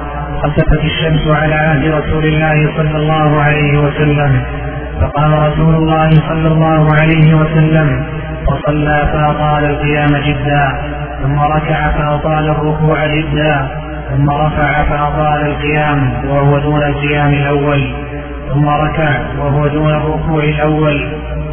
[0.44, 4.42] خسفت الشمس على عهد رسول الله صلى الله عليه وسلم.
[5.02, 8.06] فقام رسول الله صلى الله عليه وسلم
[8.48, 10.82] وصلى فأطال القيام جدا
[11.24, 13.68] ثم ركع فأطال الركوع جدا
[14.10, 17.94] ثم رفع فأطال القيام وهو دون القيام الأول
[18.54, 19.10] ثم ركع
[19.40, 21.10] وهو دون الركوع الأول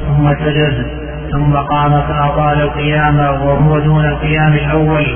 [0.07, 0.87] ثم سجد
[1.32, 5.07] ثم قام فأطال القيام وهو دون القيام الأول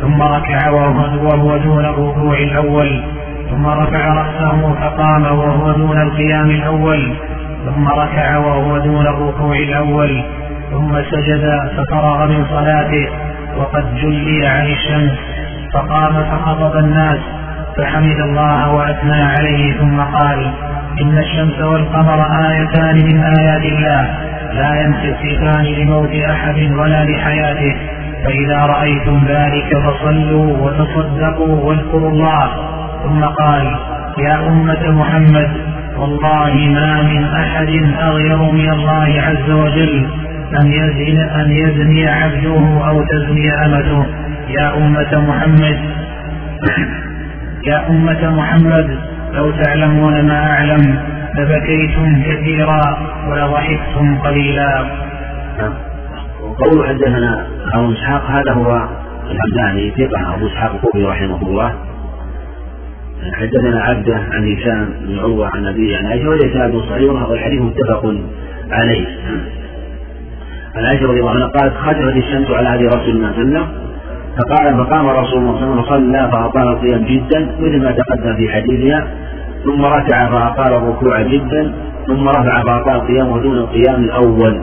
[0.00, 3.02] ثم ركع وهو دون الركوع الأول
[3.50, 7.14] ثم رفع رأسه فقام وهو دون القيام الأول
[7.64, 10.22] ثم ركع وهو دون الركوع الأول
[10.70, 13.08] ثم سجد ففرغ من صلاته
[13.56, 15.12] وقد جلي عن الشمس
[15.74, 17.18] فقام فخطب الناس
[17.78, 20.50] فحمد الله وأثنى عليه ثم قال
[21.02, 24.14] إن الشمس والقمر آيتان من آيات الله
[24.52, 27.76] لا ينخسفان لموت أحد ولا لحياته.
[28.24, 32.48] فإذا رأيتم ذلك فصلوا وتصدقوا واذكروا الله.
[33.04, 33.78] ثم قال
[34.18, 35.50] يا أمة محمد
[35.98, 37.68] والله ما من أحد
[38.02, 40.06] أغير من الله عز وجل.
[40.60, 44.06] أن يزن أن يزني عبده أو تزني أمته.
[44.48, 45.78] يا أمة محمد.
[47.70, 48.98] يا أمة محمد
[49.34, 50.98] لو تعلمون ما أعلم
[51.34, 52.98] لبكيتم كثيرا
[53.28, 54.84] ولضحكتم قليلا.
[56.60, 58.88] وقول حدثنا أبو إسحاق هذا هو
[59.30, 61.74] الحمداني ثقة أبو إسحاق الكوفي رحمه الله.
[63.32, 68.14] حدثنا عبده عن هشام بن عروة عن أبيه عن عائشة وليس هذا صحيح والحديث متفق
[68.70, 69.06] عليه.
[70.76, 73.68] عن عائشة رضي الله عنها قالت خسفت الشمس على هدي رسول الله صلى الله عليه
[73.68, 73.84] وسلم
[74.38, 78.36] فقال فقام رسول الله صلى الله عليه وسلم وصلى فأطال القيام جدا مثل ما تقدم
[78.36, 79.06] في حديثها
[79.64, 81.72] ثم ركع فأطال الركوع جدا
[82.06, 84.60] ثم رفع فأطال قيامه دون القيام الأول.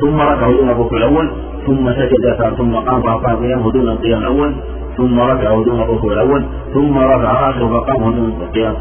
[0.00, 1.30] ثم ركع دون الركوع الأول
[1.66, 4.54] ثم سجد ثم قام فأطال قيامه دون القيام الأول
[4.96, 6.44] ثم ركع دون الركوع الأول
[6.74, 8.74] ثم رفع رأسه فقام دون القيام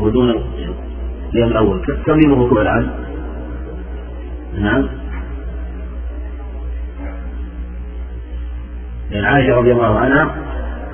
[0.00, 1.80] ودون القيام الأول.
[2.06, 2.90] كم يوم الركوع الآن؟
[4.58, 4.88] نعم.
[9.10, 10.30] لأن عائشة رضي الله عنها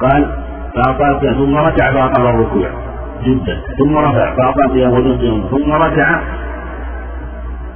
[0.00, 0.26] قال
[0.74, 2.70] فأطال ثم ركع فأطال الركوع.
[3.24, 3.60] جدا.
[3.78, 6.20] ثم رفع فأعطى قيام ودون قيام ثم ركع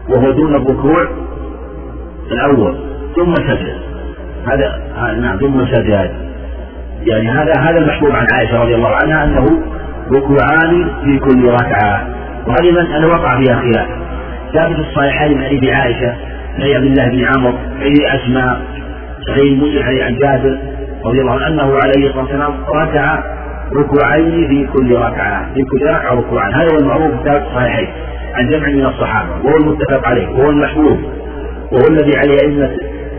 [0.08, 1.25] وهو دون الركوع.
[2.32, 2.76] الأول
[3.16, 3.76] ثم سجد.
[4.46, 4.80] هذا
[5.20, 6.10] نعم ثم سجد.
[7.06, 9.46] يعني هذا هذا المحبوب عن عائشة رضي الله عنها أنه
[10.16, 12.06] ركوعان في كل ركعة.
[12.46, 13.86] وغالبا أنه وقع فيها خلاف.
[14.52, 16.14] ثابت الصحيحين من حديث عائشة
[16.58, 18.60] عن عبد الله بن عمرو حديث أسماء
[19.28, 20.58] صحيح مسلم عن جابر
[21.04, 23.22] رضي الله عنه أنه عليه الصلاة والسلام ركع
[23.76, 26.54] ركوعين في كل ركعة في كل ركعة ركوعان.
[26.54, 27.88] هذا هو المعروف في الصحيحين
[28.34, 30.98] عن جمع من الصحابة وهو المتفق عليه وهو المحبوب.
[31.72, 32.70] وهو الذي عليه أئمة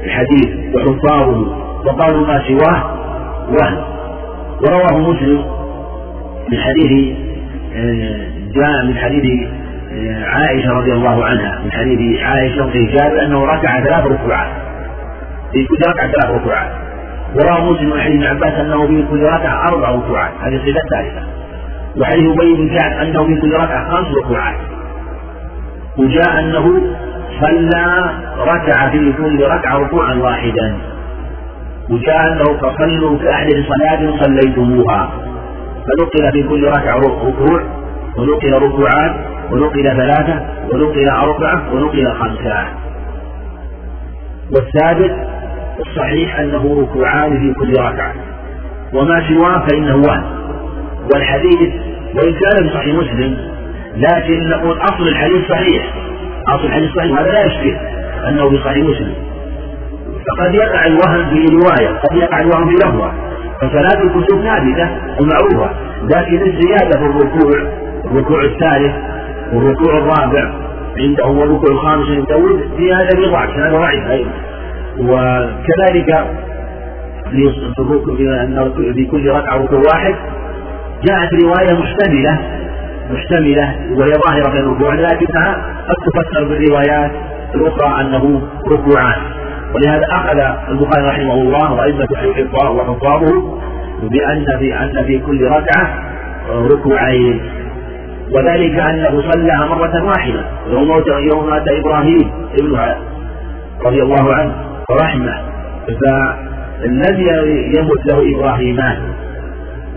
[0.03, 2.97] الحديث وحفاظه وقالوا ما سواه
[3.49, 3.97] وهم.
[4.61, 5.45] ورواه مسلم
[6.51, 7.17] من حديث
[7.75, 9.47] آه، جاء من حديث
[9.93, 14.51] آه، عائشة رضي الله عنها من حديث عائشة في جابر أنه ركع ثلاث ركوعات
[15.53, 16.71] في كل ركعة ثلاث ركوعات
[17.35, 21.27] وروى مسلم عن ابن عباس أنه في كل ركعة أربع ركوعات هذه الصفه الثالثه
[21.97, 24.55] وحديث أبي بن كعب أنه في كل ركعة خمس ركوعات
[25.97, 26.81] وجاء أنه
[27.41, 30.77] صلى ركع في كل ركعه ركوعا واحدا.
[31.89, 35.09] وجاء انه فصلوا كاحد صلاه صليتموها.
[35.87, 37.61] فنقل في كل ركعة ركوع
[38.17, 39.15] ونقل ركوعان
[39.51, 40.41] ونقل ثلاثة
[40.73, 42.65] ونقل أربعة ونقل خمسة.
[44.55, 45.15] والثابت
[45.79, 48.13] الصحيح أنه ركوعان في كل ركعة.
[48.93, 50.23] وما سواه فإنه وهم
[51.13, 51.73] والحديث
[52.15, 53.37] وإن كان في صحيح مسلم
[53.95, 56.06] لكن نقول أصل الحديث صحيح.
[56.49, 57.75] أصل الحديث صحيح هذا لا يشكل
[58.29, 59.13] أنه في صحيح مسلم
[60.27, 63.11] فقد يقع الوهم في رواية قد يقع الوهم في لفظة.
[63.61, 65.69] فصلاة الكسوف ثابتة ومعروفة.
[66.03, 67.51] لكن الزيادة في الركوع
[68.05, 68.95] الركوع الثالث
[69.53, 70.53] والركوع الرابع
[70.97, 74.31] عنده والركوع الخامس عند داود زيادة بضعف هذا ضعيف أيضا.
[74.99, 76.25] وكذلك
[77.31, 77.51] في
[78.93, 80.15] في كل ركعة ركوع واحد
[81.09, 82.39] جاءت رواية محتملة
[83.11, 85.53] محتملة وهي ظاهرة في الركوع لكنها
[85.87, 87.11] قد تفسر بالروايات
[87.55, 89.21] الأخرى أنه ركوعان.
[89.75, 90.39] ولهذا أخذ
[90.69, 93.59] البخاري رحمه الله وأئمة الحفاظ وحفاظه
[94.01, 95.93] بأن في أن في كل ركعة
[96.49, 97.41] ركوعين.
[98.35, 101.03] وذلك أنه صلى مرة واحدة يوم
[101.33, 102.79] يوم مات إبراهيم ابن
[103.85, 104.53] رضي الله عنه
[104.89, 105.41] ورحمه
[106.01, 107.27] فالذي
[107.77, 108.97] يمت له إبراهيمان.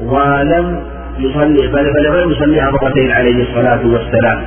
[0.03, 0.82] ولم
[1.20, 4.42] يصلي فلم يصليها مرتين عليه الصلاة والسلام.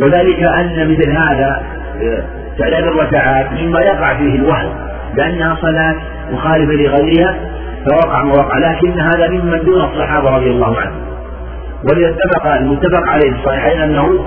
[0.00, 1.62] وذلك أن مثل هذا
[2.58, 4.74] تعداد الركعات مما يقع فيه الوهم
[5.16, 5.94] لأنها صلاة
[6.32, 7.34] مخالفة لغيرها
[7.90, 11.00] فوقع ما وقع لكن هذا ممن دون الصحابة رضي الله عنهم.
[11.90, 14.24] ولذا اتفق المتفق عليه في الصحيحين أنه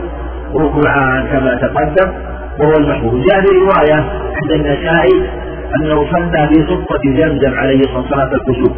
[0.55, 2.11] ركوعان كما تقدم
[2.59, 4.05] وهو المحفوظ جاء في رواية
[4.41, 5.29] عند النسائي
[5.75, 8.75] أنه صلى في صفة زمزم عليه الصلاة والسلام.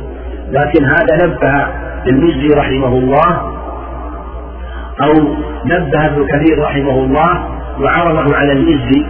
[0.52, 1.68] لكن هذا نبه
[2.07, 3.56] المزي رحمه الله
[5.02, 5.14] أو
[5.65, 7.49] نبه ابن كثير رحمه الله
[7.82, 9.06] وعرضه على المزي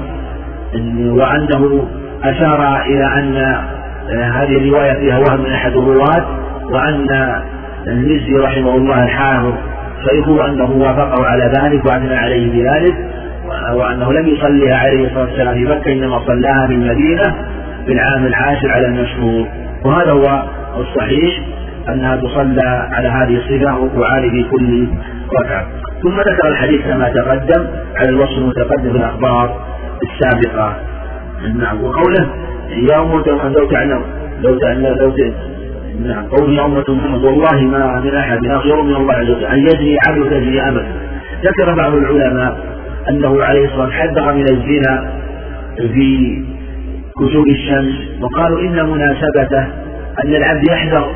[1.12, 1.88] وأنه
[2.24, 3.38] أشار إلى أن
[4.10, 6.26] آه، هذه الرواية فيها وهم من أحد الرواة
[6.72, 7.42] وأن
[7.88, 9.54] المزي رحمه الله الحافظ
[10.10, 12.96] شيخه أنه وافقه على ذلك وأثنى عليه بذلك
[13.74, 17.36] وأنه لم يصليها عليه الصلاة والسلام في مكة إنما صلاها في المدينة
[17.86, 19.48] في العام العاشر على المشهور.
[19.86, 20.44] وهذا هو
[20.78, 21.40] الصحيح.
[21.90, 24.88] أنها تصلى على هذه الصفة وتعالي في كل
[25.42, 25.68] ركعة.
[26.04, 29.62] ثم ذكر الحديث كما تقدم على الوصف المتقدم في الأخبار
[30.04, 30.76] السابقة.
[31.56, 32.30] نعم وقوله
[32.70, 34.02] يا أمة لو تعلم
[34.42, 35.14] لو تعلم لو
[36.06, 39.60] نعم قول يا أمة محمد والله ما من أحد أخير من الله عز وجل أن
[39.60, 40.88] يجري عبد تجري أبدا.
[41.44, 42.58] ذكر بعض العلماء
[43.10, 45.12] أنه عليه الصلاة والسلام حذر من الزنا
[45.78, 46.44] في
[47.20, 49.64] كسوف الشمس وقالوا إن مناسبته
[50.26, 51.12] أن العبد يحذر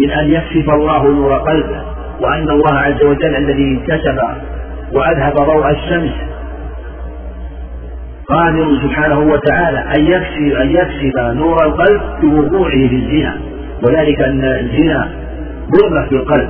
[0.00, 1.82] من أن يكشف الله نور قلبه
[2.20, 4.18] وأن الله عز وجل الذي كشف
[4.92, 6.12] وأذهب ضوء الشمس.
[8.28, 13.36] قادر سبحانه وتعالى أن يكشف أن يكشف نور القلب بوقوعه في الزنا
[13.82, 15.08] وذلك أن الزنا
[15.76, 16.48] ظلمة في القلب.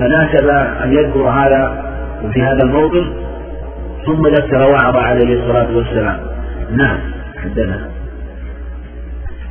[0.00, 0.48] فناسب
[0.84, 1.84] أن يذكر هذا
[2.34, 3.12] في هذا الموطن
[4.06, 6.20] ثم ذكر وعظ عليه الصلاة والسلام.
[6.70, 6.98] نعم
[7.42, 7.88] حدثنا.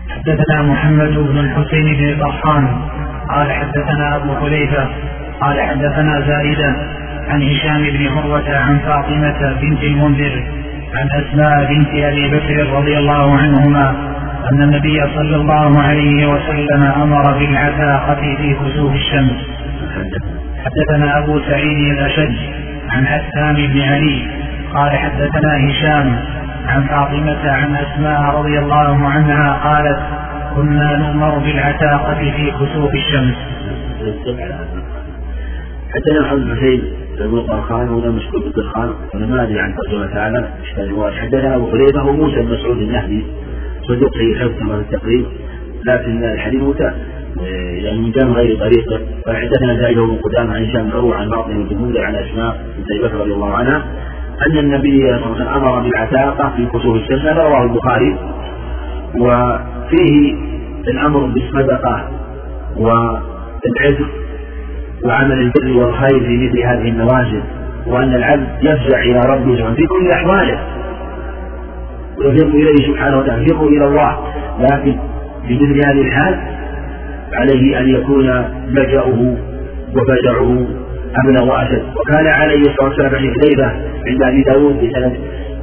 [0.10, 2.68] حدثنا محمد بن الحسين بن طحان
[3.30, 4.88] قال حدثنا أبو حذيفة
[5.42, 6.76] قال حدثنا زائدة
[7.30, 10.44] عن هشام بن عروة عن فاطمة بنت المنذر
[10.94, 13.96] عن أسماء بنت أبي بكر رضي الله عنهما
[14.54, 19.38] أن النبي صلى الله عليه وسلم أمر بالعتاقة في كسوف الشمس.
[20.66, 22.36] حدثنا أبو سعيد الأشج
[22.92, 24.28] عن حسان بن علي
[24.74, 26.16] قال حدثنا هشام
[26.68, 30.00] عن فاطمة عن أسماء رضي الله عنها قالت
[30.56, 33.36] كنا نؤمر بالعتاقة في كسوف الشمس.
[35.94, 36.82] حدثنا محمد حسين
[37.20, 40.48] بن الخان هنا مشكور بالدخان أنا ما أدري عن ترجمه تعالى
[41.22, 43.26] حدثنا أبو حذيفه وموسى بن مسعود النهدي
[43.88, 45.26] صدوق في حفظ كما التقريب
[45.86, 46.92] لكن الحديث متى
[47.84, 49.00] يعني من جانب غير طريقة.
[49.26, 53.34] فحدثنا زائد بن قدامه عن هشام عروه عن باطن بن عن أسماء بنت بكر رضي
[53.34, 53.84] الله عنها
[54.48, 58.18] أن النبي صلى الله عليه وسلم أمر بالعتاقة في كسوف الشمس هذا رواه البخاري.
[59.94, 60.36] وفيه
[60.88, 62.10] الأمر بالصدقة
[62.78, 64.08] والعتق
[65.06, 67.44] وعمل البر والخير في مثل هذه النوازل
[67.88, 70.60] وأن العبد يفزع إلى ربه سبحانه في كل أحواله.
[72.18, 74.18] ويفر إليه سبحانه وتعالى يفر إلى الله.
[74.60, 74.96] لكن
[75.48, 76.40] في مثل هذه الحال
[77.34, 79.36] عليه أن يكون لجأه
[79.96, 80.68] وفزعه
[81.26, 81.84] أمن وأشد.
[81.96, 83.72] وكان عليه الصلاة والسلام في حذيفة
[84.08, 85.18] عند أبي داود بسند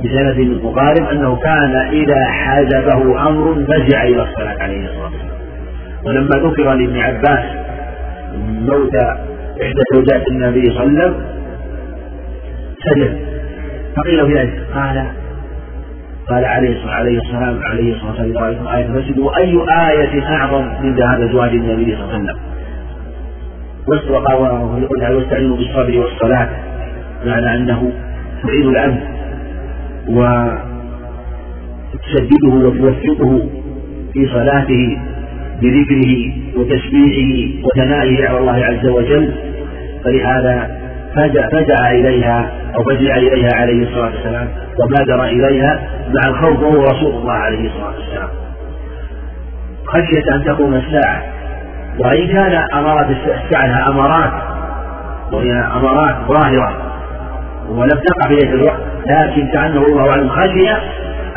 [0.04, 5.40] بسند مقارب أنه كان إذا حازبه أمر فزع إلى الصلاة عليه الصلاة والسلام.
[6.06, 7.44] ولما ذكر لابن عباس
[8.38, 8.94] موت
[9.62, 11.14] إحدى زوجات النبي صلى الله عليه وسلم
[12.78, 13.18] سجد.
[13.96, 15.06] فقيل في ذلك قال
[16.30, 17.20] قال عليه الصلاة عليه
[17.64, 19.52] عليه الصلاة والسلام إذا آية المسجد وأي
[19.88, 22.38] آية أعظم من ذهاب زواج النبي صلى الله عليه وسلم؟
[23.88, 26.48] وقال واستعينوا بالصبر والصلاة.
[27.24, 27.92] بمعنى أنه
[28.46, 29.00] تعين العبد
[30.08, 30.68] وتسدده
[32.66, 33.48] وتوفقه
[34.12, 34.98] في صلاته
[35.62, 37.32] بذكره وتسبيحه
[37.64, 39.34] وثنائه على الله عز وجل.
[40.04, 40.80] فلهذا
[41.16, 44.48] فجع, فجع إليها أو فزع إليها عليه الصلاة والسلام
[44.80, 45.80] وبادر إليها
[46.14, 48.28] مع الخوف وهو رسول الله عليه الصلاة والسلام.
[49.86, 51.22] خشية أن تقوم الساعة.
[51.98, 54.32] وإن كان أمارات الساعة أمارات
[55.32, 56.92] وهي أمارات ظاهرة
[57.68, 60.70] ولم تقع في الوقت لكن كأنه الله أعلم خشي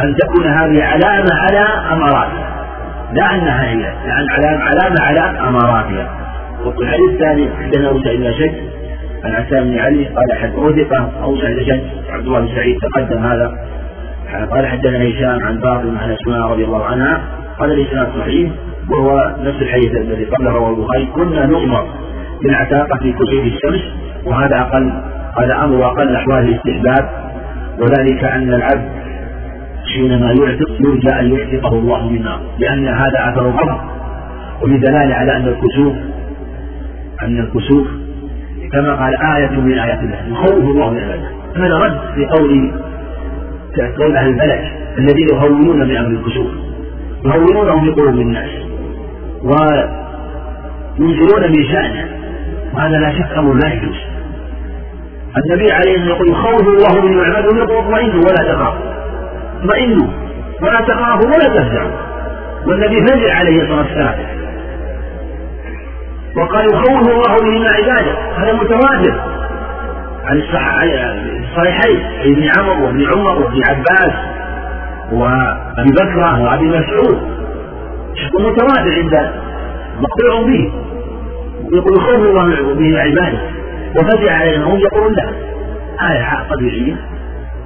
[0.04, 2.66] أن تكون هذه علامة على أماراتها.
[3.14, 6.20] لا أنها هي لأن علامة علامة على أماراتها.
[6.82, 8.54] الحديث الثاني حدثنا سعيد بن شك
[9.24, 13.24] عن عتاب بن علي قال أحد أوثق أو سعيد شك عبد الله بن سعيد تقدم
[13.24, 13.52] هذا.
[14.52, 17.22] قال حدثنا هشام عن باطل عن أسماء رضي الله عنها
[17.60, 18.52] قال الإسناد صحيح
[18.90, 21.86] وهو نفس الحديث الذي قبله رواه البخاري كنا نؤمر
[22.44, 23.82] بالعتاقة في كسوف الشمس
[24.26, 24.94] وهذا أقل
[25.40, 27.33] هذا أمر وأقل أحوال الاستحباب.
[27.80, 28.90] وذلك أن العبد
[29.94, 32.26] حينما يعتق يرجى أن يعتقه الله من
[32.60, 33.78] لأن هذا أثر غضب
[34.62, 35.96] وفي دلالة على أن الكسوف
[37.24, 37.88] أن الكسوف
[38.72, 41.30] كما قال آية من آيات الله يخوف الله من عباده.
[41.56, 42.26] هذا رد في
[43.98, 44.62] قول أهل البلد
[44.98, 46.52] الذين يهونون من أمر الكسوف.
[47.26, 48.50] يهونونه في قلوب الناس
[51.00, 52.06] وينزلون من شأنه
[52.74, 54.13] وهذا لا شك أمر لا يجوز.
[55.38, 58.94] النبي عليه الصلاة يقول يخوف الله من عباده يقول اطمئنوا ولا تخافوا
[59.60, 60.08] اطمئنوا
[60.62, 61.92] ولا تخافوا ولا تفزعوا
[62.68, 64.16] والنبي فزع عليه الصلاة والسلام.
[66.38, 69.16] وقال يخوف الله من عباده هذا متواتر.
[70.26, 74.14] عن الصحيحين ابن عمر وابن عمر وابن عباس
[75.12, 77.18] وأبي بكر وأبي مسعود.
[78.40, 79.32] متواتر عند
[80.00, 80.72] مقطوع به.
[81.74, 83.40] يقول يخوف الله به عباده
[83.98, 85.30] وفزع عليهم هم يقولون لا.
[86.12, 86.96] آية طبيعية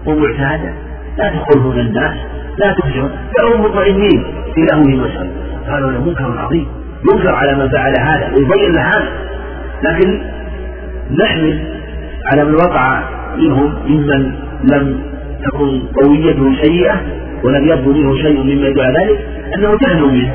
[0.05, 0.73] ومعتادة.
[1.17, 2.11] لا تدخلون الناس
[2.57, 4.23] لا تفزعون فهم مطمئنين
[4.55, 5.31] في لهوهم وسلم
[5.69, 6.67] قالوا له منكر عظيم.
[7.11, 9.09] ينكر على من فعل هذا ويبين له هذا.
[9.83, 10.21] لكن
[11.23, 11.77] نحمل
[12.31, 13.03] على من وقع
[13.37, 14.31] منهم ممن
[14.63, 15.01] لم
[15.45, 17.01] تكن قويته سيئة
[17.43, 19.19] ولم يبدو منه شيء مما يدل على ذلك
[19.55, 20.33] أنه جهل منه.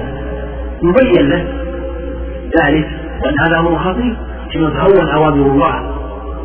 [0.82, 1.44] يبين له
[2.62, 2.89] ذلك
[3.24, 4.16] وأن هذا أمر خطير.
[4.53, 5.74] حين تهون أوامر الله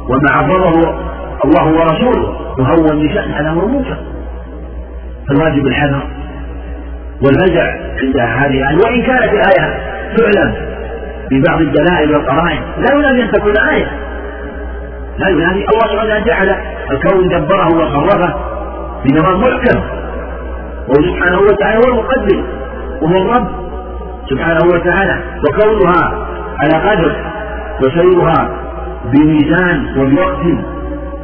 [0.10, 1.00] وما عظمه
[1.46, 3.98] الله ورسوله يهون بشأن هذا أمر منكر
[5.28, 6.02] فالواجب الحذر
[7.24, 7.64] والفزع
[8.04, 8.78] عند هذه الآية.
[8.78, 9.80] وإن كانت الآية
[10.18, 10.54] تعلم
[11.32, 13.88] ببعض الدلائل والقرائن لا ينافي أن تكون آية.
[15.18, 16.56] لا ينافي الله سبحانه جعل
[16.92, 18.34] الكون دبره وصرفه
[19.06, 19.80] بنظام محكم.
[20.88, 22.44] وهو سبحانه وتعالى هو المقدم
[23.02, 23.48] وهو الرب
[24.30, 26.28] سبحانه وتعالى وكونها
[26.60, 27.36] على قدر.
[27.82, 28.49] وسيرها
[29.06, 30.45] بميزان وبوقت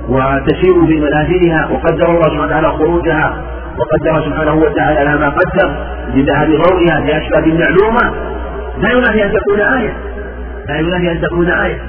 [0.10, 3.44] وتسير بمنازلها وقدر الله سبحانه وتعالى خروجها
[3.78, 5.76] وقدر سبحانه وتعالى لها ما قدر
[6.16, 8.14] بذهاب ضوئها بأسباب معلومة.
[8.82, 9.94] لا ينافي أن تكون آية.
[10.70, 11.82] لا ينافي أن تكون آية.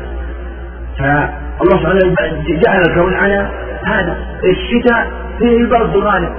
[0.98, 3.48] فالله سبحانه وتعالى جعل الكون على
[3.84, 4.16] هذا.
[4.44, 5.06] الشتاء
[5.38, 6.32] فيه البرد غالب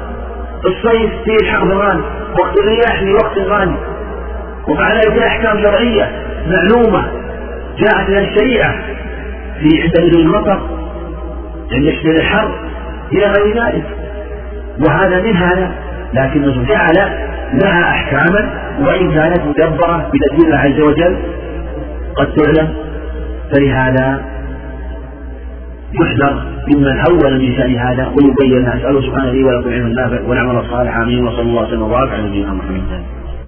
[0.66, 2.04] الصيف فيه الحر غالب
[2.40, 3.76] وقت الرياح في وقت غالب.
[4.68, 6.12] ومع ذلك أحكام شرعية
[6.48, 7.25] معلومة.
[7.78, 8.76] جاءت من الشريعة
[9.60, 10.60] في عند المطر
[11.74, 12.60] عند اشتراء الحر
[13.14, 13.86] إلى غير ذلك.
[14.88, 15.72] وهذا من هذا
[16.14, 16.98] لكنه جعل
[17.64, 18.50] لها أحكاما
[18.80, 21.18] وإن كانت مدبرة بتدبير الله عز وجل
[22.16, 22.74] قد تعلم.
[23.56, 24.22] فلهذا
[25.94, 30.98] يحذر ممن هون من شأن هذا ويبين أسأله سبحانه لي ولكم علم النافع والعمل الصالح.
[30.98, 33.04] آمين وصلى الله وسلم وبارك على نبينا محمد.